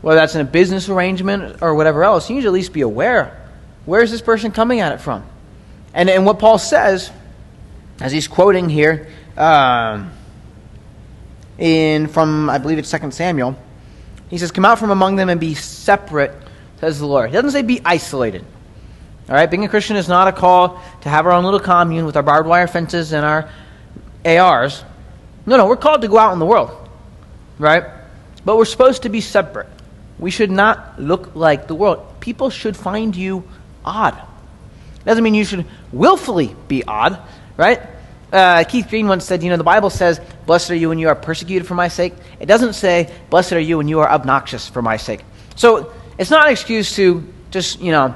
whether 0.00 0.20
that's 0.20 0.34
in 0.34 0.40
a 0.40 0.44
business 0.44 0.88
arrangement 0.88 1.62
or 1.62 1.74
whatever 1.74 2.04
else, 2.04 2.28
you 2.28 2.36
need 2.36 2.42
to 2.42 2.48
at 2.48 2.52
least 2.52 2.72
be 2.72 2.80
aware 2.80 3.38
where 3.84 4.02
is 4.02 4.10
this 4.10 4.20
person 4.20 4.52
coming 4.52 4.80
at 4.80 4.92
it 4.92 5.00
from? 5.00 5.24
And, 5.94 6.08
and 6.08 6.24
what 6.24 6.38
Paul 6.38 6.58
says, 6.58 7.10
as 8.00 8.12
he's 8.12 8.28
quoting 8.28 8.68
here, 8.68 9.08
um, 9.36 10.10
in 11.58 12.06
from 12.08 12.48
I 12.48 12.58
believe 12.58 12.78
it's 12.78 12.88
Second 12.88 13.12
Samuel, 13.12 13.56
he 14.28 14.38
says, 14.38 14.50
"Come 14.50 14.64
out 14.64 14.78
from 14.78 14.90
among 14.90 15.16
them 15.16 15.28
and 15.28 15.38
be 15.38 15.54
separate," 15.54 16.32
says 16.80 16.98
the 16.98 17.06
Lord. 17.06 17.28
He 17.28 17.34
doesn't 17.34 17.50
say 17.50 17.62
be 17.62 17.80
isolated. 17.84 18.44
All 19.28 19.34
right, 19.34 19.50
being 19.50 19.64
a 19.64 19.68
Christian 19.68 19.96
is 19.96 20.08
not 20.08 20.28
a 20.28 20.32
call 20.32 20.82
to 21.02 21.08
have 21.08 21.26
our 21.26 21.32
own 21.32 21.44
little 21.44 21.60
commune 21.60 22.06
with 22.06 22.16
our 22.16 22.22
barbed 22.22 22.48
wire 22.48 22.66
fences 22.66 23.12
and 23.12 23.24
our 23.24 23.48
ARs. 24.24 24.82
No, 25.44 25.56
no, 25.56 25.66
we're 25.66 25.76
called 25.76 26.02
to 26.02 26.08
go 26.08 26.18
out 26.18 26.32
in 26.32 26.38
the 26.38 26.46
world, 26.46 26.81
right? 27.58 27.84
But 28.44 28.56
we're 28.56 28.64
supposed 28.64 29.02
to 29.02 29.08
be 29.08 29.20
separate. 29.20 29.68
We 30.18 30.30
should 30.30 30.50
not 30.50 31.00
look 31.00 31.34
like 31.34 31.66
the 31.66 31.74
world. 31.74 32.20
People 32.20 32.50
should 32.50 32.76
find 32.76 33.14
you 33.14 33.44
odd. 33.84 34.20
Doesn't 35.04 35.24
mean 35.24 35.34
you 35.34 35.44
should 35.44 35.66
willfully 35.92 36.54
be 36.68 36.84
odd, 36.84 37.18
right? 37.56 37.80
Uh, 38.32 38.64
Keith 38.64 38.88
Green 38.88 39.08
once 39.08 39.24
said, 39.24 39.42
you 39.42 39.50
know, 39.50 39.56
the 39.56 39.64
Bible 39.64 39.90
says, 39.90 40.20
Blessed 40.46 40.70
are 40.70 40.74
you 40.74 40.88
when 40.88 40.98
you 40.98 41.08
are 41.08 41.14
persecuted 41.14 41.68
for 41.68 41.74
my 41.74 41.88
sake. 41.88 42.14
It 42.40 42.46
doesn't 42.46 42.72
say, 42.74 43.12
Blessed 43.30 43.52
are 43.52 43.60
you 43.60 43.76
when 43.78 43.88
you 43.88 44.00
are 44.00 44.08
obnoxious 44.08 44.68
for 44.68 44.80
my 44.80 44.96
sake. 44.96 45.20
So 45.54 45.92
it's 46.18 46.30
not 46.30 46.46
an 46.46 46.52
excuse 46.52 46.96
to 46.96 47.26
just, 47.50 47.80
you 47.80 47.92
know, 47.92 48.14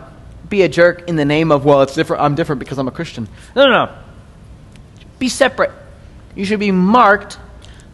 be 0.49 0.63
a 0.63 0.69
jerk 0.69 1.09
in 1.09 1.17
the 1.17 1.25
name 1.25 1.53
of, 1.53 1.65
well, 1.65 1.83
it's 1.83 1.95
different. 1.95 2.23
I'm 2.23 2.35
different 2.35 2.61
because 2.61 2.79
I'm 2.79 2.89
a 2.89 2.93
Christian. 2.93 3.29
No, 3.55 3.67
no, 3.67 3.85
no. 3.85 3.99
Be 5.19 5.29
separate. 5.29 5.73
You 6.35 6.45
should 6.45 6.61
be 6.61 6.73
marked 6.73 7.39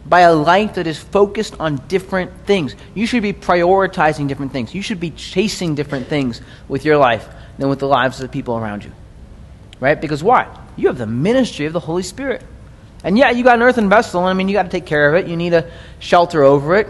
by 0.05 0.21
a 0.21 0.33
life 0.33 0.75
that 0.75 0.87
is 0.87 0.99
focused 0.99 1.55
on 1.59 1.77
different 1.87 2.45
things. 2.45 2.75
You 2.93 3.05
should 3.05 3.23
be 3.23 3.33
prioritizing 3.33 4.27
different 4.27 4.51
things. 4.51 4.75
You 4.75 4.81
should 4.81 4.99
be 4.99 5.11
chasing 5.11 5.75
different 5.75 6.07
things 6.07 6.41
with 6.67 6.83
your 6.83 6.97
life 6.97 7.27
than 7.57 7.69
with 7.69 7.79
the 7.79 7.87
lives 7.87 8.19
of 8.19 8.23
the 8.23 8.33
people 8.33 8.57
around 8.57 8.83
you. 8.83 8.91
Right? 9.79 9.99
Because 9.99 10.21
why? 10.23 10.47
You 10.75 10.87
have 10.87 10.97
the 10.97 11.07
ministry 11.07 11.65
of 11.65 11.73
the 11.73 11.79
Holy 11.79 12.03
Spirit. 12.03 12.43
And 13.03 13.17
yeah, 13.17 13.31
you 13.31 13.43
got 13.43 13.55
an 13.55 13.61
earthen 13.61 13.89
vessel. 13.89 14.21
I 14.23 14.33
mean, 14.33 14.47
you 14.47 14.53
got 14.53 14.63
to 14.63 14.69
take 14.69 14.85
care 14.85 15.13
of 15.13 15.23
it. 15.23 15.29
You 15.29 15.35
need 15.35 15.53
a 15.53 15.71
shelter 15.99 16.43
over 16.43 16.75
it. 16.75 16.87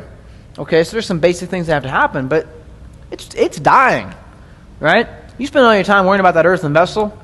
Okay, 0.57 0.83
so 0.83 0.91
there's 0.91 1.07
some 1.07 1.19
basic 1.19 1.49
things 1.49 1.67
that 1.67 1.73
have 1.73 1.83
to 1.83 1.89
happen, 1.89 2.27
but 2.27 2.47
it's, 3.09 3.33
it's 3.33 3.59
dying. 3.59 4.13
Right? 4.79 5.07
You 5.37 5.47
spend 5.47 5.65
all 5.65 5.73
your 5.73 5.83
time 5.83 6.05
worrying 6.05 6.19
about 6.19 6.35
that 6.35 6.45
earthen 6.45 6.73
vessel, 6.73 7.17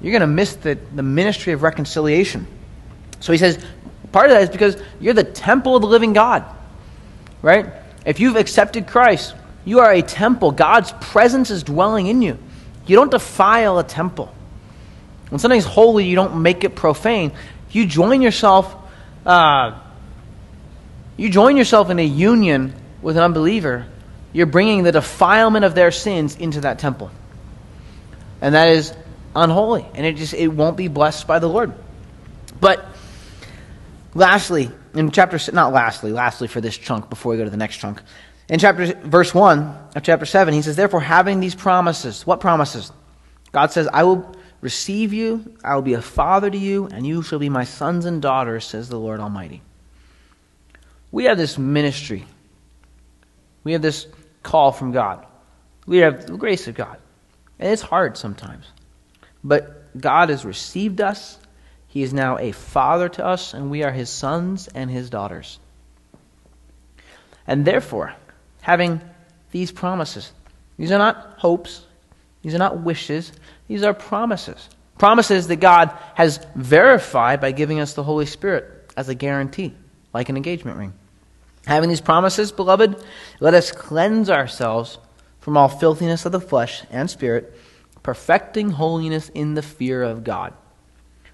you're 0.00 0.12
going 0.12 0.20
to 0.20 0.26
miss 0.26 0.54
the, 0.56 0.78
the 0.94 1.02
ministry 1.02 1.52
of 1.52 1.62
reconciliation. 1.62 2.46
So 3.20 3.32
he 3.32 3.38
says, 3.38 3.64
part 4.12 4.30
of 4.30 4.36
that 4.36 4.42
is 4.42 4.50
because 4.50 4.76
you're 5.00 5.14
the 5.14 5.24
temple 5.24 5.76
of 5.76 5.82
the 5.82 5.88
living 5.88 6.12
God. 6.12 6.44
Right? 7.42 7.66
If 8.04 8.20
you've 8.20 8.36
accepted 8.36 8.86
Christ, 8.86 9.34
you 9.64 9.80
are 9.80 9.92
a 9.92 10.02
temple. 10.02 10.52
God's 10.52 10.92
presence 11.00 11.50
is 11.50 11.62
dwelling 11.62 12.06
in 12.06 12.22
you. 12.22 12.38
You 12.86 12.96
don't 12.96 13.10
defile 13.10 13.78
a 13.78 13.84
temple. 13.84 14.32
When 15.28 15.38
something's 15.38 15.64
holy, 15.64 16.04
you 16.06 16.14
don't 16.14 16.42
make 16.42 16.64
it 16.64 16.76
profane. 16.76 17.32
You 17.70 17.84
join 17.86 18.22
yourself, 18.22 18.74
uh, 19.26 19.78
you 21.16 21.28
join 21.30 21.56
yourself 21.56 21.90
in 21.90 21.98
a 21.98 22.04
union 22.04 22.74
with 23.02 23.16
an 23.16 23.22
unbeliever, 23.22 23.86
you're 24.32 24.46
bringing 24.46 24.82
the 24.82 24.92
defilement 24.92 25.64
of 25.64 25.74
their 25.74 25.90
sins 25.90 26.36
into 26.36 26.62
that 26.62 26.78
temple. 26.78 27.10
And 28.40 28.54
that 28.54 28.68
is 28.68 28.94
unholy. 29.34 29.86
And 29.94 30.06
it 30.06 30.16
just 30.16 30.34
it 30.34 30.48
won't 30.48 30.76
be 30.76 30.88
blessed 30.88 31.26
by 31.26 31.38
the 31.38 31.48
Lord. 31.48 31.72
But 32.60 32.86
lastly, 34.16 34.70
in 34.94 35.10
chapter 35.10 35.38
not 35.52 35.72
lastly, 35.72 36.12
lastly 36.12 36.48
for 36.48 36.60
this 36.60 36.76
chunk 36.76 37.08
before 37.10 37.32
we 37.32 37.38
go 37.38 37.44
to 37.44 37.50
the 37.50 37.56
next 37.56 37.76
chunk. 37.76 38.02
In 38.48 38.58
chapter 38.58 38.94
verse 39.04 39.34
1 39.34 39.76
of 39.94 40.02
chapter 40.02 40.26
7, 40.26 40.54
he 40.54 40.62
says, 40.62 40.76
Therefore, 40.76 41.00
having 41.00 41.40
these 41.40 41.54
promises, 41.54 42.26
what 42.26 42.40
promises? 42.40 42.92
God 43.52 43.72
says, 43.72 43.88
I 43.92 44.04
will 44.04 44.34
receive 44.60 45.12
you, 45.12 45.56
I 45.64 45.74
will 45.74 45.82
be 45.82 45.94
a 45.94 46.02
father 46.02 46.50
to 46.50 46.58
you, 46.58 46.86
and 46.86 47.06
you 47.06 47.22
shall 47.22 47.38
be 47.38 47.48
my 47.48 47.64
sons 47.64 48.04
and 48.04 48.22
daughters, 48.22 48.64
says 48.64 48.88
the 48.88 48.98
Lord 48.98 49.20
Almighty. 49.20 49.62
We 51.10 51.24
have 51.24 51.38
this 51.38 51.58
ministry. 51.58 52.24
We 53.64 53.72
have 53.72 53.82
this 53.82 54.06
call 54.42 54.72
from 54.72 54.92
God. 54.92 55.26
We 55.86 55.98
have 55.98 56.26
the 56.26 56.36
grace 56.36 56.68
of 56.68 56.74
God. 56.74 56.98
And 57.58 57.72
it's 57.72 57.82
hard 57.82 58.16
sometimes. 58.16 58.66
But 59.42 59.98
God 60.00 60.28
has 60.28 60.44
received 60.44 61.00
us. 61.00 61.38
He 61.96 62.02
is 62.02 62.12
now 62.12 62.36
a 62.36 62.52
father 62.52 63.08
to 63.08 63.24
us, 63.24 63.54
and 63.54 63.70
we 63.70 63.82
are 63.82 63.90
his 63.90 64.10
sons 64.10 64.68
and 64.68 64.90
his 64.90 65.08
daughters. 65.08 65.58
And 67.46 67.64
therefore, 67.64 68.12
having 68.60 69.00
these 69.50 69.72
promises. 69.72 70.30
These 70.76 70.92
are 70.92 70.98
not 70.98 71.36
hopes, 71.38 71.86
these 72.42 72.54
are 72.54 72.58
not 72.58 72.82
wishes, 72.82 73.32
these 73.66 73.82
are 73.82 73.94
promises. 73.94 74.68
Promises 74.98 75.46
that 75.46 75.56
God 75.56 75.90
has 76.16 76.38
verified 76.54 77.40
by 77.40 77.52
giving 77.52 77.80
us 77.80 77.94
the 77.94 78.02
Holy 78.02 78.26
Spirit 78.26 78.92
as 78.94 79.08
a 79.08 79.14
guarantee, 79.14 79.74
like 80.12 80.28
an 80.28 80.36
engagement 80.36 80.76
ring. 80.76 80.92
Having 81.66 81.88
these 81.88 82.02
promises, 82.02 82.52
beloved, 82.52 83.02
let 83.40 83.54
us 83.54 83.72
cleanse 83.72 84.28
ourselves 84.28 84.98
from 85.40 85.56
all 85.56 85.68
filthiness 85.68 86.26
of 86.26 86.32
the 86.32 86.40
flesh 86.40 86.82
and 86.90 87.08
spirit, 87.08 87.58
perfecting 88.02 88.68
holiness 88.68 89.30
in 89.30 89.54
the 89.54 89.62
fear 89.62 90.02
of 90.02 90.24
God. 90.24 90.52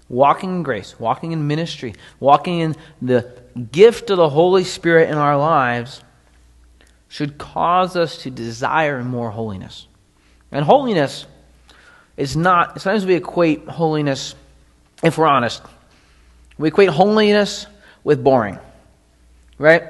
Walking 0.09 0.57
in 0.57 0.63
grace, 0.63 0.99
walking 0.99 1.31
in 1.31 1.47
ministry, 1.47 1.95
walking 2.19 2.59
in 2.59 2.75
the 3.01 3.31
gift 3.71 4.09
of 4.09 4.17
the 4.17 4.29
Holy 4.29 4.63
Spirit 4.63 5.09
in 5.09 5.17
our 5.17 5.37
lives 5.37 6.03
should 7.07 7.37
cause 7.37 7.95
us 7.95 8.17
to 8.23 8.31
desire 8.31 9.03
more 9.03 9.31
holiness. 9.31 9.87
And 10.51 10.65
holiness 10.65 11.25
is 12.17 12.35
not, 12.35 12.81
sometimes 12.81 13.05
we 13.05 13.15
equate 13.15 13.67
holiness, 13.67 14.35
if 15.03 15.17
we're 15.17 15.27
honest, 15.27 15.61
we 16.57 16.67
equate 16.67 16.89
holiness 16.89 17.65
with 18.03 18.23
boring, 18.23 18.59
right? 19.57 19.83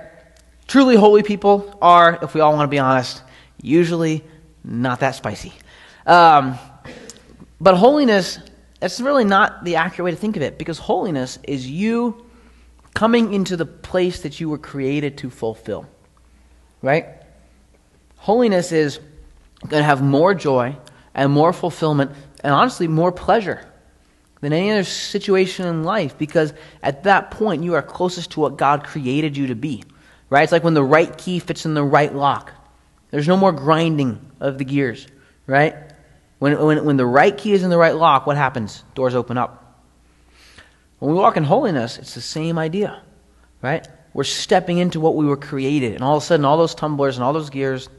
Truly 0.68 0.95
holy 0.95 1.24
people 1.24 1.78
are, 1.82 2.20
if 2.22 2.34
we 2.34 2.41
all 2.41 2.53
want 2.53 2.70
to 2.70 2.72
be 2.72 2.80
honest, 2.80 3.22
usually 3.61 4.24
not 4.64 4.99
that 5.01 5.16
spicy. 5.16 5.53
Um, 6.05 6.57
but 7.59 7.76
holiness, 7.76 8.39
that's 8.84 8.99
really 8.99 9.23
not 9.23 9.63
the 9.63 9.77
accurate 9.77 10.05
way 10.05 10.11
to 10.11 10.17
think 10.17 10.36
of 10.36 10.41
it, 10.41 10.57
because 10.57 10.77
holiness 10.77 11.39
is 11.43 11.69
you 11.69 12.25
coming 12.93 13.34
into 13.34 13.57
the 13.57 13.65
place 13.65 14.21
that 14.21 14.39
you 14.39 14.49
were 14.49 14.57
created 14.57 15.17
to 15.17 15.29
fulfill 15.29 15.88
right? 16.84 17.07
Holiness 18.17 18.71
is 18.71 18.99
going 19.67 19.81
to 19.81 19.86
have 19.86 20.03
more 20.03 20.36
joy 20.36 20.75
and 21.15 21.31
more 21.31 21.51
fulfillment 21.53 22.11
and 22.43 22.53
honestly 22.53 22.88
more 22.88 23.11
pleasure 23.11 23.65
than 24.41 24.53
any 24.53 24.69
other 24.71 24.84
situation 24.84 25.65
in 25.65 25.84
life 25.84 26.17
because 26.17 26.53
at 26.84 27.03
that 27.03 27.31
point 27.31 27.63
you 27.63 27.73
are 27.73 27.81
closest 27.81 28.31
to 28.31 28.41
what 28.41 28.57
God 28.57 28.84
created 28.84 29.36
you 29.36 29.47
to 29.47 29.55
be. 29.55 29.84
Right? 30.29 30.43
It's 30.43 30.51
like 30.51 30.63
when 30.63 30.73
the 30.73 30.84
right 30.84 31.17
key 31.17 31.39
fits 31.39 31.65
in 31.65 31.73
the 31.73 31.84
right 31.84 32.13
lock. 32.13 32.51
There's 33.11 33.27
no 33.27 33.38
more 33.38 33.51
grinding 33.51 34.19
of 34.39 34.57
the 34.57 34.65
gears, 34.65 35.07
right? 35.47 35.75
When, 36.43 36.59
when, 36.59 36.85
when 36.85 36.97
the 36.97 37.05
right 37.05 37.37
key 37.37 37.53
is 37.53 37.63
in 37.63 37.69
the 37.69 37.77
right 37.77 37.95
lock, 37.95 38.27
what 38.27 38.37
happens? 38.37 38.83
Doors 38.95 39.15
open 39.15 39.37
up. 39.37 39.81
When 40.99 41.11
we 41.13 41.17
walk 41.17 41.37
in 41.37 41.43
holiness, 41.43 41.97
it's 41.97 42.15
the 42.15 42.21
same 42.21 42.57
idea, 42.57 43.01
right? 43.61 43.87
we're 44.13 44.23
stepping 44.23 44.77
into 44.77 44.99
what 44.99 45.15
we 45.15 45.25
were 45.25 45.37
created. 45.37 45.93
And 45.93 46.03
all 46.03 46.17
of 46.17 46.23
a 46.23 46.25
sudden, 46.25 46.45
all 46.45 46.57
those 46.57 46.75
tumblers 46.75 47.17
and 47.17 47.23
all 47.23 47.33
those 47.33 47.49
gears, 47.49 47.89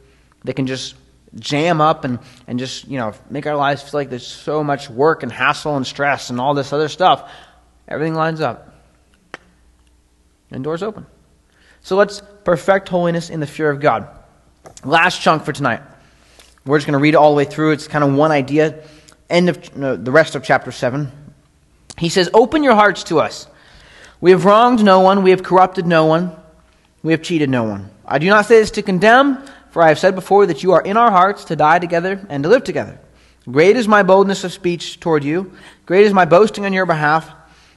they 0.44 0.52
can 0.52 0.66
just 0.66 0.94
jam 1.34 1.80
up 1.80 2.04
and, 2.04 2.20
and 2.46 2.58
just, 2.58 2.86
you 2.86 2.98
know, 2.98 3.12
make 3.28 3.46
our 3.46 3.56
lives 3.56 3.82
feel 3.82 4.00
like 4.00 4.10
there's 4.10 4.26
so 4.26 4.62
much 4.62 4.88
work 4.88 5.22
and 5.24 5.32
hassle 5.32 5.76
and 5.76 5.86
stress 5.86 6.30
and 6.30 6.40
all 6.40 6.54
this 6.54 6.72
other 6.72 6.88
stuff. 6.88 7.30
Everything 7.88 8.14
lines 8.14 8.40
up. 8.40 8.72
And 10.50 10.62
doors 10.62 10.82
open. 10.82 11.06
So 11.80 11.96
let's 11.96 12.22
perfect 12.44 12.88
holiness 12.88 13.28
in 13.28 13.40
the 13.40 13.46
fear 13.46 13.68
of 13.68 13.80
God. 13.80 14.08
Last 14.84 15.20
chunk 15.20 15.44
for 15.44 15.52
tonight. 15.52 15.82
We're 16.66 16.78
just 16.78 16.86
going 16.86 16.98
to 16.98 17.02
read 17.02 17.14
all 17.14 17.30
the 17.30 17.36
way 17.36 17.44
through. 17.44 17.72
It's 17.72 17.88
kind 17.88 18.02
of 18.02 18.14
one 18.14 18.30
idea. 18.30 18.82
End 19.28 19.48
of 19.48 19.76
no, 19.76 19.96
the 19.96 20.10
rest 20.10 20.34
of 20.34 20.42
chapter 20.42 20.72
7. 20.72 21.10
He 21.98 22.08
says, 22.08 22.30
Open 22.32 22.62
your 22.62 22.74
hearts 22.74 23.04
to 23.04 23.20
us. 23.20 23.46
We 24.20 24.30
have 24.30 24.44
wronged 24.44 24.82
no 24.82 25.00
one, 25.00 25.22
we 25.22 25.30
have 25.30 25.42
corrupted 25.42 25.86
no 25.86 26.06
one, 26.06 26.34
we 27.02 27.12
have 27.12 27.20
cheated 27.20 27.50
no 27.50 27.64
one. 27.64 27.90
I 28.06 28.18
do 28.18 28.26
not 28.28 28.46
say 28.46 28.58
this 28.58 28.70
to 28.72 28.82
condemn, 28.82 29.44
for 29.70 29.82
I 29.82 29.88
have 29.88 29.98
said 29.98 30.14
before 30.14 30.46
that 30.46 30.62
you 30.62 30.72
are 30.72 30.80
in 30.80 30.96
our 30.96 31.10
hearts 31.10 31.44
to 31.46 31.56
die 31.56 31.78
together 31.78 32.24
and 32.30 32.42
to 32.42 32.48
live 32.48 32.64
together. 32.64 32.98
Great 33.50 33.76
is 33.76 33.86
my 33.86 34.02
boldness 34.02 34.42
of 34.44 34.52
speech 34.52 34.98
toward 35.00 35.24
you, 35.24 35.52
great 35.84 36.06
is 36.06 36.14
my 36.14 36.24
boasting 36.24 36.64
on 36.64 36.72
your 36.72 36.86
behalf. 36.86 37.30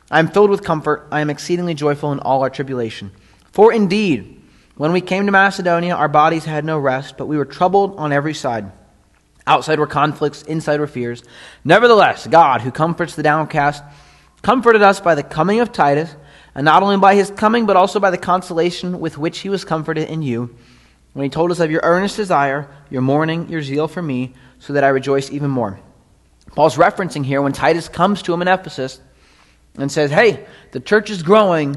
I 0.09 0.19
am 0.19 0.29
filled 0.29 0.49
with 0.49 0.63
comfort, 0.63 1.07
I 1.11 1.19
am 1.19 1.29
exceedingly 1.29 1.73
joyful 1.73 2.13
in 2.13 2.19
all 2.19 2.43
our 2.43 2.49
tribulation. 2.49 3.11
For 3.51 3.73
indeed, 3.73 4.41
when 4.77 4.93
we 4.93 5.01
came 5.01 5.25
to 5.25 5.31
Macedonia, 5.33 5.95
our 5.95 6.07
bodies 6.07 6.45
had 6.45 6.63
no 6.63 6.79
rest, 6.79 7.17
but 7.17 7.25
we 7.25 7.35
were 7.35 7.43
troubled 7.43 7.97
on 7.97 8.13
every 8.13 8.33
side. 8.33 8.71
Outside 9.47 9.79
were 9.79 9.87
conflicts, 9.87 10.43
inside 10.43 10.81
were 10.81 10.87
fears. 10.87 11.23
Nevertheless, 11.63 12.27
God, 12.27 12.61
who 12.61 12.69
comforts 12.69 13.15
the 13.15 13.23
downcast, 13.23 13.81
comforted 14.41 14.81
us 14.81 14.99
by 14.99 15.15
the 15.15 15.23
coming 15.23 15.61
of 15.61 15.71
Titus, 15.71 16.13
and 16.53 16.65
not 16.65 16.83
only 16.83 16.97
by 16.97 17.15
his 17.15 17.31
coming, 17.31 17.65
but 17.65 17.77
also 17.77 17.99
by 17.99 18.11
the 18.11 18.17
consolation 18.17 18.99
with 18.99 19.17
which 19.17 19.39
he 19.39 19.49
was 19.49 19.63
comforted 19.63 20.09
in 20.09 20.21
you, 20.21 20.55
when 21.13 21.23
he 21.23 21.29
told 21.29 21.49
us 21.49 21.61
of 21.61 21.71
your 21.71 21.81
earnest 21.83 22.17
desire, 22.17 22.69
your 22.89 23.01
mourning, 23.01 23.49
your 23.49 23.61
zeal 23.61 23.87
for 23.87 24.01
me, 24.01 24.33
so 24.59 24.73
that 24.73 24.83
I 24.83 24.89
rejoice 24.89 25.31
even 25.31 25.49
more. 25.49 25.79
Paul's 26.51 26.75
referencing 26.75 27.25
here 27.25 27.41
when 27.41 27.53
Titus 27.53 27.87
comes 27.87 28.21
to 28.23 28.33
him 28.33 28.41
in 28.41 28.47
Ephesus 28.49 28.99
and 29.77 29.91
says, 29.91 30.11
Hey, 30.11 30.45
the 30.71 30.79
church 30.79 31.09
is 31.09 31.23
growing, 31.23 31.75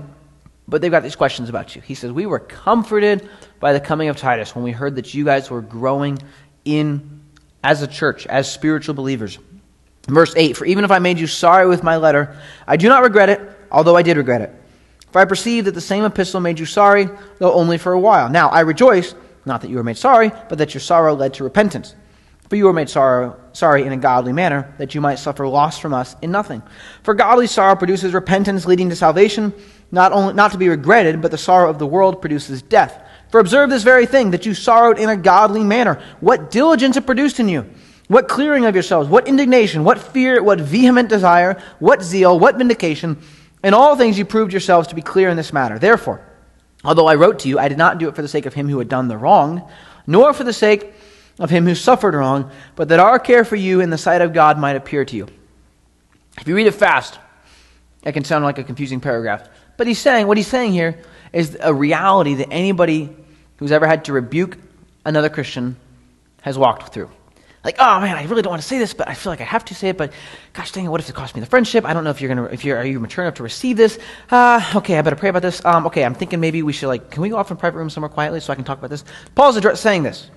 but 0.67 0.83
they've 0.83 0.91
got 0.91 1.03
these 1.03 1.17
questions 1.17 1.49
about 1.49 1.77
you. 1.77 1.83
He 1.83 1.95
says, 1.95 2.11
We 2.11 2.27
were 2.27 2.41
comforted 2.41 3.29
by 3.61 3.73
the 3.73 3.81
coming 3.81 4.09
of 4.09 4.17
Titus 4.17 4.55
when 4.55 4.65
we 4.65 4.73
heard 4.73 4.97
that 4.97 5.15
you 5.15 5.25
guys 5.25 5.51
were 5.51 5.63
growing 5.63 6.19
in 6.65 7.10
as 7.63 7.83
a 7.83 7.87
church, 7.87 8.27
as 8.27 8.51
spiritual 8.51 8.95
believers. 8.95 9.39
Verse 10.09 10.35
8 10.37 10.57
For 10.57 10.65
even 10.65 10.85
if 10.85 10.91
I 10.91 10.99
made 10.99 11.19
you 11.19 11.27
sorry 11.27 11.69
with 11.69 11.83
my 11.83 11.97
letter, 11.97 12.37
I 12.67 12.77
do 12.77 12.89
not 12.89 13.03
regret 13.03 13.29
it, 13.29 13.41
although 13.71 13.97
I 13.97 14.03
did 14.03 14.17
regret 14.17 14.41
it. 14.41 14.55
For 15.13 15.21
I 15.21 15.25
perceive 15.25 15.65
that 15.65 15.75
the 15.75 15.81
same 15.81 16.05
epistle 16.05 16.41
made 16.41 16.59
you 16.59 16.67
sorry, 16.67 17.09
though 17.39 17.53
only 17.53 17.79
for 17.79 17.93
a 17.93 18.01
while. 18.01 18.29
Now 18.29 18.49
I 18.49 18.61
rejoice, 18.61 19.15
not 19.45 19.61
that 19.63 19.71
you 19.71 19.77
were 19.77 19.85
made 19.85 19.99
sorry, 19.99 20.31
but 20.49 20.59
that 20.59 20.75
your 20.75 20.81
sorrow 20.81 21.15
led 21.15 21.35
to 21.35 21.45
repentance. 21.45 21.95
For 22.49 22.57
you 22.57 22.65
were 22.65 22.73
made 22.73 22.89
sorrow, 22.89 23.41
sorry 23.53 23.85
in 23.85 23.93
a 23.93 23.97
godly 23.97 24.33
manner, 24.33 24.75
that 24.79 24.95
you 24.95 25.01
might 25.01 25.21
suffer 25.21 25.47
loss 25.47 25.79
from 25.79 25.95
us 25.95 26.17
in 26.21 26.33
nothing. 26.33 26.63
For 27.05 27.15
godly 27.15 27.47
sorrow 27.47 27.77
produces 27.77 28.13
repentance 28.13 28.67
leading 28.67 28.89
to 28.91 28.97
salvation, 28.97 29.53
not, 29.93 30.13
only, 30.13 30.35
not 30.35 30.53
to 30.53 30.59
be 30.59 30.69
regretted, 30.69 31.23
but 31.23 31.31
the 31.31 31.39
sorrow 31.39 31.71
of 31.71 31.79
the 31.79 31.87
world 31.87 32.21
produces 32.21 32.63
death. 32.63 33.05
For 33.31 33.41
observe 33.41 33.71
this 33.71 33.85
very 33.85 34.07
thing, 34.07 34.33
that 34.33 34.47
you 34.47 34.55
sorrowed 34.55 34.99
in 34.99 35.09
a 35.09 35.17
godly 35.17 35.63
manner. 35.63 36.03
What 36.21 36.51
diligence 36.51 36.97
it 36.97 37.07
produced 37.07 37.39
in 37.39 37.49
you! 37.49 37.69
What 38.09 38.29
clearing 38.29 38.65
of 38.65 38.75
yourselves! 38.75 39.09
What 39.09 39.29
indignation! 39.29 39.85
What 39.85 40.01
fear! 40.01 40.43
What 40.43 40.59
vehement 40.59 41.09
desire! 41.09 41.63
What 41.79 42.03
zeal! 42.03 42.39
What 42.39 42.57
vindication! 42.57 43.19
In 43.63 43.73
all 43.73 43.95
things 43.95 44.19
you 44.19 44.25
proved 44.25 44.53
yourselves 44.53 44.89
to 44.89 44.95
be 44.95 45.03
clear 45.03 45.29
in 45.29 45.37
this 45.37 45.53
matter. 45.53 45.79
Therefore, 45.79 46.21
although 46.85 47.07
I 47.07 47.15
wrote 47.15 47.41
to 47.41 47.49
you, 47.49 47.59
I 47.59 47.69
did 47.69 47.79
not 47.79 47.99
do 47.99 48.09
it 48.09 48.17
for 48.17 48.23
the 48.23 48.29
sake 48.29 48.47
of 48.47 48.55
him 48.55 48.69
who 48.69 48.79
had 48.79 48.89
done 48.89 49.07
the 49.07 49.19
wrong, 49.19 49.69
nor 50.07 50.33
for 50.33 50.45
the 50.45 50.53
sake 50.53 50.93
of 51.39 51.51
him 51.51 51.67
who 51.67 51.75
suffered 51.75 52.15
wrong, 52.15 52.51
but 52.75 52.89
that 52.89 52.99
our 52.99 53.19
care 53.19 53.45
for 53.45 53.57
you 53.57 53.81
in 53.81 53.91
the 53.91 53.99
sight 53.99 54.23
of 54.23 54.33
God 54.33 54.59
might 54.59 54.77
appear 54.77 55.05
to 55.05 55.17
you. 55.17 55.29
If 56.41 56.49
you 56.49 56.57
read 56.57 56.67
it 56.67 56.75
fast, 56.75 57.19
it 58.03 58.13
can 58.13 58.25
sound 58.25 58.45
like 58.45 58.59
a 58.59 58.65
confusing 58.65 59.01
paragraph. 59.01 59.49
But 59.77 59.87
he's 59.87 59.99
saying, 59.99 60.27
what 60.27 60.37
he's 60.37 60.47
saying 60.47 60.73
here 60.73 61.01
is 61.33 61.57
a 61.61 61.73
reality 61.73 62.35
that 62.35 62.51
anybody 62.51 63.15
who's 63.61 63.71
ever 63.71 63.87
had 63.87 64.07
to 64.07 64.13
rebuke 64.13 64.59
another 65.05 65.29
Christian 65.29 65.77
has 66.43 66.59
walked 66.59 66.93
through. 66.93 67.11
Like, 67.63 67.77
oh 67.79 68.01
man, 68.01 68.17
I 68.17 68.25
really 68.25 68.41
don't 68.41 68.51
want 68.51 68.63
to 68.63 68.69
say 68.69 68.79
this, 68.79 68.95
but 68.95 69.07
I 69.07 69.13
feel 69.13 69.31
like 69.31 69.43
I 69.43 69.45
have 69.45 69.67
to 69.67 69.75
say 69.75 69.91
it. 69.91 69.99
But 69.99 70.15
gosh 70.55 70.73
dang 70.73 70.87
it, 70.87 70.89
what 70.89 71.01
if 71.01 71.11
it 71.11 71.15
costs 71.15 71.35
me 71.35 71.41
the 71.41 71.47
friendship? 71.47 71.85
I 71.85 71.93
don't 71.93 72.05
know 72.05 72.11
if 72.11 72.23
you're 72.23 72.35
gonna, 72.35 72.47
if 72.47 72.65
you're, 72.65 72.79
are 72.79 72.87
you 72.87 72.99
mature 72.99 73.23
enough 73.23 73.35
to 73.35 73.43
receive 73.43 73.77
this? 73.77 73.99
Uh, 74.31 74.73
okay, 74.77 74.97
I 74.99 75.03
better 75.03 75.15
pray 75.15 75.29
about 75.29 75.43
this. 75.43 75.63
Um, 75.63 75.87
okay, 75.87 76.03
I'm 76.03 76.15
thinking 76.15 76.41
maybe 76.41 76.63
we 76.63 76.73
should 76.73 76.89
like, 76.89 77.11
can 77.11 77.23
we 77.23 77.29
go 77.29 77.37
off 77.37 77.51
in 77.51 77.59
private 77.59 77.77
room 77.77 77.91
somewhere 77.91 78.09
quietly 78.09 78.41
so 78.41 78.51
I 78.51 78.57
can 78.57 78.65
talk 78.65 78.79
about 78.79 78.89
this? 78.89 79.05
Paul's 79.35 79.59
address, 79.59 79.79
saying 79.79 80.05
this, 80.05 80.31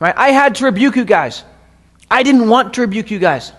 right? 0.00 0.14
I 0.16 0.30
had 0.30 0.56
to 0.56 0.64
rebuke 0.64 0.96
you 0.96 1.04
guys. 1.04 1.44
I 2.10 2.24
didn't 2.24 2.48
want 2.48 2.74
to 2.74 2.80
rebuke 2.80 3.12
you 3.12 3.20
guys. 3.20 3.52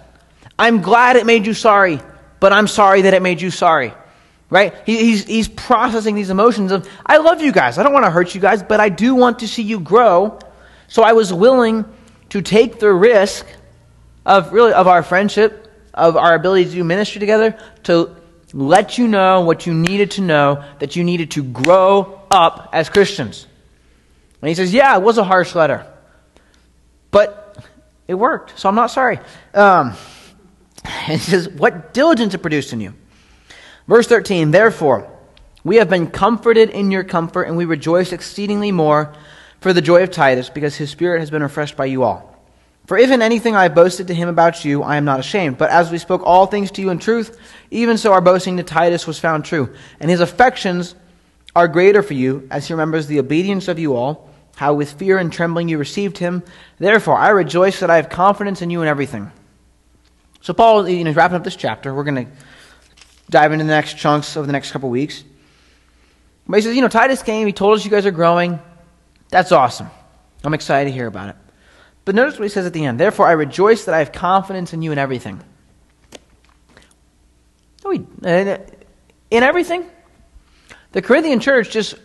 I'm 0.59 0.81
glad 0.81 1.15
it 1.15 1.25
made 1.25 1.45
you 1.45 1.53
sorry, 1.53 2.01
but 2.41 2.51
I'm 2.51 2.67
sorry 2.67 3.03
that 3.03 3.13
it 3.13 3.21
made 3.21 3.41
you 3.41 3.51
sorry 3.51 3.93
right? 4.49 4.73
He, 4.85 4.97
he's, 4.97 5.25
he's 5.25 5.47
processing 5.47 6.15
these 6.15 6.29
emotions 6.29 6.71
of, 6.71 6.89
I 7.05 7.17
love 7.17 7.41
you 7.41 7.51
guys. 7.51 7.77
I 7.77 7.83
don't 7.83 7.93
want 7.93 8.05
to 8.05 8.11
hurt 8.11 8.33
you 8.33 8.41
guys, 8.41 8.63
but 8.63 8.79
I 8.79 8.89
do 8.89 9.15
want 9.15 9.39
to 9.39 9.47
see 9.47 9.63
you 9.63 9.79
grow. 9.79 10.39
So 10.87 11.03
I 11.03 11.13
was 11.13 11.33
willing 11.33 11.85
to 12.29 12.41
take 12.41 12.79
the 12.79 12.91
risk 12.91 13.45
of 14.25 14.51
really 14.53 14.73
of 14.73 14.87
our 14.87 15.03
friendship, 15.03 15.71
of 15.93 16.17
our 16.17 16.35
ability 16.35 16.65
to 16.65 16.71
do 16.71 16.83
ministry 16.83 17.19
together, 17.19 17.57
to 17.83 18.15
let 18.53 18.97
you 18.97 19.07
know 19.07 19.41
what 19.41 19.65
you 19.65 19.73
needed 19.73 20.11
to 20.11 20.21
know, 20.21 20.63
that 20.79 20.95
you 20.95 21.03
needed 21.03 21.31
to 21.31 21.43
grow 21.43 22.21
up 22.31 22.69
as 22.73 22.89
Christians. 22.89 23.47
And 24.41 24.49
he 24.49 24.55
says, 24.55 24.73
Yeah, 24.73 24.95
it 24.95 25.01
was 25.01 25.17
a 25.17 25.23
harsh 25.23 25.55
letter. 25.55 25.85
But 27.11 27.57
it 28.07 28.13
worked, 28.13 28.57
so 28.59 28.69
I'm 28.69 28.75
not 28.75 28.91
sorry. 28.91 29.19
Um, 29.53 29.93
and 30.83 31.13
he 31.13 31.17
says, 31.17 31.49
What 31.49 31.93
diligence 31.93 32.33
it 32.33 32.39
produced 32.39 32.73
in 32.73 32.81
you. 32.81 32.93
Verse 33.87 34.07
13, 34.07 34.51
therefore, 34.51 35.09
we 35.63 35.77
have 35.77 35.89
been 35.89 36.07
comforted 36.07 36.69
in 36.69 36.91
your 36.91 37.03
comfort, 37.03 37.43
and 37.43 37.57
we 37.57 37.65
rejoice 37.65 38.11
exceedingly 38.11 38.71
more 38.71 39.13
for 39.59 39.73
the 39.73 39.81
joy 39.81 40.03
of 40.03 40.11
Titus, 40.11 40.49
because 40.49 40.75
his 40.75 40.89
spirit 40.89 41.19
has 41.19 41.31
been 41.31 41.41
refreshed 41.41 41.75
by 41.75 41.85
you 41.85 42.03
all. 42.03 42.33
For 42.85 42.97
if 42.97 43.11
in 43.11 43.21
anything 43.21 43.55
I 43.55 43.63
have 43.63 43.75
boasted 43.75 44.07
to 44.07 44.13
him 44.13 44.29
about 44.29 44.63
you, 44.63 44.81
I 44.81 44.95
am 44.95 45.03
not 45.03 45.19
ashamed. 45.19 45.57
But 45.57 45.71
as 45.71 45.91
we 45.91 45.97
spoke 45.97 46.21
all 46.23 46.45
things 46.45 46.71
to 46.71 46.81
you 46.81 46.89
in 46.89 46.99
truth, 46.99 47.37
even 47.69 47.97
so 47.97 48.13
our 48.13 48.21
boasting 48.21 48.57
to 48.57 48.63
Titus 48.63 49.05
was 49.05 49.19
found 49.19 49.43
true. 49.43 49.73
And 49.99 50.09
his 50.09 50.21
affections 50.21 50.95
are 51.53 51.67
greater 51.67 52.01
for 52.01 52.13
you, 52.13 52.47
as 52.49 52.67
he 52.67 52.73
remembers 52.73 53.07
the 53.07 53.19
obedience 53.19 53.67
of 53.67 53.77
you 53.77 53.95
all, 53.95 54.29
how 54.55 54.73
with 54.73 54.93
fear 54.93 55.17
and 55.17 55.33
trembling 55.33 55.67
you 55.67 55.77
received 55.77 56.17
him. 56.17 56.43
Therefore, 56.77 57.17
I 57.17 57.29
rejoice 57.29 57.81
that 57.81 57.89
I 57.89 57.97
have 57.97 58.09
confidence 58.09 58.61
in 58.61 58.69
you 58.69 58.81
in 58.81 58.87
everything. 58.87 59.31
So, 60.39 60.53
Paul, 60.53 60.87
you 60.87 61.03
know, 61.03 61.11
wrapping 61.11 61.35
up 61.35 61.43
this 61.43 61.57
chapter, 61.57 61.93
we're 61.93 62.05
going 62.05 62.25
to 62.25 62.31
dive 63.29 63.51
into 63.51 63.65
the 63.65 63.71
next 63.71 63.97
chunks 63.97 64.37
over 64.37 64.47
the 64.47 64.53
next 64.53 64.71
couple 64.71 64.89
weeks. 64.89 65.23
But 66.47 66.57
he 66.57 66.61
says, 66.61 66.75
you 66.75 66.81
know, 66.81 66.87
Titus 66.87 67.23
came, 67.23 67.45
he 67.45 67.53
told 67.53 67.77
us 67.77 67.83
you 67.83 67.91
guys 67.91 68.05
are 68.05 68.11
growing. 68.11 68.59
That's 69.29 69.51
awesome. 69.51 69.89
I'm 70.43 70.53
excited 70.53 70.89
to 70.89 70.93
hear 70.93 71.07
about 71.07 71.29
it. 71.29 71.35
But 72.05 72.15
notice 72.15 72.39
what 72.39 72.43
he 72.43 72.49
says 72.49 72.65
at 72.65 72.73
the 72.73 72.85
end. 72.85 72.99
Therefore, 72.99 73.27
I 73.27 73.33
rejoice 73.33 73.85
that 73.85 73.93
I 73.93 73.99
have 73.99 74.13
confidence 74.13 74.73
in 74.73 74.81
you 74.81 74.93
in 74.93 74.97
everything. 74.97 75.43
Uh, 77.85 78.57
in 79.29 79.43
everything? 79.43 79.85
The 80.93 81.01
Corinthian 81.01 81.39
church 81.39 81.69
just 81.69 81.95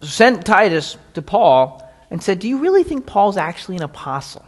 sent 0.00 0.44
Titus 0.44 0.96
to 1.14 1.22
Paul 1.22 1.86
and 2.10 2.22
said, 2.22 2.38
Do 2.38 2.48
you 2.48 2.58
really 2.58 2.84
think 2.84 3.06
Paul's 3.06 3.36
actually 3.36 3.76
an 3.76 3.82
apostle? 3.82 4.46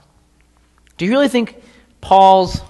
Do 0.96 1.04
you 1.04 1.10
really 1.10 1.28
think 1.28 1.62
Paul's 2.00 2.60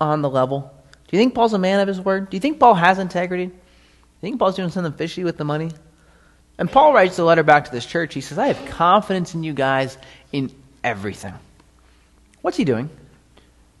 on 0.00 0.22
the 0.22 0.30
level? 0.30 0.72
Do 1.08 1.16
you 1.16 1.22
think 1.22 1.34
Paul's 1.34 1.54
a 1.54 1.58
man 1.58 1.80
of 1.80 1.88
his 1.88 2.00
word? 2.00 2.28
Do 2.28 2.36
you 2.36 2.40
think 2.40 2.60
Paul 2.60 2.74
has 2.74 2.98
integrity? 2.98 3.46
Do 3.46 3.52
you 3.52 4.20
think 4.20 4.38
Paul's 4.38 4.56
doing 4.56 4.68
something 4.68 4.92
fishy 4.92 5.24
with 5.24 5.38
the 5.38 5.44
money? 5.44 5.70
And 6.58 6.70
Paul 6.70 6.92
writes 6.92 7.16
the 7.16 7.24
letter 7.24 7.42
back 7.42 7.64
to 7.64 7.70
this 7.70 7.86
church. 7.86 8.12
He 8.12 8.20
says, 8.20 8.38
I 8.38 8.48
have 8.48 8.66
confidence 8.66 9.34
in 9.34 9.42
you 9.42 9.54
guys 9.54 9.96
in 10.32 10.50
everything. 10.84 11.32
What's 12.42 12.58
he 12.58 12.64
doing? 12.64 12.90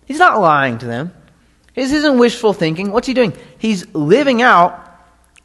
He's 0.06 0.18
not 0.18 0.40
lying 0.40 0.78
to 0.78 0.86
them. 0.86 1.12
This 1.74 1.92
isn't 1.92 2.18
wishful 2.18 2.54
thinking. 2.54 2.92
What's 2.92 3.06
he 3.06 3.14
doing? 3.14 3.36
He's 3.58 3.94
living 3.94 4.40
out 4.40 4.84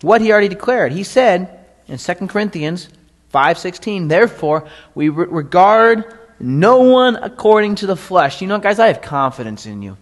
what 0.01 0.21
he 0.21 0.31
already 0.31 0.47
declared. 0.47 0.93
He 0.93 1.03
said 1.03 1.65
in 1.87 1.97
2 1.97 2.29
Corinthians 2.29 2.87
5:16, 3.33 4.07
"Therefore 4.07 4.65
we 4.95 5.09
re- 5.09 5.27
regard 5.29 6.05
no 6.39 6.79
one 6.79 7.17
according 7.17 7.75
to 7.75 7.87
the 7.87 7.95
flesh." 7.95 8.41
You 8.41 8.47
know, 8.47 8.55
what, 8.55 8.63
guys, 8.63 8.79
I 8.79 8.87
have 8.87 9.01
confidence 9.01 9.65
in 9.65 9.81
you 9.81 9.97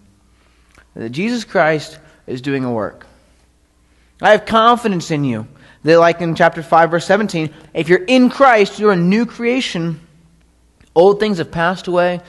that 0.94 1.10
Jesus 1.10 1.44
Christ 1.44 1.98
is 2.26 2.40
doing 2.40 2.64
a 2.64 2.72
work. 2.72 3.06
I 4.20 4.30
have 4.30 4.46
confidence 4.46 5.10
in 5.10 5.24
you 5.24 5.48
that, 5.84 5.98
like 5.98 6.20
in 6.20 6.34
chapter 6.34 6.62
5, 6.62 6.90
verse 6.90 7.06
17, 7.06 7.52
if 7.74 7.88
you're 7.88 8.04
in 8.04 8.30
Christ, 8.30 8.78
you're 8.78 8.92
a 8.92 8.96
new 8.96 9.26
creation. 9.26 10.00
Old 10.94 11.18
things 11.18 11.38
have 11.38 11.50
passed 11.50 11.88
away, 11.88 12.20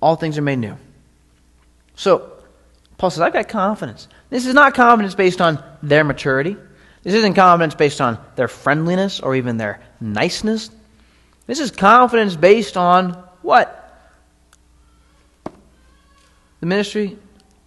all 0.00 0.16
things 0.16 0.38
are 0.38 0.42
made 0.42 0.58
new. 0.58 0.76
So, 1.94 2.32
Paul 2.96 3.10
says, 3.10 3.20
I've 3.20 3.32
got 3.32 3.48
confidence. 3.48 4.08
This 4.30 4.46
is 4.46 4.54
not 4.54 4.74
confidence 4.74 5.14
based 5.14 5.40
on 5.40 5.62
their 5.82 6.04
maturity. 6.04 6.56
This 7.02 7.14
isn't 7.14 7.34
confidence 7.34 7.74
based 7.74 8.00
on 8.00 8.18
their 8.36 8.48
friendliness 8.48 9.20
or 9.20 9.34
even 9.34 9.56
their 9.56 9.80
niceness. 10.00 10.70
This 11.46 11.60
is 11.60 11.70
confidence 11.70 12.36
based 12.36 12.76
on 12.76 13.12
what? 13.42 13.76
The 16.60 16.66
ministry 16.66 17.18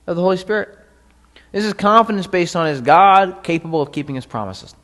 of 0.08 0.16
the 0.16 0.22
Holy 0.22 0.38
Spirit. 0.38 0.78
This 1.52 1.66
is 1.66 1.74
confidence 1.74 2.28
based 2.28 2.56
on 2.56 2.68
is 2.68 2.82
God 2.82 3.44
capable 3.44 3.82
of 3.82 3.92
keeping 3.92 4.16
his 4.16 4.26
promises. 4.26 4.76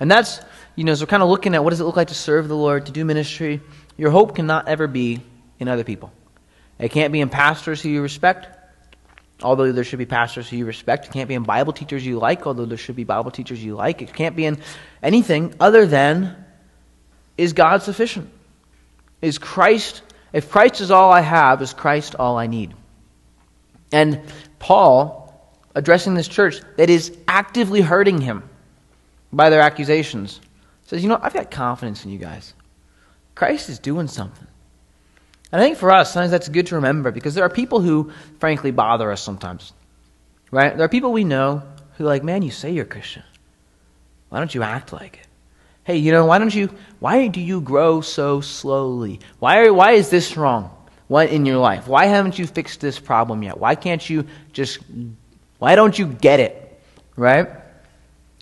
And 0.00 0.10
that's 0.10 0.40
you 0.76 0.84
know, 0.84 0.94
so 0.94 1.06
kind 1.06 1.22
of 1.22 1.28
looking 1.28 1.54
at 1.54 1.62
what 1.62 1.70
does 1.70 1.80
it 1.80 1.84
look 1.84 1.96
like 1.96 2.08
to 2.08 2.14
serve 2.14 2.48
the 2.48 2.56
Lord, 2.56 2.86
to 2.86 2.92
do 2.92 3.04
ministry, 3.04 3.60
your 3.96 4.10
hope 4.10 4.34
cannot 4.34 4.68
ever 4.68 4.86
be 4.86 5.20
in 5.60 5.68
other 5.68 5.84
people. 5.84 6.12
It 6.78 6.90
can't 6.90 7.12
be 7.12 7.20
in 7.20 7.28
pastors 7.28 7.80
who 7.80 7.88
you 7.88 8.02
respect, 8.02 8.48
although 9.42 9.70
there 9.70 9.84
should 9.84 10.00
be 10.00 10.06
pastors 10.06 10.48
who 10.48 10.56
you 10.56 10.66
respect. 10.66 11.06
It 11.06 11.12
can't 11.12 11.28
be 11.28 11.34
in 11.34 11.44
Bible 11.44 11.72
teachers 11.72 12.04
you 12.04 12.18
like, 12.18 12.46
although 12.46 12.64
there 12.64 12.78
should 12.78 12.96
be 12.96 13.04
Bible 13.04 13.30
teachers 13.30 13.62
you 13.62 13.76
like. 13.76 14.02
It 14.02 14.12
can't 14.12 14.34
be 14.34 14.46
in 14.46 14.58
anything 15.02 15.54
other 15.60 15.86
than 15.86 16.44
is 17.38 17.52
God 17.52 17.82
sufficient? 17.82 18.30
Is 19.22 19.38
Christ, 19.38 20.02
if 20.32 20.50
Christ 20.50 20.80
is 20.80 20.90
all 20.90 21.12
I 21.12 21.20
have, 21.20 21.62
is 21.62 21.72
Christ 21.72 22.16
all 22.16 22.36
I 22.36 22.48
need? 22.48 22.74
And 23.94 24.20
Paul, 24.58 25.32
addressing 25.76 26.14
this 26.14 26.26
church 26.26 26.60
that 26.78 26.90
is 26.90 27.16
actively 27.28 27.80
hurting 27.80 28.20
him 28.20 28.42
by 29.32 29.50
their 29.50 29.60
accusations, 29.60 30.40
says, 30.82 31.00
You 31.00 31.08
know, 31.08 31.18
I've 31.22 31.32
got 31.32 31.52
confidence 31.52 32.04
in 32.04 32.10
you 32.10 32.18
guys. 32.18 32.54
Christ 33.36 33.68
is 33.68 33.78
doing 33.78 34.08
something. 34.08 34.48
And 35.52 35.62
I 35.62 35.64
think 35.64 35.78
for 35.78 35.92
us, 35.92 36.12
sometimes 36.12 36.32
that's 36.32 36.48
good 36.48 36.66
to 36.66 36.74
remember 36.74 37.12
because 37.12 37.36
there 37.36 37.44
are 37.44 37.48
people 37.48 37.80
who, 37.80 38.10
frankly, 38.40 38.72
bother 38.72 39.12
us 39.12 39.22
sometimes. 39.22 39.72
Right? 40.50 40.76
There 40.76 40.84
are 40.84 40.88
people 40.88 41.12
we 41.12 41.22
know 41.22 41.62
who, 41.96 42.02
are 42.02 42.08
like, 42.08 42.24
man, 42.24 42.42
you 42.42 42.50
say 42.50 42.72
you're 42.72 42.84
Christian. 42.84 43.22
Why 44.28 44.40
don't 44.40 44.52
you 44.52 44.64
act 44.64 44.92
like 44.92 45.18
it? 45.18 45.26
Hey, 45.84 45.98
you 45.98 46.10
know, 46.10 46.26
why 46.26 46.40
don't 46.40 46.52
you, 46.52 46.68
why 46.98 47.28
do 47.28 47.40
you 47.40 47.60
grow 47.60 48.00
so 48.00 48.40
slowly? 48.40 49.20
Why, 49.38 49.58
are, 49.58 49.72
why 49.72 49.92
is 49.92 50.10
this 50.10 50.36
wrong? 50.36 50.73
What 51.08 51.30
in 51.30 51.44
your 51.46 51.58
life? 51.58 51.86
Why 51.86 52.06
haven't 52.06 52.38
you 52.38 52.46
fixed 52.46 52.80
this 52.80 52.98
problem 52.98 53.42
yet? 53.42 53.58
Why 53.58 53.74
can't 53.74 54.08
you 54.08 54.26
just, 54.52 54.78
why 55.58 55.74
don't 55.74 55.98
you 55.98 56.06
get 56.06 56.40
it? 56.40 56.80
Right? 57.16 57.48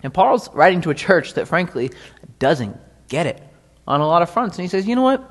And 0.03 0.13
Paul's 0.15 0.53
writing 0.55 0.81
to 0.83 0.91
a 0.91 0.95
church 0.95 1.35
that, 1.35 1.49
frankly, 1.49 1.91
doesn't 2.39 2.77
get 3.09 3.27
it 3.27 3.43
on 3.87 4.01
a 4.01 4.07
lot 4.07 4.23
of 4.23 4.31
fronts. 4.31 4.57
And 4.59 4.65
he 4.65 4.69
says, 4.69 4.87
you 4.87 4.97
know 4.97 5.03
what? 5.03 5.29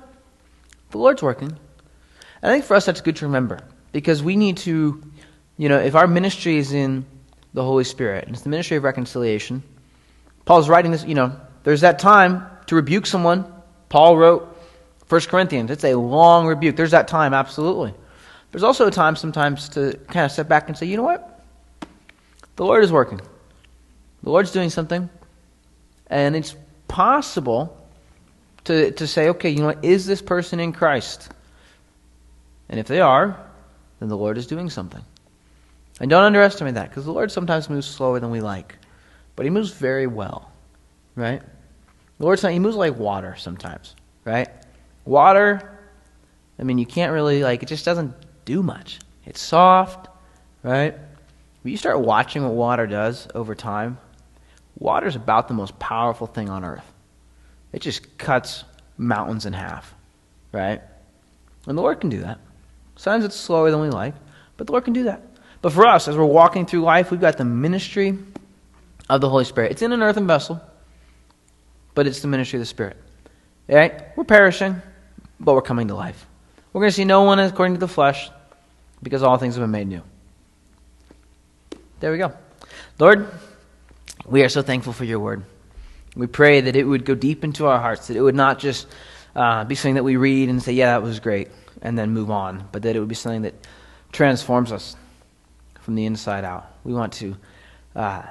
The 0.92 0.98
Lord's 0.98 1.22
working. 1.22 1.50
And 2.42 2.52
I 2.52 2.54
think 2.54 2.66
for 2.66 2.76
us 2.76 2.86
that's 2.86 3.02
good 3.02 3.18
to 3.18 3.26
remember 3.26 3.60
because 3.92 4.22
we 4.24 4.36
need 4.36 4.58
to, 4.58 5.02
you 5.58 5.70
know, 5.70 5.80
if 5.80 5.96
our 5.96 6.08
ministry 6.08 6.58
is 6.58 6.74
in 6.74 7.06
the 7.54 7.64
Holy 7.64 7.84
Spirit 7.84 8.26
and 8.26 8.36
it's 8.36 8.44
the 8.44 8.50
ministry 8.50 8.78
of 8.78 8.84
reconciliation, 8.84 9.64
Paul's 10.46 10.70
writing 10.70 10.92
this, 10.92 11.06
you 11.06 11.16
know, 11.16 11.36
there's 11.64 11.82
that 11.82 12.00
time 12.00 12.46
to 12.68 12.76
rebuke 12.76 13.06
someone. 13.06 13.46
Paul 13.90 14.18
wrote 14.18 14.51
1 15.12 15.22
Corinthians. 15.24 15.70
It's 15.70 15.84
a 15.84 15.96
long 15.96 16.48
rebuke. 16.48 16.78
There's 16.78 16.92
that 16.92 17.10
time, 17.10 17.34
absolutely. 17.34 17.94
There's 18.52 18.64
also 18.64 18.88
a 18.88 18.92
time 18.92 19.18
sometimes 19.18 19.68
to 19.70 20.00
kind 20.08 20.26
of 20.26 20.32
step 20.32 20.48
back 20.48 20.70
and 20.70 20.78
say, 20.78 20.86
you 20.86 20.96
know 20.96 21.04
what? 21.04 21.44
The 22.56 22.64
Lord 22.64 22.82
is 22.82 22.94
working. 22.94 23.20
The 24.24 24.30
Lord's 24.30 24.52
doing 24.52 24.70
something. 24.70 25.10
And 26.08 26.34
it's 26.34 26.56
possible 26.88 27.78
to, 28.64 28.92
to 28.92 29.06
say, 29.06 29.30
okay, 29.30 29.50
you 29.50 29.60
know 29.60 29.68
what? 29.68 29.84
Is 29.84 30.06
this 30.06 30.22
person 30.22 30.62
in 30.62 30.72
Christ? 30.72 31.30
And 32.70 32.80
if 32.80 32.88
they 32.88 33.02
are, 33.02 33.38
then 34.00 34.08
the 34.08 34.18
Lord 34.18 34.38
is 34.38 34.48
doing 34.48 34.70
something. 34.70 35.04
And 36.00 36.10
don't 36.10 36.24
underestimate 36.24 36.76
that 36.76 36.90
because 36.90 37.04
the 37.04 37.12
Lord 37.12 37.32
sometimes 37.32 37.70
moves 37.70 37.86
slower 37.86 38.22
than 38.22 38.32
we 38.32 38.40
like, 38.40 38.78
but 39.36 39.46
He 39.46 39.50
moves 39.50 39.72
very 39.72 40.08
well, 40.08 40.52
right? 41.16 41.42
The 42.18 42.24
Lord, 42.24 42.40
He 42.40 42.60
moves 42.60 42.78
like 42.78 42.98
water 42.98 43.36
sometimes, 43.38 43.96
right? 44.24 44.48
Water, 45.06 45.80
I 46.60 46.64
mean, 46.64 46.78
you 46.78 46.86
can't 46.86 47.12
really, 47.12 47.44
like, 47.44 47.64
it 47.64 47.68
just 47.68 47.86
doesn't 47.86 48.14
do 48.46 48.62
much. 48.62 49.00
It's 49.26 49.42
soft, 49.42 50.08
right? 50.64 50.94
When 51.64 51.72
you 51.72 51.78
start 51.78 52.00
watching 52.00 52.44
what 52.44 52.54
water 52.54 52.88
does 52.88 53.28
over 53.36 53.56
time, 53.56 53.98
water 54.78 55.08
is 55.08 55.16
about 55.16 55.48
the 55.48 55.54
most 55.54 55.78
powerful 55.80 56.28
thing 56.28 56.50
on 56.50 56.66
earth. 56.66 56.86
It 57.72 57.82
just 57.82 58.18
cuts 58.18 58.64
mountains 58.98 59.46
in 59.46 59.54
half, 59.54 59.94
right? 60.52 60.82
And 61.68 61.78
the 61.78 61.82
Lord 61.82 62.02
can 62.02 62.10
do 62.10 62.22
that. 62.22 62.40
Sometimes 62.96 63.26
it's 63.26 63.36
slower 63.36 63.72
than 63.72 63.80
we 63.80 63.90
like, 63.90 64.14
but 64.58 64.68
the 64.68 64.74
Lord 64.74 64.84
can 64.84 64.94
do 64.94 65.04
that. 65.04 65.22
But 65.62 65.74
for 65.74 65.86
us, 65.86 66.08
as 66.08 66.18
we're 66.18 66.26
walking 66.26 66.66
through 66.66 66.82
life, 66.82 67.12
we've 67.12 67.22
got 67.22 67.38
the 67.38 67.46
ministry 67.46 68.18
of 69.10 69.22
the 69.22 69.30
Holy 69.30 69.46
Spirit. 69.46 69.72
It's 69.72 69.82
in 69.82 69.92
an 69.92 70.02
earthen 70.02 70.26
vessel, 70.28 70.62
but 71.94 72.08
it's 72.08 72.22
the 72.22 72.28
ministry 72.28 72.58
of 72.58 72.62
the 72.62 72.68
Spirit. 72.68 72.98
Right? 73.68 74.04
We're 74.18 74.24
perishing, 74.24 74.82
but 75.44 75.54
we're 75.54 75.62
coming 75.62 75.88
to 75.88 75.96
life. 75.96 76.26
We're 76.72 76.82
going 76.82 76.92
to 76.92 76.96
see 76.96 77.06
no 77.06 77.24
one 77.24 77.40
according 77.40 77.74
to 77.76 77.80
the 77.80 77.88
flesh 77.88 78.30
because 79.04 79.24
all 79.24 79.38
things 79.38 79.56
have 79.56 79.64
been 79.64 79.72
made 79.72 79.88
new. 79.88 80.02
There 82.00 82.12
we 82.12 82.18
go. 82.18 82.34
Lord, 83.00 83.30
we 84.26 84.44
are 84.44 84.50
so 84.50 84.62
thankful 84.62 84.94
for 84.94 85.04
your 85.04 85.20
word. 85.20 85.44
We 86.16 86.28
pray 86.28 86.62
that 86.62 86.76
it 86.76 86.84
would 86.84 87.06
go 87.06 87.16
deep 87.16 87.44
into 87.44 87.68
our 87.68 87.80
hearts, 87.80 88.08
that 88.08 88.18
it 88.18 88.22
would 88.22 88.36
not 88.36 88.60
just 88.60 88.88
uh, 89.36 89.64
be 89.64 89.76
something 89.76 89.96
that 89.96 90.04
we 90.04 90.18
read 90.18 90.50
and 90.50 90.62
say, 90.62 90.74
yeah, 90.74 90.94
that 90.94 91.04
was 91.04 91.20
great, 91.20 91.50
and 91.82 91.98
then 91.98 92.12
move 92.12 92.30
on, 92.30 92.68
but 92.72 92.84
that 92.84 92.96
it 92.96 93.00
would 93.00 93.10
be 93.10 93.16
something 93.16 93.44
that 93.44 93.56
transforms 94.12 94.72
us 94.72 94.96
from 95.80 95.96
the 95.96 96.06
inside 96.06 96.44
out. 96.44 96.72
We 96.84 96.94
want 96.94 97.14
to, 97.14 97.36
uh, 97.96 98.24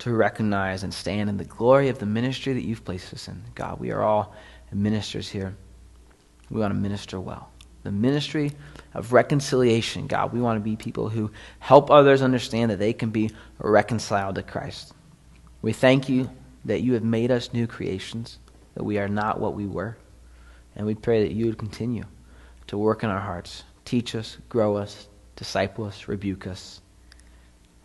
to 0.00 0.12
recognize 0.12 0.82
and 0.82 0.92
stand 0.92 1.28
in 1.28 1.36
the 1.36 1.44
glory 1.44 1.88
of 1.88 1.98
the 1.98 2.06
ministry 2.06 2.54
that 2.54 2.64
you've 2.64 2.84
placed 2.84 3.12
us 3.14 3.28
in. 3.28 3.42
God, 3.54 3.78
we 3.78 3.92
are 3.92 4.02
all 4.02 4.34
ministers 4.72 5.28
here. 5.28 5.54
We 6.52 6.60
want 6.60 6.74
to 6.74 6.78
minister 6.78 7.18
well. 7.18 7.50
The 7.82 7.90
ministry 7.90 8.52
of 8.94 9.12
reconciliation, 9.12 10.06
God, 10.06 10.32
we 10.32 10.40
want 10.40 10.58
to 10.58 10.62
be 10.62 10.76
people 10.76 11.08
who 11.08 11.32
help 11.58 11.90
others 11.90 12.22
understand 12.22 12.70
that 12.70 12.78
they 12.78 12.92
can 12.92 13.10
be 13.10 13.30
reconciled 13.58 14.36
to 14.36 14.42
Christ. 14.42 14.92
We 15.62 15.72
thank 15.72 16.08
you 16.08 16.30
that 16.66 16.82
you 16.82 16.92
have 16.92 17.02
made 17.02 17.30
us 17.30 17.52
new 17.52 17.66
creations, 17.66 18.38
that 18.74 18.84
we 18.84 18.98
are 18.98 19.08
not 19.08 19.40
what 19.40 19.54
we 19.54 19.66
were. 19.66 19.96
And 20.76 20.86
we 20.86 20.94
pray 20.94 21.26
that 21.26 21.32
you 21.32 21.46
would 21.46 21.58
continue 21.58 22.04
to 22.68 22.78
work 22.78 23.02
in 23.02 23.10
our 23.10 23.20
hearts, 23.20 23.64
teach 23.84 24.14
us, 24.14 24.36
grow 24.48 24.76
us, 24.76 25.08
disciple 25.36 25.86
us, 25.86 26.06
rebuke 26.06 26.46
us. 26.46 26.80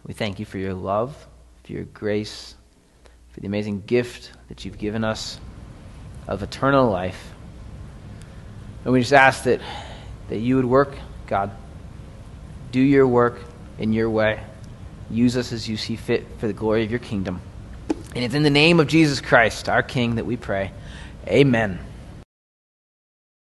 We 0.06 0.14
thank 0.14 0.40
you 0.40 0.46
for 0.46 0.58
your 0.58 0.74
love, 0.74 1.28
for 1.64 1.72
your 1.72 1.86
grace, 1.86 2.56
for 3.30 3.40
the 3.40 3.48
amazing 3.48 3.82
gift 3.82 4.32
that 4.50 4.64
you've 4.64 4.78
given 4.78 5.04
us 5.04 5.40
of 6.28 6.44
eternal 6.44 6.90
life. 6.90 7.34
And 8.88 8.94
we 8.94 9.02
just 9.02 9.12
ask 9.12 9.44
that, 9.44 9.60
that 10.30 10.38
you 10.38 10.56
would 10.56 10.64
work, 10.64 10.96
God. 11.28 11.52
Do 12.72 12.80
your 12.80 13.06
work 13.06 13.42
in 13.78 13.92
your 13.92 14.10
way. 14.10 14.42
Use 15.10 15.36
us 15.36 15.52
as 15.52 15.68
you 15.68 15.76
see 15.76 15.98
fit 15.98 16.26
for 16.38 16.48
the 16.48 16.54
glory 16.54 16.86
of 16.86 16.90
your 16.90 17.02
kingdom. 17.02 17.42
And 18.16 18.24
it's 18.24 18.34
in 18.34 18.44
the 18.44 18.50
name 18.50 18.80
of 18.80 18.88
Jesus 18.88 19.20
Christ, 19.20 19.68
our 19.68 19.84
King, 19.84 20.16
that 20.16 20.26
we 20.26 20.38
pray. 20.38 20.72
Amen. 21.28 21.80